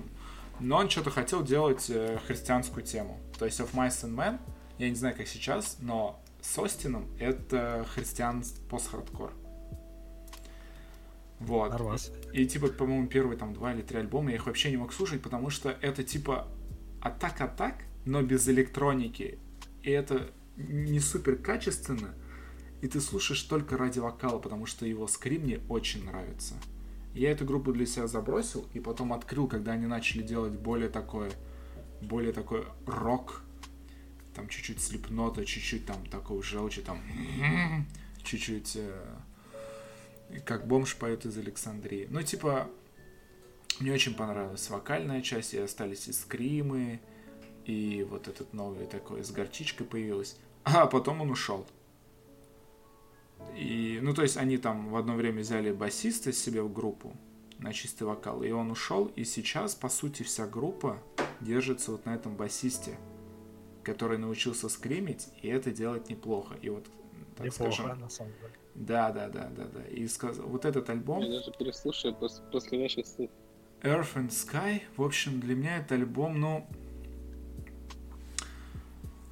но 0.60 0.78
он 0.78 0.90
что-то 0.90 1.10
хотел 1.10 1.42
делать 1.42 1.90
э, 1.90 2.20
христианскую 2.28 2.86
тему. 2.86 3.20
То 3.40 3.46
есть 3.46 3.60
of 3.60 3.74
Mice 3.74 4.06
and 4.06 4.16
Men, 4.16 4.40
я 4.78 4.88
не 4.88 4.96
знаю, 4.96 5.16
как 5.16 5.28
сейчас, 5.28 5.78
но 5.80 6.22
с 6.42 6.60
Остином 6.60 7.08
это 7.20 7.88
христиан 7.96 8.44
пост-хардкор. 8.70 9.32
Вот. 11.42 11.72
Нормас. 11.72 12.12
И, 12.34 12.46
типа, 12.46 12.68
по-моему, 12.68 13.08
первые 13.08 13.38
там 13.38 13.54
два 13.54 13.74
или 13.74 13.82
три 13.82 13.98
альбома 13.98 14.30
я 14.30 14.36
их 14.36 14.46
вообще 14.46 14.70
не 14.70 14.78
мог 14.78 14.94
слушать, 14.94 15.22
потому 15.22 15.50
что 15.50 15.76
это 15.82 16.04
типа 16.04 16.48
атак-атак, 17.02 17.84
но 18.06 18.22
без 18.22 18.48
электроники. 18.48 19.40
И 19.82 19.90
это 19.90 20.30
не 20.58 21.00
супер 21.00 21.38
качественно. 21.38 22.14
И 22.82 22.88
ты 22.88 23.02
слушаешь 23.02 23.42
только 23.44 23.78
ради 23.78 24.00
вокала, 24.00 24.40
потому 24.40 24.66
что 24.66 24.86
его 24.86 25.08
скрим 25.08 25.44
мне 25.44 25.60
очень 25.68 26.06
нравится. 26.06 26.56
Я 27.14 27.32
эту 27.32 27.46
группу 27.46 27.74
для 27.74 27.86
себя 27.86 28.08
забросил 28.08 28.68
и 28.74 28.80
потом 28.80 29.12
открыл, 29.12 29.48
когда 29.48 29.74
они 29.74 29.86
начали 29.86 30.22
делать 30.22 30.54
более 30.54 30.90
такой, 30.90 31.32
более 32.02 32.34
такой 32.34 32.66
рок, 32.86 33.44
там 34.36 34.48
чуть-чуть 34.48 34.82
слепнота, 34.82 35.44
чуть-чуть 35.44 35.86
там 35.86 36.06
такого 36.06 36.42
желчи, 36.42 36.82
там 36.82 37.00
чуть-чуть 38.24 38.78
э, 38.78 39.16
как 40.40 40.68
бомж 40.68 40.96
поет 40.96 41.26
из 41.26 41.38
Александрии. 41.38 42.08
Ну, 42.10 42.22
типа, 42.22 42.70
мне 43.80 43.94
очень 43.94 44.16
понравилась 44.16 44.70
вокальная 44.70 45.22
часть, 45.22 45.54
и 45.54 45.60
остались 45.60 46.08
и 46.08 46.14
скримы, 46.14 47.02
и 47.66 48.06
вот 48.10 48.28
этот 48.28 48.54
новый 48.54 48.86
такой 48.88 49.24
с 49.24 49.32
горчичкой 49.32 49.86
появилась. 49.86 50.38
А 50.64 50.86
потом 50.86 51.22
он 51.22 51.32
ушел. 51.32 51.66
И, 53.56 54.00
ну, 54.02 54.14
то 54.14 54.22
есть 54.22 54.38
они 54.38 54.58
там 54.58 54.90
в 54.90 54.96
одно 54.96 55.16
время 55.16 55.42
взяли 55.42 55.72
басиста 55.72 56.32
себе 56.32 56.62
в 56.62 56.72
группу 56.72 57.16
на 57.58 57.74
чистый 57.74 58.04
вокал, 58.04 58.44
и 58.44 58.52
он 58.52 58.72
ушел, 58.72 59.12
и 59.16 59.24
сейчас, 59.24 59.76
по 59.76 59.90
сути, 59.90 60.24
вся 60.24 60.48
группа 60.48 60.98
держится 61.40 61.92
вот 61.92 62.06
на 62.06 62.16
этом 62.16 62.36
басисте, 62.36 62.98
который 63.84 64.18
научился 64.18 64.70
скримить, 64.70 65.28
и 65.42 65.48
это 65.48 65.72
делать 65.72 66.10
неплохо. 66.10 66.56
И 66.62 66.70
вот, 66.70 66.86
так 67.36 67.48
неплохо, 67.48 67.74
скажем, 67.74 68.00
на 68.00 68.10
самом 68.10 68.34
деле. 68.34 68.54
Да, 68.82 69.12
да, 69.12 69.30
да, 69.30 69.48
да, 69.56 69.66
да. 69.66 69.84
И 69.90 70.08
сказ... 70.08 70.38
вот 70.38 70.66
этот 70.66 70.90
альбом... 70.90 71.22
Я 71.22 71.30
даже 71.30 71.52
переслушаю 71.52 72.16
после, 72.16 72.44
после 72.52 72.82
ваших 72.82 73.06
слов. 73.06 73.30
Earth 73.84 74.16
and 74.16 74.30
Sky, 74.30 74.82
в 74.98 75.04
общем, 75.04 75.40
для 75.40 75.56
меня 75.56 75.78
это 75.78 75.96
альбом, 75.96 76.40
ну... 76.40 76.68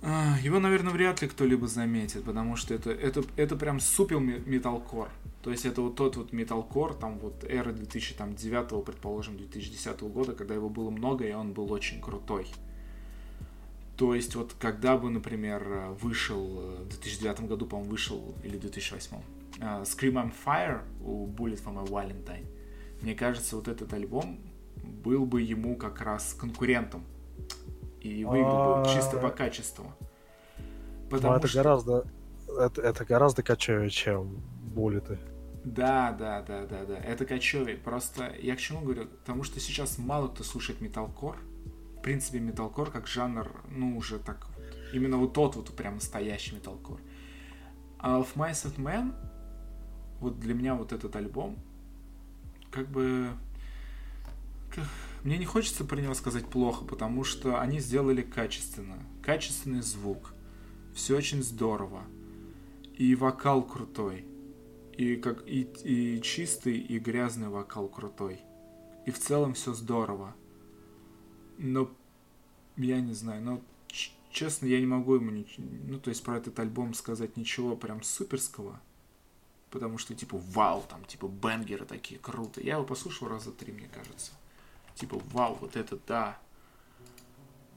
А, 0.01 0.37
его, 0.43 0.59
наверное, 0.59 0.93
вряд 0.93 1.23
ли 1.23 1.27
кто-либо 1.27 1.67
заметит, 1.67 2.23
потому 2.23 2.55
что 2.55 2.75
это, 2.75 2.91
это, 2.91 3.23
это 3.37 3.55
прям 3.55 3.79
супер 3.79 4.19
металкор. 4.19 5.09
То 5.41 5.49
есть 5.49 5.65
это 5.65 5.81
вот 5.81 5.95
тот 5.95 6.15
вот 6.15 6.31
металкор, 6.31 6.93
там 6.93 7.17
вот 7.17 7.43
эры 7.43 7.73
2009, 7.73 8.85
предположим, 8.85 9.35
2010 9.35 10.01
года, 10.01 10.33
когда 10.33 10.53
его 10.53 10.69
было 10.69 10.91
много, 10.91 11.25
и 11.25 11.33
он 11.33 11.53
был 11.53 11.71
очень 11.71 12.01
крутой. 12.01 12.47
То 13.97 14.13
есть 14.13 14.35
вот 14.35 14.53
когда 14.59 14.95
бы, 14.95 15.09
например, 15.09 15.89
вышел, 15.99 16.45
в 16.81 16.89
2009 16.89 17.41
году, 17.41 17.65
по-моему, 17.65 17.91
вышел, 17.91 18.35
или 18.43 18.55
в 18.55 18.61
2008, 18.61 19.17
uh, 19.17 19.38
Scream 19.59 20.13
I'm 20.13 20.33
Fire 20.45 20.81
у 21.01 21.27
Bullet 21.27 21.61
for 21.63 21.73
my 21.73 21.85
Valentine, 21.85 22.47
мне 23.01 23.15
кажется, 23.15 23.55
вот 23.55 23.67
этот 23.67 23.93
альбом 23.93 24.39
был 24.83 25.25
бы 25.25 25.41
ему 25.41 25.75
как 25.75 26.01
раз 26.01 26.33
конкурентом. 26.33 27.03
И 28.01 28.23
выиграл 28.23 28.81
бы 28.81 28.89
чисто 28.89 29.17
по 29.17 29.29
качеству. 29.29 29.93
Потому 31.09 31.35
это 31.35 31.47
что... 31.47 31.57
гораздо 31.57 32.05
это, 32.57 32.81
это 32.81 33.05
гораздо 33.05 33.43
качевее, 33.43 33.89
чем 33.89 34.41
буллеты. 34.73 35.19
Да, 35.63 36.15
да, 36.17 36.41
да, 36.41 36.65
да, 36.65 36.85
да. 36.85 36.97
Это 36.97 37.25
кочевый. 37.25 37.75
Просто 37.75 38.33
я 38.39 38.55
к 38.55 38.59
чему 38.59 38.81
говорю? 38.81 39.07
Потому 39.07 39.43
что 39.43 39.59
сейчас 39.59 39.97
мало 39.97 40.27
кто 40.29 40.43
слушает 40.43 40.81
металкор. 40.81 41.37
В 41.97 42.01
принципе, 42.01 42.39
металкор 42.39 42.91
как 42.91 43.07
жанр, 43.07 43.51
ну, 43.69 43.97
уже 43.97 44.19
так... 44.19 44.47
Именно 44.93 45.17
вот 45.17 45.33
тот 45.33 45.55
вот 45.55 45.75
прям 45.75 45.95
настоящий 45.95 46.55
металкор. 46.55 46.99
А 47.99 48.23
в 48.23 48.37
Mice 48.37 48.65
of 48.65 48.77
Man, 48.77 49.13
вот 50.19 50.39
для 50.39 50.53
меня 50.53 50.75
вот 50.75 50.91
этот 50.91 51.15
альбом, 51.15 51.57
как 52.71 52.87
бы... 52.89 53.29
Мне 55.23 55.37
не 55.37 55.45
хочется 55.45 55.83
про 55.83 55.99
него 55.99 56.13
сказать 56.13 56.45
плохо, 56.45 56.85
потому 56.85 57.23
что 57.23 57.59
они 57.59 57.79
сделали 57.79 58.21
качественно. 58.21 58.97
Качественный 59.21 59.81
звук. 59.81 60.33
Все 60.93 61.17
очень 61.17 61.43
здорово. 61.43 62.03
И 62.97 63.15
вокал 63.15 63.63
крутой 63.63 64.25
и 64.99 65.15
как 65.15 65.47
и, 65.47 65.61
и 65.85 66.21
чистый, 66.21 66.77
и 66.77 66.99
грязный 66.99 67.47
вокал 67.47 67.87
крутой. 67.87 68.41
И 69.05 69.11
в 69.11 69.17
целом 69.17 69.53
все 69.53 69.73
здорово. 69.73 70.35
Но 71.57 71.89
я 72.75 72.99
не 72.99 73.13
знаю, 73.13 73.41
но 73.41 73.61
честно, 74.29 74.65
я 74.65 74.77
не 74.77 74.85
могу 74.85 75.15
ему 75.15 75.31
ничего, 75.31 75.65
ну, 75.87 75.99
то 75.99 76.09
есть 76.09 76.21
про 76.21 76.35
этот 76.35 76.59
альбом 76.59 76.93
сказать 76.93 77.37
ничего 77.37 77.77
прям 77.77 78.03
суперского. 78.03 78.81
Потому 79.71 79.97
что, 79.97 80.15
типа, 80.15 80.37
вау, 80.37 80.83
там, 80.89 81.05
типа, 81.05 81.27
бенгеры 81.27 81.85
такие, 81.85 82.19
круто. 82.19 82.61
Я 82.61 82.75
его 82.75 82.83
послушал 82.83 83.27
раза 83.27 83.51
три, 83.51 83.71
мне 83.71 83.87
кажется. 83.87 84.31
Типа, 84.95 85.21
вау, 85.31 85.57
вот 85.61 85.75
это 85.75 85.97
да. 86.07 86.37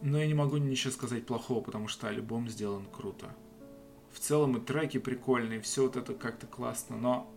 Но 0.00 0.18
я 0.18 0.26
не 0.26 0.34
могу 0.34 0.56
ничего 0.56 0.92
сказать 0.92 1.26
плохого, 1.26 1.60
потому 1.62 1.88
что 1.88 2.08
альбом 2.08 2.48
сделан 2.48 2.86
круто 2.86 3.30
в 4.12 4.18
целом 4.18 4.56
и 4.56 4.60
треки 4.60 4.98
прикольные, 4.98 5.60
все 5.60 5.82
вот 5.82 5.96
это 5.96 6.14
как-то 6.14 6.46
классно, 6.46 6.96
но... 6.96 7.30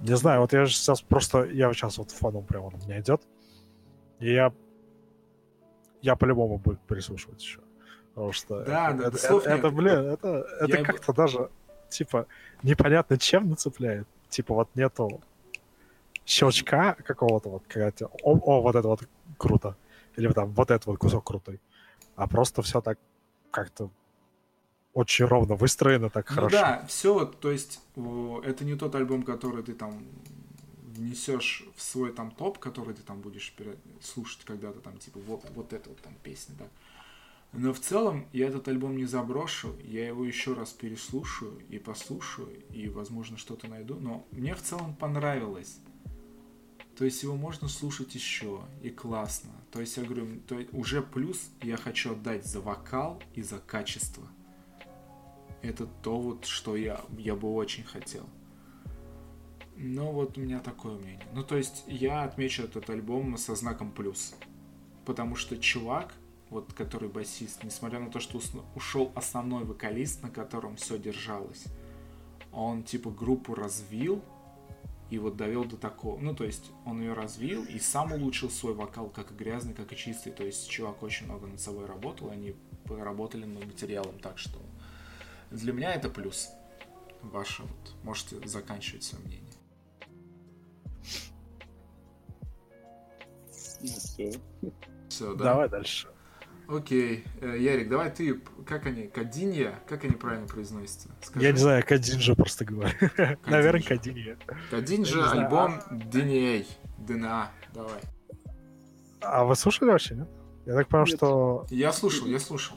Не 0.00 0.16
знаю, 0.16 0.42
вот 0.42 0.52
я 0.52 0.66
же 0.66 0.74
сейчас 0.74 1.00
просто, 1.00 1.44
я 1.44 1.72
сейчас 1.72 1.96
вот 1.96 2.10
фоном 2.10 2.44
прямо 2.44 2.66
у 2.66 2.76
меня 2.76 3.00
идет, 3.00 3.22
и 4.18 4.32
я, 4.32 4.52
я 6.02 6.16
по-любому 6.16 6.58
буду 6.58 6.78
прислушивать 6.86 7.42
еще. 7.42 7.60
Потому 8.14 8.32
что 8.32 8.64
да, 8.64 8.90
это, 8.90 8.98
да, 8.98 9.08
это, 9.08 9.18
это, 9.18 9.50
это, 9.50 9.70
блин, 9.70 9.98
это, 9.98 10.46
это 10.60 10.84
как-то 10.84 11.12
даже, 11.14 11.50
типа, 11.88 12.26
непонятно 12.62 13.18
чем 13.18 13.50
нацепляет. 13.50 14.06
Типа 14.28 14.54
вот 14.54 14.68
нету 14.74 15.20
щелчка 16.24 16.94
какого-то 16.94 17.48
вот, 17.48 17.62
когда 17.68 17.90
тебе, 17.90 18.08
о, 18.22 18.32
о, 18.32 18.60
вот 18.62 18.74
это 18.74 18.88
вот 18.88 19.02
круто. 19.38 19.76
Или 20.16 20.32
там 20.32 20.52
вот 20.52 20.70
этот 20.70 20.86
вот 20.86 20.98
кусок 20.98 21.24
крутой. 21.24 21.60
А 22.16 22.26
просто 22.26 22.62
все 22.62 22.80
так 22.80 22.98
как-то 23.50 23.90
очень 24.94 25.26
ровно 25.26 25.54
выстроено, 25.54 26.08
так 26.08 26.30
ну 26.30 26.36
хорошо. 26.36 26.56
Да, 26.56 26.84
все 26.88 27.26
то 27.26 27.50
есть 27.50 27.80
это 28.44 28.64
не 28.64 28.74
тот 28.76 28.94
альбом, 28.94 29.22
который 29.22 29.62
ты 29.62 29.74
там 29.74 30.02
внесешь 30.96 31.64
в 31.76 31.82
свой 31.82 32.12
там 32.12 32.30
топ, 32.30 32.58
который 32.58 32.94
ты 32.94 33.02
там 33.02 33.20
будешь 33.20 33.54
слушать 34.00 34.44
когда-то 34.44 34.80
там, 34.80 34.96
типа, 34.96 35.20
вот, 35.20 35.44
вот 35.54 35.72
это 35.72 35.88
вот 35.90 36.00
там 36.00 36.14
песня, 36.22 36.54
да. 36.58 36.64
Но 37.52 37.72
в 37.72 37.80
целом 37.80 38.26
я 38.32 38.48
этот 38.48 38.68
альбом 38.68 38.96
не 38.96 39.06
заброшу, 39.06 39.74
я 39.82 40.06
его 40.06 40.24
еще 40.24 40.52
раз 40.52 40.72
переслушаю 40.72 41.58
и 41.70 41.78
послушаю, 41.78 42.50
и, 42.70 42.88
возможно, 42.88 43.38
что-то 43.38 43.66
найду. 43.68 43.96
Но 43.96 44.26
мне 44.30 44.54
в 44.54 44.62
целом 44.62 44.94
понравилось. 44.94 45.78
То 46.96 47.04
есть 47.04 47.22
его 47.22 47.36
можно 47.36 47.68
слушать 47.68 48.14
еще, 48.14 48.62
и 48.82 48.90
классно. 48.90 49.52
То 49.70 49.80
есть 49.80 49.96
я 49.96 50.04
говорю, 50.04 50.40
то 50.48 50.56
уже 50.72 51.02
плюс 51.02 51.50
я 51.62 51.76
хочу 51.76 52.12
отдать 52.12 52.46
за 52.46 52.60
вокал 52.60 53.22
и 53.34 53.42
за 53.42 53.58
качество. 53.58 54.26
Это 55.62 55.86
то 55.86 56.18
вот, 56.18 56.46
что 56.46 56.76
я, 56.76 57.00
я 57.18 57.34
бы 57.34 57.52
очень 57.52 57.84
хотел. 57.84 58.26
Но 59.76 60.10
вот 60.10 60.38
у 60.38 60.40
меня 60.40 60.60
такое 60.60 60.96
мнение. 60.96 61.26
Ну, 61.34 61.42
то 61.42 61.56
есть 61.56 61.84
я 61.86 62.22
отмечу 62.22 62.62
этот 62.62 62.88
альбом 62.88 63.36
со 63.36 63.54
знаком 63.54 63.92
плюс. 63.92 64.34
Потому 65.04 65.36
что 65.36 65.58
чувак, 65.58 66.14
вот 66.50 66.72
который 66.72 67.08
басист, 67.08 67.64
несмотря 67.64 68.00
на 68.00 68.10
то, 68.10 68.20
что 68.20 68.40
ушел 68.74 69.12
основной 69.14 69.64
вокалист, 69.64 70.22
на 70.22 70.30
котором 70.30 70.76
все 70.76 70.98
держалось, 70.98 71.64
он 72.52 72.82
типа 72.82 73.10
группу 73.10 73.54
развил, 73.54 74.22
и 75.10 75.18
вот 75.18 75.36
довел 75.36 75.64
до 75.64 75.76
такого. 75.76 76.18
Ну, 76.20 76.34
то 76.34 76.44
есть 76.44 76.72
он 76.84 77.00
ее 77.00 77.12
развил 77.12 77.64
и 77.64 77.78
сам 77.78 78.12
улучшил 78.12 78.50
свой 78.50 78.74
вокал, 78.74 79.08
как 79.08 79.30
и 79.30 79.34
грязный, 79.34 79.74
как 79.74 79.92
и 79.92 79.96
чистый. 79.96 80.32
То 80.32 80.44
есть 80.44 80.68
чувак 80.68 81.02
очень 81.02 81.26
много 81.26 81.46
над 81.46 81.60
собой 81.60 81.86
работал, 81.86 82.30
они 82.30 82.54
поработали 82.84 83.44
над 83.44 83.66
материалом, 83.66 84.18
так 84.18 84.38
что 84.38 84.58
для 85.50 85.72
меня 85.72 85.94
это 85.94 86.08
плюс. 86.08 86.50
Ваше 87.22 87.62
вот. 87.62 87.94
Можете 88.02 88.46
заканчивать 88.48 89.04
свое 89.04 89.24
мнение. 89.24 89.46
Все. 93.50 94.32
Все, 95.08 95.34
да? 95.34 95.44
Давай 95.44 95.68
дальше. 95.68 96.08
Окей. 96.68 97.24
Э, 97.40 97.56
Ярик, 97.58 97.88
давай 97.88 98.10
ты, 98.10 98.40
как 98.66 98.86
они, 98.86 99.06
Кадинья, 99.06 99.78
как 99.88 100.04
они 100.04 100.14
правильно 100.14 100.48
произносятся? 100.48 101.10
Скажи. 101.22 101.46
Я 101.46 101.52
не 101.52 101.58
знаю, 101.58 101.84
Кадинжа 101.86 102.34
просто 102.34 102.64
говорю. 102.64 102.92
Наверное, 103.46 103.82
Кадинья. 103.82 104.36
Кадинжа, 104.70 105.30
альбом 105.30 105.80
DNA, 105.90 106.66
DNA, 106.98 107.46
давай. 107.72 108.00
А 109.20 109.44
вы 109.44 109.54
слушали 109.54 109.90
вообще, 109.90 110.16
нет? 110.16 110.28
Я 110.66 110.74
так 110.74 110.88
понял, 110.88 111.06
что... 111.06 111.66
Я 111.70 111.92
слушал, 111.92 112.26
я 112.26 112.40
слушал. 112.40 112.76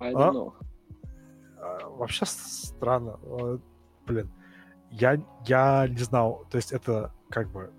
I 0.00 0.12
don't 0.12 0.32
know. 0.32 0.52
А, 1.58 1.88
вообще 1.88 2.26
странно. 2.26 3.18
Блин, 4.06 4.30
я, 4.90 5.18
я 5.46 5.88
не 5.88 5.98
знал, 5.98 6.46
то 6.50 6.58
есть 6.58 6.72
это 6.72 7.12
как 7.30 7.50
бы 7.50 7.72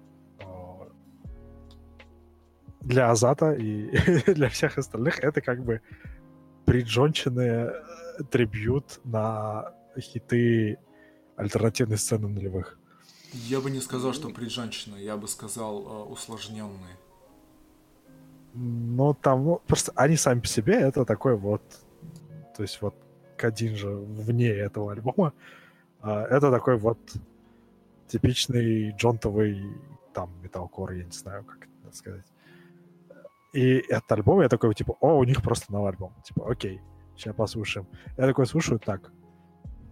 для 2.86 3.10
Азата 3.10 3.54
и 3.54 3.90
для 4.34 4.50
всех 4.50 4.78
остальных 4.78 5.20
это 5.20 5.42
как 5.42 5.64
бы 5.64 5.82
приджонченный 6.66 7.48
э, 7.48 8.24
трибют 8.32 9.02
на 9.04 9.74
хиты 10.00 10.78
альтернативной 11.36 11.98
сцены 11.98 12.28
нулевых. 12.28 12.78
Я 13.34 13.60
бы 13.60 13.70
не 13.70 13.82
сказал, 13.82 14.14
что 14.14 14.30
приджонченный, 14.30 15.04
я 15.04 15.18
бы 15.18 15.28
сказал 15.28 15.82
э, 15.82 16.12
усложненный. 16.12 16.96
Ну, 18.54 19.14
там, 19.16 19.44
ну, 19.44 19.62
просто 19.68 19.92
они 19.96 20.16
сами 20.16 20.40
по 20.40 20.48
себе 20.48 20.76
это 20.76 21.04
такой 21.06 21.36
вот, 21.36 21.62
то 22.56 22.62
есть 22.62 22.82
вот 22.82 22.96
Кадин 23.36 23.76
же 23.76 23.90
вне 23.90 24.50
этого 24.50 24.94
альбома, 24.94 25.34
а 26.02 26.24
это 26.24 26.52
такой 26.52 26.78
вот 26.78 27.00
типичный 28.08 28.92
джонтовый 28.92 29.62
там 30.14 30.32
металкор, 30.42 30.92
я 30.92 31.04
не 31.04 31.12
знаю, 31.12 31.44
как 31.44 31.68
это 31.84 31.96
сказать. 31.96 32.26
И 33.56 33.78
этот 33.88 34.12
альбом, 34.12 34.41
я 34.41 34.49
такой, 34.49 34.74
типа, 34.76 34.97
о, 34.99 35.18
у 35.18 35.24
них 35.24 35.41
просто 35.41 35.72
новый 35.72 35.91
альбом. 35.91 36.14
Типа, 36.24 36.51
окей, 36.51 36.82
сейчас 37.16 37.34
послушаем. 37.34 37.88
Я 38.18 38.28
такой 38.28 38.45
слушаю, 38.45 38.80
так, 38.80 39.14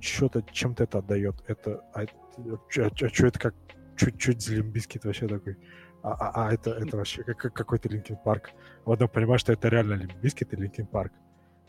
что-то, 0.02 0.44
чем-то 0.52 0.84
это 0.84 0.98
отдает. 0.98 1.36
Это, 1.48 1.82
а, 1.94 2.02
а, 2.02 2.04
а, 2.04 2.90
а 2.92 3.08
что 3.08 3.28
это 3.28 3.40
как 3.40 3.56
чуть-чуть 3.96 4.42
за 4.42 4.53
Limp 4.53 4.74
Bizkit 4.74 5.06
вообще 5.06 5.30
такой. 5.30 5.58
А, 6.02 6.12
а, 6.12 6.48
а 6.48 6.54
это, 6.54 6.72
это 6.72 6.98
вообще 6.98 7.24
как, 7.24 7.54
какой-то 7.54 7.88
Linkin 7.88 8.18
Park. 8.18 8.52
Вот 8.84 9.00
я 9.00 9.08
понимаю, 9.08 9.40
что 9.40 9.54
это 9.54 9.70
реально 9.70 9.94
Limp 9.94 10.17
Bizkit 10.17 10.52
и 10.52 10.58
Linkin 10.58 10.88
Park. 10.88 11.14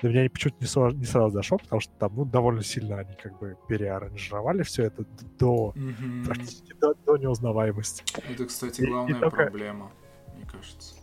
Для 0.01 0.11
меня 0.11 0.28
почему-то 0.28 0.57
не, 0.61 0.66
сразу, 0.66 0.97
не 0.97 1.05
сразу 1.05 1.30
зашел, 1.30 1.59
потому 1.59 1.80
что 1.80 1.92
там 1.95 2.16
ну, 2.16 2.24
довольно 2.24 2.64
сильно 2.64 2.99
они 2.99 3.14
как 3.14 3.38
бы 3.38 3.57
переаранжировали 3.68 4.64
все 4.64 4.86
это 4.86 5.05
до 5.38 5.72
mm-hmm. 5.76 6.24
практически 6.24 6.74
до, 6.80 6.95
до 6.95 7.16
неузнаваемости. 7.16 8.05
Это, 8.28 8.47
кстати, 8.47 8.82
главная 8.82 9.14
и, 9.14 9.16
и 9.16 9.20
только... 9.20 9.36
проблема, 9.36 9.92
мне 10.34 10.45
кажется. 10.51 10.97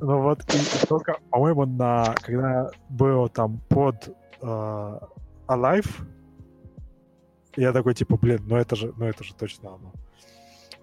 Ну 0.00 0.22
вот, 0.22 0.42
и, 0.54 0.86
только, 0.86 1.18
по-моему, 1.30 1.66
на, 1.66 2.14
когда 2.22 2.70
был 2.88 3.28
там 3.28 3.58
под 3.68 4.16
uh, 4.40 5.08
Alive, 5.48 5.90
я 7.56 7.72
такой, 7.72 7.94
типа, 7.94 8.16
блин, 8.16 8.40
ну 8.46 8.56
это 8.56 8.76
же, 8.76 8.92
ну 8.96 9.06
это 9.06 9.24
же 9.24 9.34
точно 9.34 9.74
оно. 9.74 9.92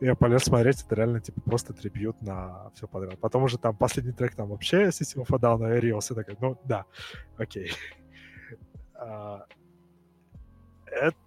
Я 0.02 0.16
полез 0.16 0.44
смотреть, 0.44 0.84
это 0.84 0.96
реально, 0.96 1.22
типа, 1.22 1.40
просто 1.40 1.74
трибют 1.74 2.22
на 2.22 2.70
все 2.76 2.88
подряд. 2.88 3.18
Потом 3.20 3.44
уже 3.44 3.58
там 3.58 3.78
последний 3.78 4.12
трек 4.12 4.36
там 4.36 4.50
вообще 4.50 4.88
System 4.88 5.26
of 5.26 5.34
a 5.34 5.40
Down 5.40 5.78
и 5.78 5.80
Rios, 5.80 6.12
и 6.12 6.16
такой, 6.16 6.36
ну 6.42 6.60
да, 6.66 6.86
окей. 7.38 7.72
Uh, 8.96 9.44
это 10.88 11.18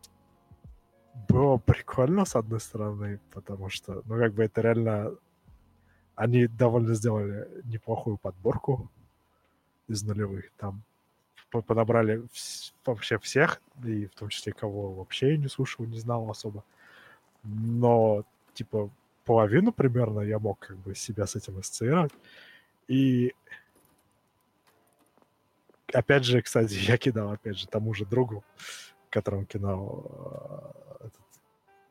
было 1.28 1.56
прикольно, 1.56 2.26
с 2.26 2.36
одной 2.36 2.60
стороны, 2.60 3.20
потому 3.32 3.70
что, 3.70 4.02
ну, 4.04 4.18
как 4.18 4.34
бы 4.34 4.44
это 4.44 4.60
реально 4.60 5.14
они 6.18 6.48
довольно 6.48 6.94
сделали 6.94 7.48
неплохую 7.64 8.18
подборку 8.18 8.90
из 9.86 10.02
нулевых. 10.02 10.50
Там 10.56 10.82
подобрали 11.50 12.24
вообще 12.84 13.18
всех, 13.20 13.62
и 13.84 14.06
в 14.06 14.14
том 14.16 14.28
числе 14.28 14.52
кого 14.52 14.94
вообще 14.94 15.38
не 15.38 15.48
слушал, 15.48 15.86
не 15.86 15.98
знал 16.00 16.28
особо. 16.28 16.64
Но, 17.44 18.24
типа, 18.52 18.90
половину 19.24 19.72
примерно 19.72 20.20
я 20.20 20.40
мог 20.40 20.58
как 20.58 20.76
бы 20.78 20.96
себя 20.96 21.24
с 21.24 21.36
этим 21.36 21.56
ассоциировать. 21.58 22.12
И 22.88 23.32
опять 25.92 26.24
же, 26.24 26.42
кстати, 26.42 26.74
я 26.90 26.98
кидал, 26.98 27.30
опять 27.30 27.58
же, 27.58 27.68
тому 27.68 27.94
же 27.94 28.04
другу, 28.04 28.44
которому 29.08 29.44
кинул, 29.44 30.72
э, 31.00 31.08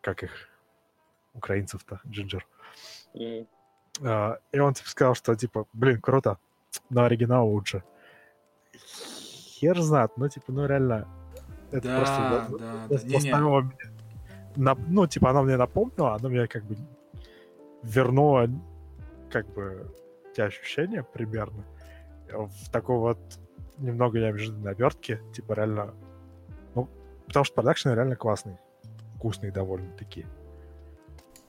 как 0.01 0.23
их, 0.23 0.49
украинцев-то, 1.33 2.01
Джинджер. 2.05 2.45
А, 4.03 4.37
И 4.51 4.59
он 4.59 4.73
типа 4.73 4.89
сказал, 4.89 5.15
что 5.15 5.35
типа, 5.35 5.65
блин, 5.73 5.99
круто, 6.01 6.37
но 6.89 7.03
оригинал 7.03 7.47
лучше. 7.47 7.83
Хер 8.75 9.79
знает, 9.81 10.11
ну 10.17 10.29
типа, 10.29 10.51
ну 10.51 10.65
реально, 10.67 11.07
это 11.71 11.87
Да, 11.87 11.95
просто 11.97 12.15
да, 12.29 12.47
за- 12.49 12.57
да. 12.59 12.97
Не-не. 13.03 13.19
заставило 13.19 13.61
меня 13.61 13.75
на- 14.55 14.75
ну, 14.87 15.07
типа, 15.07 15.29
оно 15.31 15.43
мне 15.43 15.57
напомнило, 15.57 16.15
оно 16.15 16.29
мне 16.29 16.47
как 16.47 16.63
бы 16.63 16.75
вернуло 17.83 18.49
как 19.29 19.47
бы 19.53 19.91
те 20.35 20.43
ощущения 20.43 21.03
примерно 21.03 21.63
в 22.31 22.69
такой 22.71 22.97
вот 22.97 23.17
немного 23.77 24.19
неожиданной 24.19 24.71
обертке, 24.71 25.21
типа 25.33 25.53
реально, 25.53 25.93
ну, 26.75 26.87
потому 27.27 27.45
что 27.45 27.55
продакшн 27.55 27.89
реально 27.89 28.15
классный, 28.15 28.57
вкусный 29.15 29.51
довольно-таки, 29.51 30.25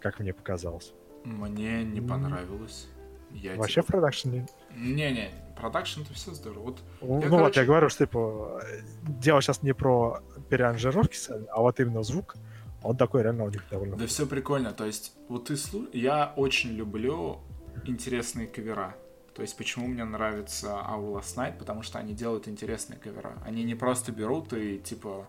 как 0.00 0.18
мне 0.18 0.32
показалось. 0.34 0.92
Мне 1.24 1.84
не 1.84 2.00
понравилось. 2.00 2.86
Я 3.30 3.56
Вообще 3.56 3.82
в 3.82 3.84
типа- 3.86 3.92
продакшне 3.92 4.46
Не-не, 4.74 5.30
продакшн-то 5.56 6.14
все 6.14 6.32
здорово. 6.32 6.62
Вот 6.62 6.78
Ну, 7.02 7.20
Я, 7.20 7.28
ну 7.28 7.30
вот, 7.30 7.38
короче- 7.38 7.60
я 7.60 7.66
говорю, 7.66 7.88
что 7.90 8.06
типа 8.06 8.62
дело 9.02 9.42
сейчас 9.42 9.62
не 9.62 9.74
про 9.74 10.22
переанжировки, 10.48 11.16
а 11.50 11.60
вот 11.60 11.78
именно 11.80 12.02
звук, 12.02 12.36
он 12.82 12.96
такой 12.96 13.22
реально 13.22 13.44
у 13.44 13.50
них 13.50 13.62
довольно... 13.70 13.96
Да 13.96 14.06
все 14.06 14.26
прикольно. 14.26 14.72
То 14.72 14.84
есть, 14.86 15.12
вот 15.28 15.46
ты 15.46 15.56
слу... 15.56 15.86
Я 15.92 16.32
очень 16.36 16.70
люблю 16.70 17.40
интересные 17.84 18.46
кавера. 18.46 18.94
То 19.34 19.42
есть, 19.42 19.56
почему 19.56 19.88
мне 19.88 20.04
нравится 20.04 20.68
Our 20.68 21.14
Last 21.20 21.36
Night? 21.36 21.58
Потому 21.58 21.82
что 21.82 21.98
они 21.98 22.14
делают 22.14 22.48
интересные 22.48 22.98
кавера. 22.98 23.34
Они 23.44 23.62
не 23.64 23.74
просто 23.74 24.12
берут 24.12 24.52
и, 24.52 24.78
типа, 24.78 25.26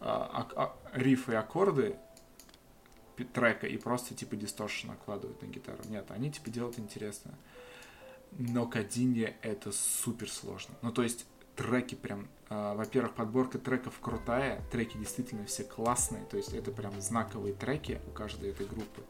а, 0.00 0.46
а- 0.56 0.62
а- 0.64 0.98
рифы 0.98 1.32
и 1.32 1.34
аккорды 1.36 1.96
трека 3.24 3.66
и 3.66 3.76
просто, 3.76 4.14
типа, 4.14 4.36
дисторшн 4.36 4.88
накладывают 4.88 5.40
на 5.42 5.46
гитару. 5.46 5.82
Нет, 5.88 6.10
они, 6.10 6.30
типа, 6.30 6.50
делают 6.50 6.78
интересно. 6.78 7.34
Но 8.32 8.66
кодинье 8.66 9.36
это 9.42 9.72
супер 9.72 10.30
сложно. 10.30 10.74
Ну, 10.82 10.92
то 10.92 11.02
есть, 11.02 11.26
треки 11.56 11.94
прям... 11.94 12.28
а, 12.48 12.74
во-первых, 12.74 13.14
подборка 13.14 13.58
треков 13.58 13.98
крутая. 14.00 14.62
Треки 14.70 14.96
действительно 14.96 15.44
все 15.46 15.64
классные. 15.64 16.24
То 16.26 16.36
есть, 16.36 16.52
это 16.52 16.70
прям 16.70 17.00
знаковые 17.00 17.54
треки 17.54 18.00
у 18.06 18.10
каждой 18.10 18.50
этой 18.50 18.66
группы. 18.66 19.02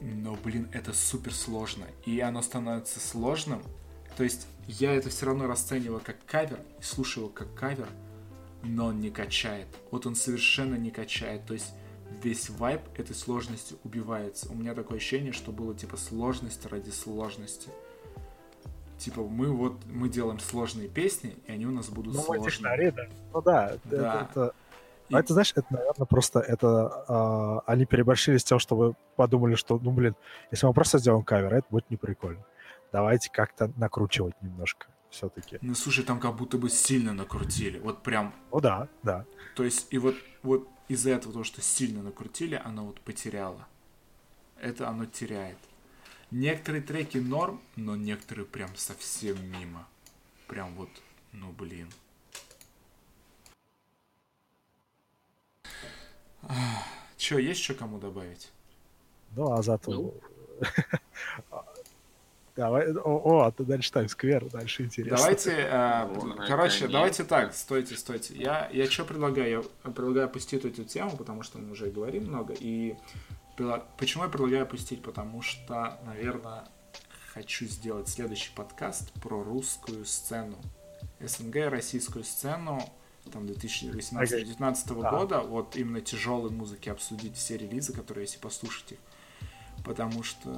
Но, 0.00 0.34
блин, 0.36 0.68
это 0.72 0.92
супер 0.92 1.32
сложно. 1.34 1.86
И 2.04 2.20
оно 2.20 2.42
становится 2.42 3.00
сложным. 3.00 3.62
То 4.16 4.24
есть, 4.24 4.46
я 4.66 4.94
это 4.94 5.10
все 5.10 5.26
равно 5.26 5.46
расцениваю 5.46 6.00
как 6.00 6.16
кавер, 6.26 6.60
слушаю 6.80 7.24
его 7.24 7.32
как 7.32 7.54
кавер, 7.54 7.88
но 8.62 8.86
он 8.86 9.00
не 9.00 9.10
качает. 9.10 9.68
Вот 9.90 10.06
он 10.06 10.16
совершенно 10.16 10.74
не 10.74 10.90
качает. 10.90 11.46
То 11.46 11.54
есть, 11.54 11.72
весь 12.22 12.50
вайб 12.50 12.80
этой 12.96 13.14
сложности 13.14 13.76
убивается. 13.84 14.50
У 14.50 14.54
меня 14.54 14.74
такое 14.74 14.98
ощущение, 14.98 15.32
что 15.32 15.52
было 15.52 15.74
типа 15.74 15.96
сложность 15.96 16.64
ради 16.66 16.90
сложности. 16.90 17.68
Типа 18.98 19.22
мы 19.22 19.50
вот 19.52 19.84
мы 19.86 20.08
делаем 20.08 20.38
сложные 20.38 20.88
песни, 20.88 21.36
и 21.46 21.52
они 21.52 21.66
у 21.66 21.70
нас 21.70 21.88
будут 21.88 22.14
Ну, 22.14 22.20
сложные. 22.22 22.50
технари, 22.50 22.90
да. 22.90 23.02
Ну 23.32 23.42
да, 23.42 23.66
это- 23.70 23.80
Да. 23.96 24.28
это... 24.30 24.54
И- 25.08 25.14
А 25.14 25.20
это, 25.20 25.34
знаешь, 25.34 25.52
это, 25.54 25.66
наверное, 25.70 26.06
просто 26.06 26.40
это... 26.40 27.04
а, 27.06 27.60
они 27.66 27.84
переборщили 27.86 28.38
с 28.38 28.44
тем, 28.44 28.58
что 28.58 28.74
вы 28.74 28.94
подумали, 29.14 29.54
что, 29.54 29.78
ну, 29.78 29.92
блин, 29.92 30.16
если 30.50 30.66
мы 30.66 30.72
просто 30.72 30.98
сделаем 30.98 31.22
кавер, 31.22 31.54
это 31.54 31.66
будет 31.70 31.88
не 31.90 31.96
прикольно. 31.96 32.42
Давайте 32.90 33.30
как-то 33.30 33.70
накручивать 33.76 34.34
немножко 34.42 34.88
все-таки. 35.10 35.58
Ну 35.62 35.74
слушай, 35.76 36.02
там 36.04 36.18
как 36.18 36.34
будто 36.34 36.58
бы 36.58 36.68
сильно 36.70 37.12
накрутили. 37.12 37.78
Вот 37.78 38.02
прям. 38.02 38.34
Ну 38.50 38.60
да, 38.60 38.88
да. 39.04 39.26
То 39.54 39.62
есть, 39.62 39.86
и 39.90 39.98
вот, 39.98 40.16
вот 40.42 40.66
из-за 40.88 41.10
этого, 41.10 41.32
то, 41.32 41.44
что 41.44 41.60
сильно 41.62 42.02
накрутили, 42.02 42.54
оно 42.54 42.86
вот 42.86 43.00
потеряло. 43.00 43.66
Это 44.60 44.88
оно 44.88 45.06
теряет. 45.06 45.58
Некоторые 46.30 46.82
треки 46.82 47.18
норм, 47.18 47.60
но 47.76 47.96
некоторые 47.96 48.46
прям 48.46 48.74
совсем 48.76 49.36
мимо. 49.50 49.86
Прям 50.46 50.74
вот, 50.74 50.90
ну 51.32 51.52
блин. 51.52 51.90
Че, 57.16 57.38
есть 57.38 57.62
что 57.62 57.74
кому 57.74 57.98
добавить? 57.98 58.50
Ну, 59.34 59.52
а 59.52 59.62
зато... 59.62 59.90
Ну. 59.92 60.14
Давай, 62.56 62.90
о, 62.92 63.20
о, 63.22 63.40
а 63.42 63.52
ты 63.52 63.64
дальше 63.64 63.92
Тайм 63.92 64.08
Сквер, 64.08 64.48
дальше 64.48 64.84
интересно. 64.84 65.18
Давайте, 65.18 65.50
э, 65.50 66.08
короче, 66.48 66.74
наконец. 66.84 66.92
давайте 66.92 67.24
так, 67.24 67.54
стойте, 67.54 67.96
стойте. 67.96 68.34
Я, 68.34 68.70
я 68.72 68.90
что 68.90 69.04
предлагаю? 69.04 69.66
Я 69.84 69.90
предлагаю 69.90 70.26
опустить 70.26 70.64
эту 70.64 70.84
тему, 70.84 71.16
потому 71.18 71.42
что 71.42 71.58
мы 71.58 71.72
уже 71.72 71.90
говорим 71.90 72.24
много. 72.24 72.54
И 72.58 72.96
почему 73.98 74.24
я 74.24 74.30
предлагаю 74.30 74.62
опустить? 74.62 75.02
Потому 75.02 75.42
что, 75.42 75.98
наверное, 76.06 76.64
хочу 77.34 77.66
сделать 77.66 78.08
следующий 78.08 78.50
подкаст 78.54 79.12
про 79.20 79.42
русскую 79.42 80.06
сцену. 80.06 80.56
СНГ, 81.20 81.56
российскую 81.68 82.24
сцену, 82.24 82.80
там 83.32 83.44
2018-2019 83.44 85.00
Да. 85.02 85.10
года, 85.10 85.40
вот 85.40 85.76
именно 85.76 86.00
тяжелой 86.00 86.50
музыки 86.50 86.88
обсудить 86.88 87.36
все 87.36 87.58
релизы, 87.58 87.92
которые 87.92 88.24
если 88.24 88.38
послушать 88.38 88.92
их. 88.92 88.98
Потому 89.84 90.22
что, 90.22 90.50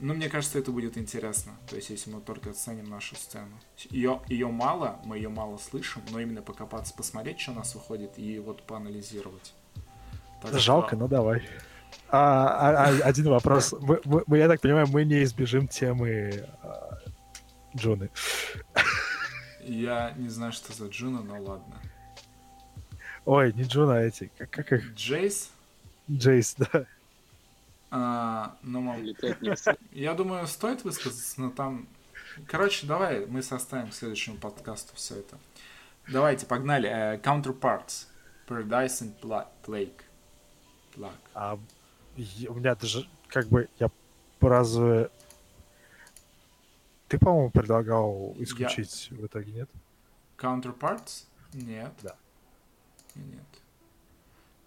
ну, 0.00 0.14
мне 0.14 0.28
кажется, 0.28 0.58
это 0.58 0.72
будет 0.72 0.96
интересно. 0.98 1.52
То 1.68 1.76
есть, 1.76 1.90
если 1.90 2.10
мы 2.10 2.20
только 2.20 2.50
оценим 2.50 2.86
нашу 2.90 3.14
сцену. 3.16 3.58
Ее, 3.90 4.20
ее 4.28 4.48
мало, 4.48 4.98
мы 5.04 5.16
ее 5.16 5.28
мало 5.28 5.58
слышим, 5.58 6.02
но 6.10 6.20
именно 6.20 6.42
покопаться, 6.42 6.94
посмотреть, 6.94 7.38
что 7.40 7.52
у 7.52 7.54
нас 7.54 7.74
выходит, 7.74 8.18
и 8.18 8.38
вот 8.38 8.62
поанализировать. 8.64 9.54
Так 10.42 10.50
что- 10.50 10.58
Жалко, 10.58 10.96
ну 10.96 11.06
давай. 11.08 11.42
А, 12.08 12.46
а- 12.48 12.84
а- 12.88 13.08
один 13.08 13.28
вопрос. 13.28 13.74
Мы- 13.80 14.00
мы, 14.26 14.38
я 14.38 14.48
так 14.48 14.60
понимаю, 14.60 14.86
мы 14.88 15.04
не 15.04 15.22
избежим 15.24 15.68
темы 15.68 16.46
а, 16.62 16.98
Джуны. 17.76 18.10
Я 19.62 20.12
не 20.16 20.28
знаю, 20.28 20.52
что 20.52 20.72
за 20.72 20.86
Джуна, 20.88 21.20
но 21.22 21.40
ладно. 21.42 21.76
Ой, 23.24 23.52
не 23.52 23.64
Джуна, 23.64 23.98
а 23.98 24.00
эти. 24.02 24.30
Как, 24.38 24.50
как 24.50 24.72
их? 24.72 24.94
Джейс, 24.94 25.50
Джейс, 26.10 26.54
да. 26.56 26.86
А, 27.90 28.56
ну, 28.62 29.00
Летать 29.00 29.40
не 29.42 29.54
все. 29.54 29.76
я 29.92 30.14
думаю, 30.14 30.46
стоит 30.46 30.84
высказаться, 30.84 31.40
но 31.40 31.50
там... 31.50 31.88
Короче, 32.46 32.86
давай 32.86 33.26
мы 33.26 33.42
составим 33.42 33.90
к 33.90 33.94
следующему 33.94 34.36
подкасту 34.36 34.94
все 34.94 35.16
это. 35.16 35.38
Давайте, 36.08 36.46
погнали. 36.46 36.88
Э, 36.88 37.18
Counterparts. 37.18 38.06
Paradise 38.46 39.02
and 39.02 39.20
Pla- 39.20 39.48
Plague. 39.64 40.00
Plague. 40.94 41.12
А, 41.34 41.58
я- 42.16 42.50
у 42.50 42.54
меня 42.54 42.74
даже 42.74 43.08
как 43.28 43.48
бы 43.48 43.68
я 43.78 43.90
разве... 44.40 45.10
Ты, 47.08 47.18
по-моему, 47.18 47.50
предлагал 47.50 48.34
исключить 48.38 49.08
в 49.10 49.26
итоге, 49.26 49.52
нет? 49.52 49.70
Counterparts? 50.38 51.24
Нет. 51.52 51.92
Да. 52.02 52.14
Нет. 53.16 53.42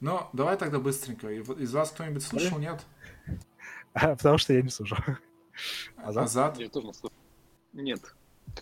Ну, 0.01 0.27
давай 0.33 0.57
тогда 0.57 0.79
быстренько. 0.79 1.29
Из 1.29 1.73
вас 1.73 1.91
кто-нибудь 1.91 2.23
слушал, 2.23 2.59
нет? 2.59 2.81
Потому 4.17 4.37
что 4.37 4.53
я 4.53 4.61
не 4.61 4.69
слушал. 4.69 4.97
Азат? 5.97 6.23
Азат? 6.25 6.59
Я 6.59 6.69
тоже. 6.69 6.91
Нет. 7.73 8.01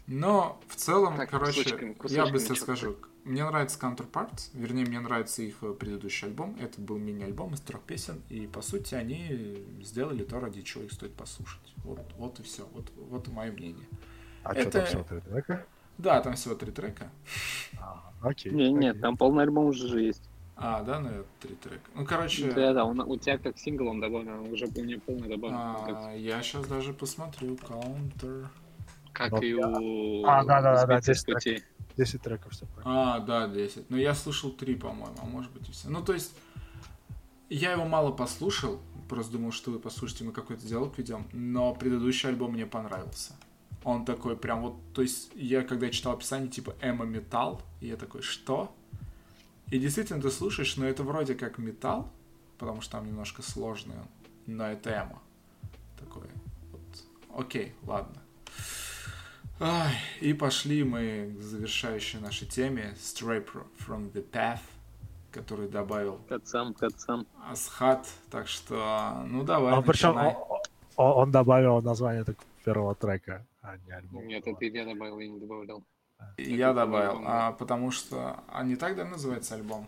Но 0.08 0.60
в 0.68 0.76
целом, 0.76 1.18
Так, 1.18 1.30
короче, 1.30 1.64
кусочками- 1.64 1.90
я 1.90 1.96
кусочками 1.96 2.32
быстро 2.32 2.56
чё-то. 2.56 2.64
скажу. 2.64 2.98
Мне 3.24 3.46
нравится 3.46 3.78
Counterparts, 3.80 4.50
вернее, 4.54 4.86
мне 4.86 5.00
нравится 5.00 5.44
их 5.44 5.58
э, 5.62 5.74
предыдущий 5.74 6.28
альбом. 6.28 6.58
Это 6.60 6.82
был 6.82 6.98
мини-альбом 6.98 7.54
из 7.54 7.62
трех 7.62 7.82
песен, 7.84 8.22
и 8.30 8.48
по 8.48 8.62
сути 8.64 8.96
они 8.96 9.64
сделали 9.82 10.24
то, 10.24 10.40
ради 10.40 10.62
чего 10.64 10.84
их 10.86 10.92
стоит 10.92 11.14
послушать. 11.14 11.74
Вот, 11.84 12.00
вот 12.18 12.40
и 12.40 12.44
все. 12.44 12.68
Вот, 12.74 12.90
вот 12.96 13.28
и 13.28 13.32
мое 13.32 13.52
мнение. 13.52 13.86
А 14.44 14.54
Это- 14.54 14.62
что 14.62 14.72
там 14.72 14.86
всего 14.88 15.04
три 15.04 15.20
трека? 15.22 15.66
Да, 16.00 16.22
там 16.22 16.34
всего 16.34 16.56
три 16.56 16.72
трека. 16.72 17.12
А, 17.80 18.12
окей. 18.22 18.52
Не, 18.52 18.72
нет, 18.72 18.92
окей. 18.94 19.02
там 19.04 19.18
полный 19.18 19.44
альбом 19.44 19.66
уже 19.66 19.88
же 19.88 20.02
есть. 20.02 20.24
А, 20.64 20.84
да, 20.84 21.00
наверное, 21.00 21.26
три 21.40 21.56
трека. 21.56 21.82
Ну, 21.96 22.06
короче, 22.06 22.52
Да, 22.52 22.74
да, 22.74 22.86
у, 22.86 23.18
тебя 23.18 23.38
как 23.38 23.58
сингл 23.58 23.88
он 23.88 24.00
добавлен, 24.00 24.52
уже 24.52 24.66
у 24.68 24.84
меня 24.84 25.00
полный 25.00 25.28
добавлен. 25.28 25.58
а, 25.58 26.14
я 26.14 26.42
сейчас 26.44 26.68
даже 26.68 26.94
посмотрю. 26.94 27.56
Counter. 27.56 28.48
Как 29.12 29.32
Вот 29.32 29.44
и 29.44 29.56
у... 29.56 30.24
А, 30.26 30.44
да, 30.44 30.62
да, 30.62 30.76
да, 30.76 30.86
да, 30.86 31.02
«Сбитых 31.02 31.04
здесь 31.04 31.20
с 31.20 31.24
путей». 31.26 31.64
10 31.98 32.22
треков 32.22 32.54
все. 32.54 32.66
А, 32.84 33.20
да, 33.20 33.48
10. 33.48 33.90
Но 33.90 33.98
я 33.98 34.14
слушал 34.14 34.52
3, 34.52 34.76
по-моему, 34.76 35.16
а 35.22 35.26
может 35.26 35.52
быть 35.52 35.68
и 35.68 35.72
все. 35.72 35.90
Ну, 35.90 36.04
то 36.04 36.14
есть, 36.14 36.34
я 37.50 37.74
его 37.74 37.86
мало 37.86 38.12
послушал, 38.12 38.80
просто 39.10 39.34
думал, 39.34 39.52
что 39.52 39.72
вы 39.72 39.80
послушаете, 39.80 40.24
мы 40.24 40.32
какой-то 40.32 40.66
диалог 40.66 40.98
ведем, 40.98 41.28
но 41.34 41.74
предыдущий 41.74 42.30
альбом 42.30 42.54
мне 42.54 42.66
понравился. 42.66 43.34
Он 43.84 44.06
такой 44.06 44.38
прям 44.38 44.62
вот, 44.62 44.76
то 44.94 45.02
есть, 45.02 45.32
я 45.36 45.64
когда 45.64 45.90
читал 45.90 46.14
описание, 46.14 46.50
типа, 46.50 46.76
эмо 46.82 47.04
металл, 47.04 47.62
и 47.82 47.88
я 47.88 47.98
такой, 47.98 48.22
что? 48.22 48.74
И 49.72 49.80
действительно, 49.80 50.22
ты 50.22 50.30
слушаешь, 50.30 50.78
но 50.78 50.86
это 50.86 51.04
вроде 51.04 51.34
как 51.34 51.58
металл, 51.58 52.10
потому 52.58 52.82
что 52.82 52.94
там 52.94 53.08
немножко 53.08 53.42
сложный 53.42 53.96
он, 53.96 54.08
но 54.46 54.68
это 54.70 54.92
эмо. 54.92 55.22
Такой, 56.00 56.28
вот, 56.72 56.82
окей, 57.40 57.74
ладно. 57.84 58.22
Ай, 59.60 59.94
и 60.20 60.34
пошли 60.34 60.84
мы 60.84 61.36
к 61.38 61.42
завершающей 61.42 62.20
нашей 62.20 62.48
теме 62.48 62.96
Stray 62.98 63.48
from 63.88 64.12
the 64.12 64.28
Path, 64.30 64.60
который 65.32 65.70
добавил 65.70 66.20
Кацам, 66.28 66.74
Кацам. 66.74 67.28
Асхат. 67.50 68.08
Так 68.32 68.48
что, 68.48 69.24
ну 69.28 69.44
давай, 69.44 69.74
А 69.74 69.82
причем 69.82 70.18
он, 70.18 70.36
он- 70.98 71.12
он 71.18 71.32
добавил 71.32 71.82
название 71.82 72.24
так, 72.24 72.36
первого 72.66 72.96
трека, 72.96 73.46
а 73.62 73.78
не 73.86 73.92
альбома. 73.92 74.26
Нет, 74.26 74.46
это 74.48 74.66
я 74.66 74.86
добавил, 74.86 75.20
я 75.20 75.28
не 75.30 75.40
добавлял. 75.40 75.84
Я 76.38 76.74
добавил, 76.74 77.22
а, 77.26 77.52
потому 77.52 77.92
что... 77.92 78.44
А 78.48 78.64
не 78.64 78.76
так, 78.76 78.96
да, 78.96 79.06
называется 79.06 79.56
альбом? 79.56 79.88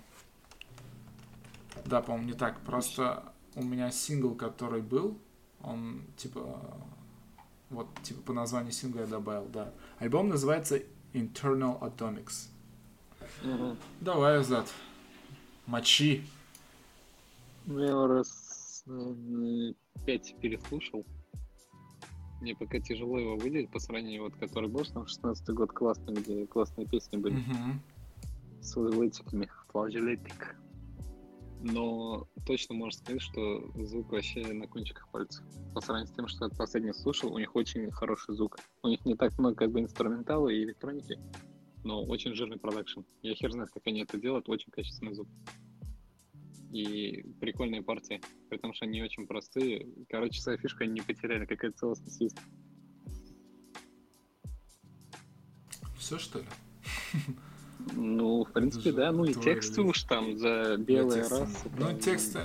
Да, 1.86 2.02
по-моему, 2.02 2.28
не 2.28 2.34
так. 2.34 2.60
Просто 2.62 3.24
у 3.56 3.64
меня 3.64 3.92
сингл, 3.92 4.36
который 4.36 4.82
был, 4.82 5.18
он, 5.62 6.04
типа... 6.18 6.60
Вот, 7.70 7.88
типа, 8.04 8.22
по 8.22 8.34
названию 8.34 8.72
сингла 8.72 9.02
я 9.02 9.08
добавил, 9.08 9.48
да. 9.48 9.72
Альбом 9.98 10.30
называется 10.30 10.80
Internal 11.14 11.80
Atomics. 11.80 12.50
Мгм. 13.42 13.78
Давай, 14.00 14.38
Азат, 14.38 14.72
мочи. 15.66 16.24
Ну, 17.66 17.80
я 17.80 17.90
его 17.90 18.08
раз 18.08 18.84
э, 18.86 19.74
пять 20.06 20.36
переслушал. 20.40 21.06
Мне 22.44 22.56
пока 22.56 22.78
тяжело 22.78 23.18
его 23.18 23.38
выделить 23.38 23.70
по 23.70 23.80
сравнению, 23.80 24.24
вот, 24.24 24.36
который 24.36 24.68
был, 24.68 24.84
там 24.84 25.08
16 25.08 25.50
год 25.52 25.72
классный, 25.72 26.14
где 26.14 26.46
классные 26.46 26.86
песни 26.86 27.16
были 27.16 27.42
с 28.60 28.76
летиками, 28.76 29.50
флажелетик. 29.70 30.58
Но 31.62 32.28
точно 32.46 32.76
можно 32.76 33.00
сказать, 33.00 33.22
что 33.22 33.72
звук 33.86 34.12
вообще 34.12 34.46
на 34.46 34.68
кончиках 34.68 35.08
пальцев. 35.10 35.42
По 35.74 35.80
сравнению 35.80 36.12
с 36.12 36.16
тем, 36.18 36.28
что 36.28 36.44
я 36.44 36.50
последний 36.50 36.92
слушал, 36.92 37.34
у 37.34 37.40
них 37.40 37.56
очень 37.56 37.90
хороший 37.92 38.36
звук. 38.36 38.58
У 38.82 38.90
них 38.90 39.06
не 39.06 39.16
так 39.16 39.40
много 39.40 39.56
как 39.56 39.72
бы 39.72 39.80
инструментала 39.80 40.50
и 40.50 40.66
электроники, 40.66 41.18
но 41.86 42.04
очень 42.04 42.34
жирный 42.36 42.58
продакшн. 42.58 43.04
Я 43.22 43.36
хер 43.36 43.54
знает, 43.54 43.70
как 43.72 43.88
они 43.88 44.02
это 44.02 44.18
делают, 44.20 44.50
очень 44.50 44.70
качественный 44.70 45.14
звук. 45.14 45.30
И 46.74 47.24
прикольные 47.40 47.84
партии, 47.84 48.20
потому 48.50 48.74
что 48.74 48.86
они 48.86 49.04
очень 49.04 49.28
простые. 49.28 49.88
Короче, 50.10 50.42
своя 50.42 50.58
фишка 50.58 50.86
они 50.86 50.94
не 50.94 51.02
потеряли, 51.02 51.46
какая-то 51.46 51.78
целостность 51.78 52.20
есть. 52.20 52.38
Все, 55.98 56.18
что 56.18 56.40
ли? 56.40 56.46
Ну, 57.94 58.44
в 58.44 58.52
принципе, 58.52 58.92
да. 58.92 59.12
Ну 59.12 59.26
и 59.26 59.34
тексты 59.34 59.82
уж 59.82 60.04
там 60.04 60.38
за 60.38 60.78
белые 60.78 61.24
расы. 61.28 61.70
Ну, 61.78 61.98
тексты... 62.00 62.40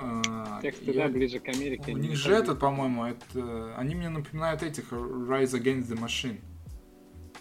а, 0.00 0.60
Тексты, 0.60 0.90
я- 0.92 1.06
да, 1.06 1.12
ближе 1.12 1.38
к 1.38 1.48
Америке. 1.48 1.92
У 1.92 1.96
них 1.98 2.16
же 2.16 2.32
этот, 2.34 2.58
по-моему, 2.58 3.04
это... 3.04 3.74
Они 3.76 3.94
мне 3.94 4.08
напоминают 4.08 4.62
этих 4.62 4.92
Rise 4.92 5.52
Against 5.60 5.88
the 5.88 5.98
Machine. 5.98 6.40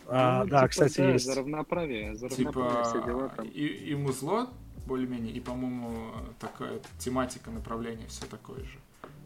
А, 0.05 0.43
Ну, 0.43 0.49
да, 0.49 0.59
типа, 0.59 0.69
кстати, 0.69 0.97
да, 0.97 1.11
есть. 1.13 1.25
За 1.25 1.35
равноправие, 1.35 2.15
за 2.15 2.27
равноправие 2.29 2.83
все 2.83 3.03
дела 3.03 3.23
Типа, 3.29 3.35
там. 3.37 3.47
и, 3.47 3.65
и 3.65 3.95
музло 3.95 4.49
более-менее, 4.87 5.33
и, 5.33 5.39
по-моему, 5.39 6.11
такая 6.39 6.79
тематика, 6.97 7.51
направление, 7.51 8.07
все 8.07 8.25
такое 8.25 8.59
же. 8.63 8.79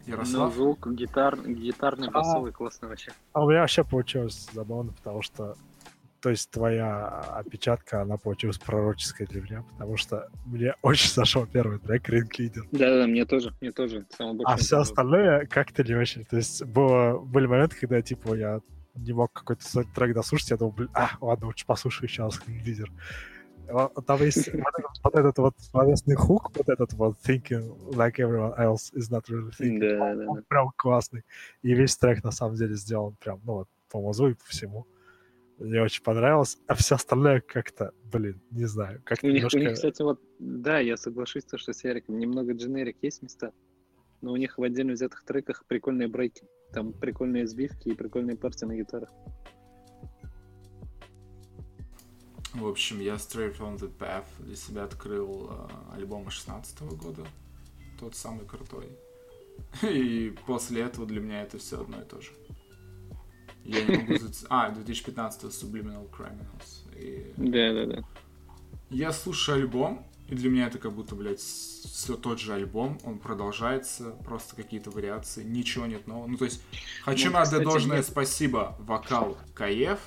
Ну, 0.07 0.13
Ярослав? 0.13 0.53
звук, 0.53 0.91
гитар, 0.93 1.37
гитарный 1.47 2.07
А. 2.07 2.11
басовый 2.11 2.51
классный 2.51 2.89
вообще. 2.89 3.11
А 3.33 3.43
у 3.43 3.49
меня 3.49 3.61
вообще 3.61 3.83
получилось 3.83 4.49
забавно, 4.51 4.91
потому 4.93 5.21
что 5.21 5.55
то 6.21 6.29
есть 6.29 6.51
твоя 6.51 7.07
опечатка, 7.07 8.01
она 8.03 8.15
получилась 8.17 8.59
пророческой 8.59 9.25
для 9.25 9.41
меня, 9.41 9.63
потому 9.71 9.97
что 9.97 10.29
мне 10.45 10.75
очень 10.83 11.09
зашел 11.11 11.47
первый 11.47 11.79
трек 11.79 12.07
Ring 12.09 12.29
Leader. 12.37 12.61
Да-да, 12.71 13.07
мне 13.07 13.25
тоже, 13.25 13.53
мне 13.59 13.71
тоже. 13.71 14.05
Самое 14.15 14.39
А 14.45 14.55
все 14.55 14.75
было. 14.75 14.81
остальное 14.83 15.45
как-то 15.47 15.83
не 15.83 15.95
очень. 15.95 16.23
То 16.25 16.37
есть 16.37 16.63
было, 16.63 17.17
были 17.17 17.47
моменты, 17.47 17.75
когда 17.79 18.01
типа 18.03 18.35
я 18.35 18.59
не 18.93 19.13
мог 19.13 19.33
какой-то 19.33 19.63
трек 19.95 20.13
дослушать, 20.13 20.51
я 20.51 20.57
думал, 20.57 20.73
блин, 20.73 20.89
а, 20.93 21.11
ладно, 21.21 21.47
лучше 21.47 21.65
послушаю 21.65 22.07
еще 22.07 22.23
раз 22.23 22.39
Ring 22.47 22.63
Leader. 22.63 22.89
Там 24.05 24.21
есть 24.21 24.49
вот 25.03 25.15
этот, 25.15 25.37
вот 25.37 25.53
словесный 25.59 26.15
хук, 26.15 26.51
вот 26.55 26.69
этот 26.69 26.93
вот 26.93 27.17
thinking 27.25 27.91
like 27.91 28.15
everyone 28.17 28.57
else 28.57 28.93
is 28.93 29.09
not 29.11 29.23
really 29.29 29.51
thinking. 29.59 29.79
Да, 29.79 30.15
да, 30.15 30.25
да. 30.33 30.41
прям 30.47 30.71
классный. 30.75 31.23
И 31.61 31.73
весь 31.73 31.95
трек 31.97 32.23
на 32.23 32.31
самом 32.31 32.55
деле 32.55 32.75
сделан 32.75 33.15
прям, 33.19 33.41
ну 33.43 33.53
вот, 33.53 33.67
по 33.89 33.99
музу 33.99 34.29
и 34.29 34.33
по 34.33 34.45
всему. 34.45 34.87
Мне 35.57 35.81
очень 35.81 36.01
понравилось. 36.01 36.57
А 36.67 36.73
все 36.73 36.95
остальное 36.95 37.39
как-то, 37.39 37.93
блин, 38.11 38.41
не 38.49 38.65
знаю, 38.65 39.01
как-то 39.03 39.27
У 39.27 39.29
них, 39.29 39.37
немножко... 39.37 39.57
у 39.57 39.59
них, 39.59 39.73
кстати, 39.73 40.01
вот, 40.01 40.19
да, 40.39 40.79
я 40.79 40.97
соглашусь, 40.97 41.43
то, 41.43 41.57
что 41.57 41.71
с 41.71 41.83
Яриком 41.83 42.17
немного 42.17 42.53
дженерик 42.53 42.97
есть 43.01 43.21
места, 43.21 43.51
но 44.21 44.31
у 44.31 44.37
них 44.37 44.57
в 44.57 44.63
отдельно 44.63 44.93
взятых 44.93 45.23
треках 45.23 45.63
прикольные 45.67 46.07
брейки. 46.07 46.47
Там 46.73 46.93
прикольные 46.93 47.45
сбивки 47.47 47.89
и 47.89 47.93
прикольные 47.93 48.37
партии 48.37 48.65
на 48.65 48.75
гитарах. 48.75 49.09
В 52.53 52.67
общем, 52.67 52.99
я 52.99 53.15
Straight 53.15 53.57
from 53.57 53.79
the 53.79 53.91
Path 53.97 54.25
для 54.39 54.55
себя 54.55 54.83
открыл 54.83 55.51
э, 55.51 55.95
альбом 55.95 56.29
16 56.29 56.81
года. 56.81 57.25
Тот 57.99 58.15
самый 58.15 58.45
крутой. 58.45 58.89
И 59.83 60.35
после 60.45 60.81
этого 60.81 61.05
для 61.05 61.21
меня 61.21 61.43
это 61.43 61.57
все 61.57 61.81
одно 61.81 62.01
и 62.01 62.05
то 62.05 62.19
же. 62.19 62.31
Я 63.63 63.83
не 63.83 63.97
могу... 63.97 64.13
А, 64.49 64.69
2015 64.71 65.43
Subliminal 65.43 66.09
Criminals. 66.09 66.97
И 66.97 67.33
Да-да-да. 67.37 68.03
Я 68.89 69.13
слушаю 69.13 69.59
альбом, 69.59 70.05
и 70.27 70.35
для 70.35 70.49
меня 70.49 70.67
это 70.67 70.77
как 70.77 70.91
будто, 70.93 71.15
блядь, 71.15 71.39
все 71.39 72.15
тот 72.15 72.39
же 72.39 72.53
альбом, 72.53 72.99
он 73.03 73.19
продолжается, 73.19 74.11
просто 74.25 74.55
какие-то 74.55 74.91
вариации, 74.91 75.43
ничего 75.43 75.85
нет 75.85 76.07
нового. 76.07 76.27
Ну, 76.27 76.37
то 76.37 76.45
есть, 76.45 76.61
хочу 77.03 77.27
Ну, 77.27 77.33
надо 77.33 77.45
кстати, 77.45 77.63
должное 77.63 77.97
нет. 77.97 78.05
спасибо, 78.05 78.75
вокал 78.79 79.37
Каев, 79.53 79.99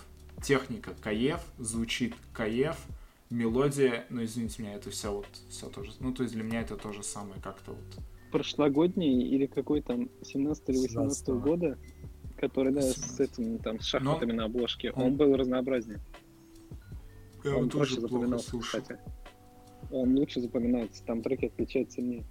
техника 0.44 0.94
Каев, 1.02 1.40
звучит 1.58 2.14
Каев, 2.32 2.76
мелодия, 3.30 4.04
ну, 4.10 4.22
извините 4.22 4.62
меня, 4.62 4.74
это 4.74 4.90
все 4.90 5.12
вот, 5.12 5.26
все 5.48 5.68
тоже, 5.68 5.92
ну, 6.00 6.12
то 6.12 6.22
есть, 6.22 6.34
для 6.34 6.44
меня 6.44 6.60
это 6.60 6.76
то 6.76 6.92
же 6.92 7.02
самое 7.02 7.40
как-то 7.42 7.72
вот. 7.72 8.04
Прошлогодний 8.30 9.28
или 9.28 9.46
какой 9.46 9.80
там 9.80 10.08
17 10.22 10.68
или 10.68 10.78
18 10.78 11.28
17-го. 11.28 11.38
года, 11.40 11.78
который, 12.38 12.72
да, 12.72 12.82
с 12.82 12.94
17. 12.94 13.20
этим, 13.20 13.58
там, 13.58 13.80
с 13.80 13.84
шахматами 13.84 14.32
на 14.32 14.44
обложке, 14.44 14.90
он- 14.92 15.02
он 15.02 15.16
был 15.16 15.34
разнообразнее. 15.36 16.00
Я 17.44 17.56
он 17.56 17.68
тоже 17.68 17.96
плохо 17.96 18.08
запоминался, 18.08 18.50
слушал. 18.50 18.80
кстати. 18.80 19.00
Он 19.90 20.16
лучше 20.16 20.40
запоминается, 20.40 21.04
там 21.04 21.22
треки 21.22 21.44
отличаются 21.46 21.96
сильнее. 21.96 22.24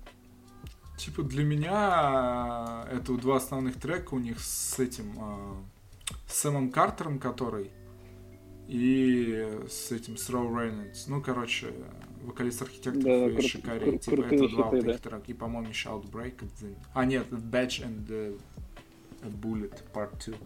Типа 0.97 1.23
для 1.23 1.43
меня 1.43 2.85
э, 2.89 2.97
это 2.97 3.15
два 3.17 3.37
основных 3.37 3.79
трека 3.79 4.13
у 4.15 4.19
них 4.19 4.39
с 4.39 4.79
этим 4.79 5.13
э, 5.17 5.53
с 6.27 6.39
Сэмом 6.41 6.71
Картером, 6.71 7.19
который 7.19 7.71
и 8.67 9.59
с 9.69 9.91
этим 9.91 10.17
с 10.17 10.29
Роу 10.29 10.55
Рейнольдс. 10.57 11.07
Ну, 11.07 11.21
короче, 11.21 11.73
вокалист 12.23 12.61
архитектор 12.61 13.03
Да, 13.03 13.27
и 13.27 13.35
крут- 13.35 13.45
Шикари. 13.45 13.91
кру- 13.91 13.99
Типа 13.99 14.21
это 14.21 14.47
два 14.49 14.69
вот 14.69 14.79
да. 14.79 14.85
таких 14.87 15.01
трека. 15.01 15.23
И, 15.27 15.33
по-моему, 15.33 15.69
еще 15.69 15.89
Outbreak. 15.89 16.43
один. 16.57 16.75
А, 16.93 17.05
нет, 17.05 17.27
Batch 17.31 17.85
and 17.85 18.07
the 18.07 18.39
Bullet 19.23 19.81
Part 19.93 20.25
2. 20.25 20.37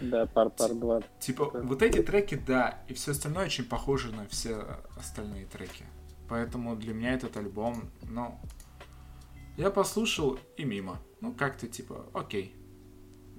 Да, 0.00 0.26
пар 0.26 0.50
пар 0.50 0.74
два. 0.74 1.02
Типа, 1.20 1.50
Да. 1.52 1.60
вот 1.62 1.82
эти 1.82 2.02
треки, 2.02 2.34
да, 2.34 2.82
и 2.88 2.92
все 2.94 3.12
остальное 3.12 3.46
очень 3.46 3.64
похоже 3.64 4.12
на 4.14 4.26
все 4.28 4.78
остальные 4.96 5.46
треки. 5.46 5.84
Поэтому 6.28 6.76
для 6.76 6.92
меня 6.92 7.14
этот 7.14 7.36
альбом, 7.38 7.88
ну, 8.02 8.38
я 9.56 9.70
послушал 9.70 10.38
и 10.58 10.64
мимо. 10.64 10.98
Ну, 11.22 11.32
как-то 11.32 11.66
типа, 11.66 12.04
окей. 12.12 12.54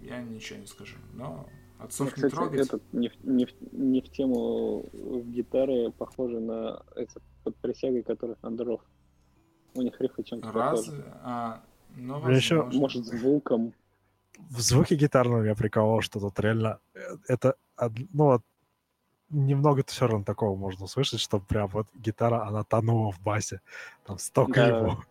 Я 0.02 0.20
ничего 0.22 0.58
не 0.60 0.66
скажу. 0.68 0.96
Но 1.14 1.48
Ну, 1.80 1.86
отцов 1.86 2.08
не 2.08 2.14
кстати, 2.14 2.34
трогать. 2.34 2.60
этот 2.68 2.94
не, 2.94 3.10
в- 3.10 3.24
не, 3.24 3.48
не 3.72 4.02
в 4.02 4.10
тему 4.10 4.84
в 4.92 5.30
гитаре 5.30 5.92
похоже 5.92 6.40
на 6.40 6.82
этот 6.96 7.22
под 7.44 7.56
присягой, 7.58 8.04
который 8.04 8.36
Андеров. 8.42 8.82
У 9.76 9.82
них 9.82 10.00
рифы 10.02 10.24
чем-то 10.24 10.52
Раз, 10.52 10.90
а, 11.22 11.62
ну, 11.96 12.20
возможно. 12.20 12.64
Может, 12.80 13.06
звуком. 13.06 13.74
В 14.50 14.60
звуке 14.62 14.96
гитарном 14.96 15.44
я 15.46 15.56
приколол, 15.56 16.02
что 16.02 16.20
тут 16.20 16.40
реально 16.40 16.80
э, 16.96 17.00
это, 17.28 17.56
ну 18.14 18.26
вот, 18.26 18.42
немного 19.30 19.84
все 19.86 20.08
равно 20.08 20.24
такого 20.24 20.56
можно 20.58 20.86
услышать, 20.86 21.20
что 21.20 21.40
прям 21.40 21.68
вот 21.68 21.88
гитара, 21.96 22.46
она 22.48 22.64
тонула 22.64 23.12
в 23.12 23.20
басе. 23.22 23.62
Там 24.06 24.18
столько 24.18 24.54
Да. 24.66 24.78
его. 24.80 25.04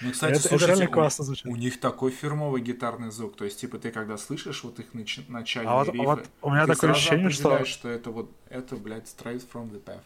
Ну, 0.00 0.12
кстати, 0.12 0.32
это, 0.32 0.40
это 0.40 0.48
слушайте, 0.48 0.74
реально 0.74 0.90
у- 0.90 0.94
классно 0.94 1.24
звучит. 1.24 1.46
У 1.46 1.56
них 1.56 1.78
такой 1.78 2.10
фирмовый 2.10 2.62
гитарный 2.62 3.10
звук. 3.10 3.36
То 3.36 3.44
есть, 3.44 3.60
типа, 3.60 3.78
ты 3.78 3.90
когда 3.90 4.16
слышишь 4.16 4.64
вот 4.64 4.78
их 4.78 4.94
нач- 4.94 5.24
начальные 5.28 5.70
А 5.70 5.84
вот, 5.84 5.88
рифы, 5.88 6.04
вот 6.04 6.26
у 6.42 6.50
меня 6.50 6.66
ты 6.66 6.72
такое 6.72 6.94
сразу 6.94 6.98
ощущение, 6.98 7.30
что... 7.30 7.64
что 7.64 7.88
это 7.88 8.10
вот, 8.10 8.30
это, 8.48 8.76
блядь, 8.76 9.04
straight 9.04 9.46
from 9.52 9.70
the 9.70 9.82
path. 9.82 10.02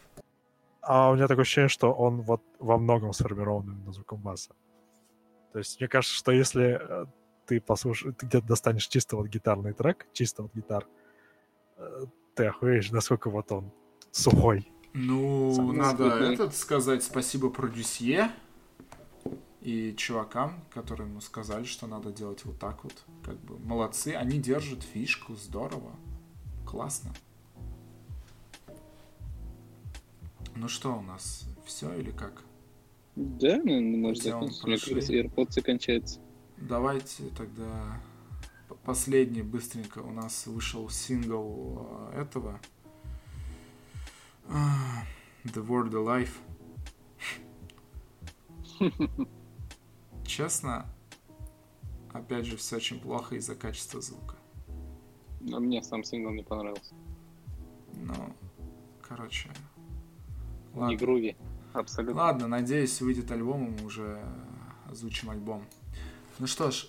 А 0.81 1.09
у 1.11 1.15
меня 1.15 1.27
такое 1.27 1.43
ощущение, 1.43 1.69
что 1.69 1.93
он 1.93 2.21
вот 2.21 2.43
во 2.59 2.77
многом 2.77 3.13
сформирован 3.13 3.71
именно 3.71 3.93
звуком 3.93 4.19
баса. 4.19 4.51
То 5.53 5.59
есть 5.59 5.79
мне 5.79 5.87
кажется, 5.87 6.15
что 6.15 6.31
если 6.31 6.77
э, 6.79 7.05
ты 7.45 7.61
послушаешь, 7.61 8.13
ты 8.17 8.25
где-то 8.25 8.45
достанешь 8.45 8.87
чисто 8.87 9.15
вот 9.15 9.27
гитарный 9.27 9.73
трек, 9.73 10.05
чисто 10.13 10.43
вот 10.43 10.53
гитар, 10.53 10.85
э, 11.77 12.05
ты 12.35 12.45
охуеешь, 12.45 12.91
насколько 12.91 13.29
вот 13.29 13.51
он 13.51 13.71
сухой. 14.11 14.69
Ну, 14.93 15.53
Самый 15.55 15.77
надо 15.77 16.05
этот 16.05 16.55
сказать 16.55 17.03
спасибо 17.03 17.49
продюсье 17.49 18.31
и 19.65 19.95
чувакам, 19.95 20.63
которые 20.69 21.09
ему 21.09 21.21
сказали, 21.21 21.63
что 21.63 21.87
надо 21.87 22.11
делать 22.11 22.45
вот 22.45 22.59
так 22.59 22.83
вот. 22.83 23.03
Как 23.23 23.35
бы 23.41 23.57
молодцы, 23.57 24.09
они 24.09 24.37
держат 24.37 24.83
фишку, 24.83 25.33
здорово. 25.33 25.95
Классно. 26.67 27.11
Ну 30.55 30.67
что 30.67 30.95
у 30.95 31.01
нас, 31.01 31.45
все 31.65 31.91
или 31.97 32.11
как? 32.11 32.43
Да, 33.15 33.59
ну, 33.63 33.81
может 33.97 34.21
закончить. 34.21 34.63
У 34.63 34.67
меня 34.67 34.77
как 34.77 34.87
раз 34.87 35.05
прошли. 35.07 35.23
AirPods 35.23 35.61
кончается. 35.63 36.19
Давайте 36.57 37.23
тогда 37.35 37.99
последний 38.83 39.41
быстренько. 39.41 39.97
У 39.97 40.11
нас 40.11 40.45
вышел 40.45 40.87
сингл 40.91 41.87
э, 42.11 42.21
этого 42.21 42.61
The 44.47 45.65
Word 45.65 45.89
Alive. 45.89 46.29
Честно, 50.25 50.85
опять 52.11 52.45
же, 52.45 52.57
все 52.57 52.77
очень 52.77 52.99
плохо 52.99 53.35
из-за 53.35 53.55
качества 53.55 54.01
звука. 54.01 54.35
А 55.53 55.59
мне 55.59 55.83
сам 55.83 56.03
сингл 56.03 56.31
не 56.31 56.43
понравился. 56.43 56.95
Ну, 57.93 58.33
короче. 59.01 59.49
Не 60.73 60.79
Ладно. 60.81 60.97
груви. 60.97 61.37
Абсолютно. 61.73 62.21
Ладно, 62.21 62.47
надеюсь, 62.47 62.99
выйдет 63.01 63.31
альбом, 63.31 63.67
и 63.67 63.79
мы 63.79 63.85
уже 63.85 64.23
озвучим 64.89 65.29
альбом. 65.29 65.63
Ну 66.39 66.47
что 66.47 66.71
ж, 66.71 66.87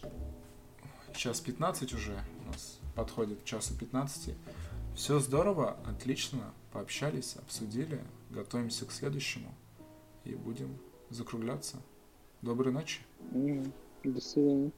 сейчас 1.14 1.40
15 1.40 1.92
уже, 1.92 2.18
у 2.44 2.48
нас 2.48 2.80
подходит 2.94 3.42
к 3.42 3.44
часу 3.44 3.76
15. 3.78 4.34
Все 4.94 5.18
здорово, 5.20 5.76
отлично, 5.86 6.52
пообщались, 6.72 7.36
обсудили, 7.36 8.02
готовимся 8.30 8.86
к 8.86 8.92
следующему 8.92 9.54
и 10.24 10.34
будем 10.34 10.78
закругляться. 11.10 11.76
Доброй 12.42 12.72
ночи. 12.72 13.00
М, 13.20 13.74
До 14.04 14.20
свидания. 14.22 14.72